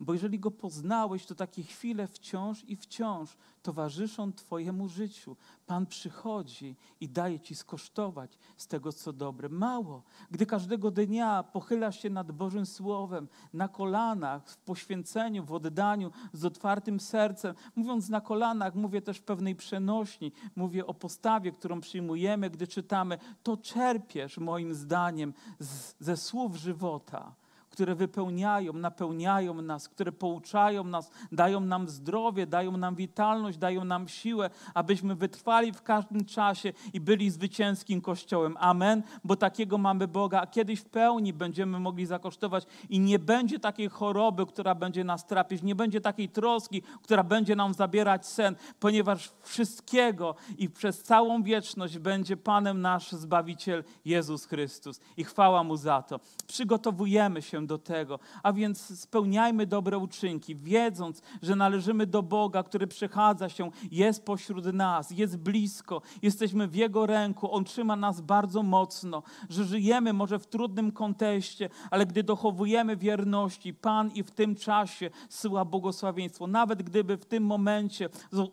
Bo 0.00 0.12
jeżeli 0.12 0.40
go 0.40 0.50
poznałeś, 0.50 1.26
to 1.26 1.34
takie 1.34 1.62
chwile 1.62 2.08
wciąż 2.08 2.64
i 2.64 2.76
wciąż 2.76 3.36
towarzyszą 3.62 4.32
Twojemu 4.32 4.88
życiu. 4.88 5.36
Pan 5.66 5.86
przychodzi 5.86 6.76
i 7.00 7.08
daje 7.08 7.40
Ci 7.40 7.54
skosztować 7.54 8.38
z 8.56 8.66
tego, 8.66 8.92
co 8.92 9.12
dobre. 9.12 9.48
Mało, 9.48 10.02
gdy 10.30 10.46
każdego 10.46 10.90
dnia 10.90 11.42
pochylasz 11.42 12.02
się 12.02 12.10
nad 12.10 12.32
Bożym 12.32 12.66
Słowem, 12.66 13.28
na 13.52 13.68
kolanach, 13.68 14.48
w 14.48 14.56
poświęceniu, 14.56 15.44
w 15.44 15.52
oddaniu, 15.52 16.10
z 16.32 16.44
otwartym 16.44 17.00
sercem. 17.00 17.54
Mówiąc 17.76 18.08
na 18.08 18.20
kolanach, 18.20 18.74
mówię 18.74 19.02
też 19.02 19.18
w 19.18 19.22
pewnej 19.22 19.56
przenośni, 19.56 20.32
mówię 20.56 20.86
o 20.86 20.94
postawie, 20.94 21.52
którą 21.52 21.80
przyjmujemy, 21.80 22.50
gdy 22.50 22.66
czytamy. 22.66 23.18
To 23.42 23.56
czerpiesz, 23.56 24.38
moim 24.38 24.74
zdaniem, 24.74 25.34
z, 25.58 25.94
ze 26.00 26.16
słów 26.16 26.56
żywota 26.56 27.43
które 27.74 27.94
wypełniają, 27.94 28.72
napełniają 28.72 29.62
nas, 29.62 29.88
które 29.88 30.12
pouczają 30.12 30.84
nas, 30.84 31.10
dają 31.32 31.60
nam 31.60 31.88
zdrowie, 31.88 32.46
dają 32.46 32.76
nam 32.76 32.94
witalność, 32.94 33.58
dają 33.58 33.84
nam 33.84 34.08
siłę, 34.08 34.50
abyśmy 34.74 35.14
wytrwali 35.14 35.72
w 35.72 35.82
każdym 35.82 36.24
czasie 36.24 36.72
i 36.92 37.00
byli 37.00 37.30
zwycięskim 37.30 38.00
Kościołem. 38.00 38.56
Amen. 38.60 39.02
Bo 39.24 39.36
takiego 39.36 39.78
mamy 39.78 40.08
Boga, 40.08 40.40
a 40.40 40.46
kiedyś 40.46 40.80
w 40.80 40.84
pełni 40.84 41.32
będziemy 41.32 41.78
mogli 41.78 42.06
zakosztować 42.06 42.66
i 42.88 43.00
nie 43.00 43.18
będzie 43.18 43.58
takiej 43.58 43.88
choroby, 43.88 44.46
która 44.46 44.74
będzie 44.74 45.04
nas 45.04 45.26
trapić, 45.26 45.62
nie 45.62 45.74
będzie 45.74 46.00
takiej 46.00 46.28
troski, 46.28 46.82
która 47.02 47.24
będzie 47.24 47.56
nam 47.56 47.74
zabierać 47.74 48.26
sen, 48.26 48.56
ponieważ 48.80 49.32
wszystkiego 49.42 50.34
i 50.58 50.70
przez 50.70 51.02
całą 51.02 51.42
wieczność 51.42 51.98
będzie 51.98 52.36
Panem 52.36 52.80
nasz 52.80 53.12
Zbawiciel 53.12 53.84
Jezus 54.04 54.46
Chrystus. 54.46 55.00
I 55.16 55.24
chwała 55.24 55.64
Mu 55.64 55.76
za 55.76 56.02
to. 56.02 56.20
Przygotowujemy 56.46 57.42
się 57.42 57.63
do 57.66 57.78
tego. 57.78 58.18
A 58.42 58.52
więc 58.52 59.00
spełniajmy 59.00 59.66
dobre 59.66 59.98
uczynki, 59.98 60.56
wiedząc, 60.56 61.22
że 61.42 61.56
należymy 61.56 62.06
do 62.06 62.22
Boga, 62.22 62.62
który 62.62 62.86
przechadza 62.86 63.48
się, 63.48 63.70
jest 63.90 64.24
pośród 64.24 64.64
nas, 64.64 65.10
jest 65.10 65.36
blisko, 65.36 66.02
jesteśmy 66.22 66.68
w 66.68 66.74
Jego 66.74 67.06
ręku, 67.06 67.52
On 67.52 67.64
trzyma 67.64 67.96
nas 67.96 68.20
bardzo 68.20 68.62
mocno, 68.62 69.22
że 69.48 69.64
żyjemy 69.64 70.12
może 70.12 70.38
w 70.38 70.46
trudnym 70.46 70.92
kontekście, 70.92 71.68
ale 71.90 72.06
gdy 72.06 72.22
dochowujemy 72.22 72.96
wierności, 72.96 73.74
Pan 73.74 74.10
i 74.10 74.22
w 74.22 74.30
tym 74.30 74.54
czasie 74.54 75.10
syła 75.28 75.64
błogosławieństwo. 75.64 76.46
Nawet 76.46 76.82
gdyby 76.82 77.16
w 77.16 77.24
tym 77.24 77.44
momencie 77.44 78.08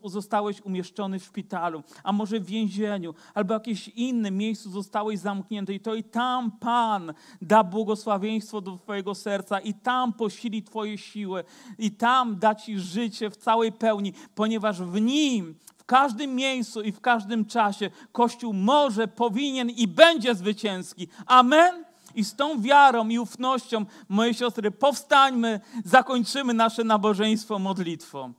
zostałeś 0.06 0.62
umieszczony 0.62 1.20
w 1.20 1.24
szpitalu, 1.24 1.84
a 2.04 2.12
może 2.12 2.40
w 2.40 2.46
więzieniu, 2.46 3.14
albo 3.34 3.54
jakieś 3.54 3.88
innym 3.88 4.38
miejscu 4.38 4.70
zostałeś 4.70 5.20
zamknięty 5.20 5.74
i 5.74 5.80
to 5.80 5.96
i 5.96 6.04
tam 6.04 6.52
Pan 6.52 7.14
da 7.42 7.64
błogosławieństwo 7.64 8.62
do 8.62 8.78
Twojego 8.78 9.01
Twojego 9.02 9.16
serca 9.16 9.60
i 9.60 9.74
tam 9.74 10.14
posili 10.14 10.64
Twoje 10.64 10.98
siły 10.98 11.44
i 11.78 11.92
tam 11.92 12.40
da 12.40 12.56
Ci 12.56 12.80
życie 12.80 13.30
w 13.30 13.38
całej 13.38 13.72
pełni, 13.72 14.14
ponieważ 14.36 14.82
w 14.82 15.02
Nim, 15.02 15.56
w 15.78 15.86
każdym 15.86 16.36
miejscu 16.36 16.82
i 16.82 16.92
w 16.92 17.02
każdym 17.02 17.46
czasie 17.46 17.90
Kościół 18.12 18.54
może, 18.54 19.08
powinien 19.08 19.70
i 19.70 19.88
będzie 19.88 20.36
zwycięski. 20.36 21.08
Amen. 21.26 21.86
I 22.16 22.24
z 22.24 22.36
tą 22.36 22.62
wiarą 22.62 23.10
i 23.10 23.20
ufnością, 23.20 23.86
moje 24.10 24.34
siostry, 24.34 24.72
powstańmy, 24.72 25.60
zakończymy 25.86 26.54
nasze 26.54 26.84
nabożeństwo 26.84 27.60
modlitwą. 27.60 28.34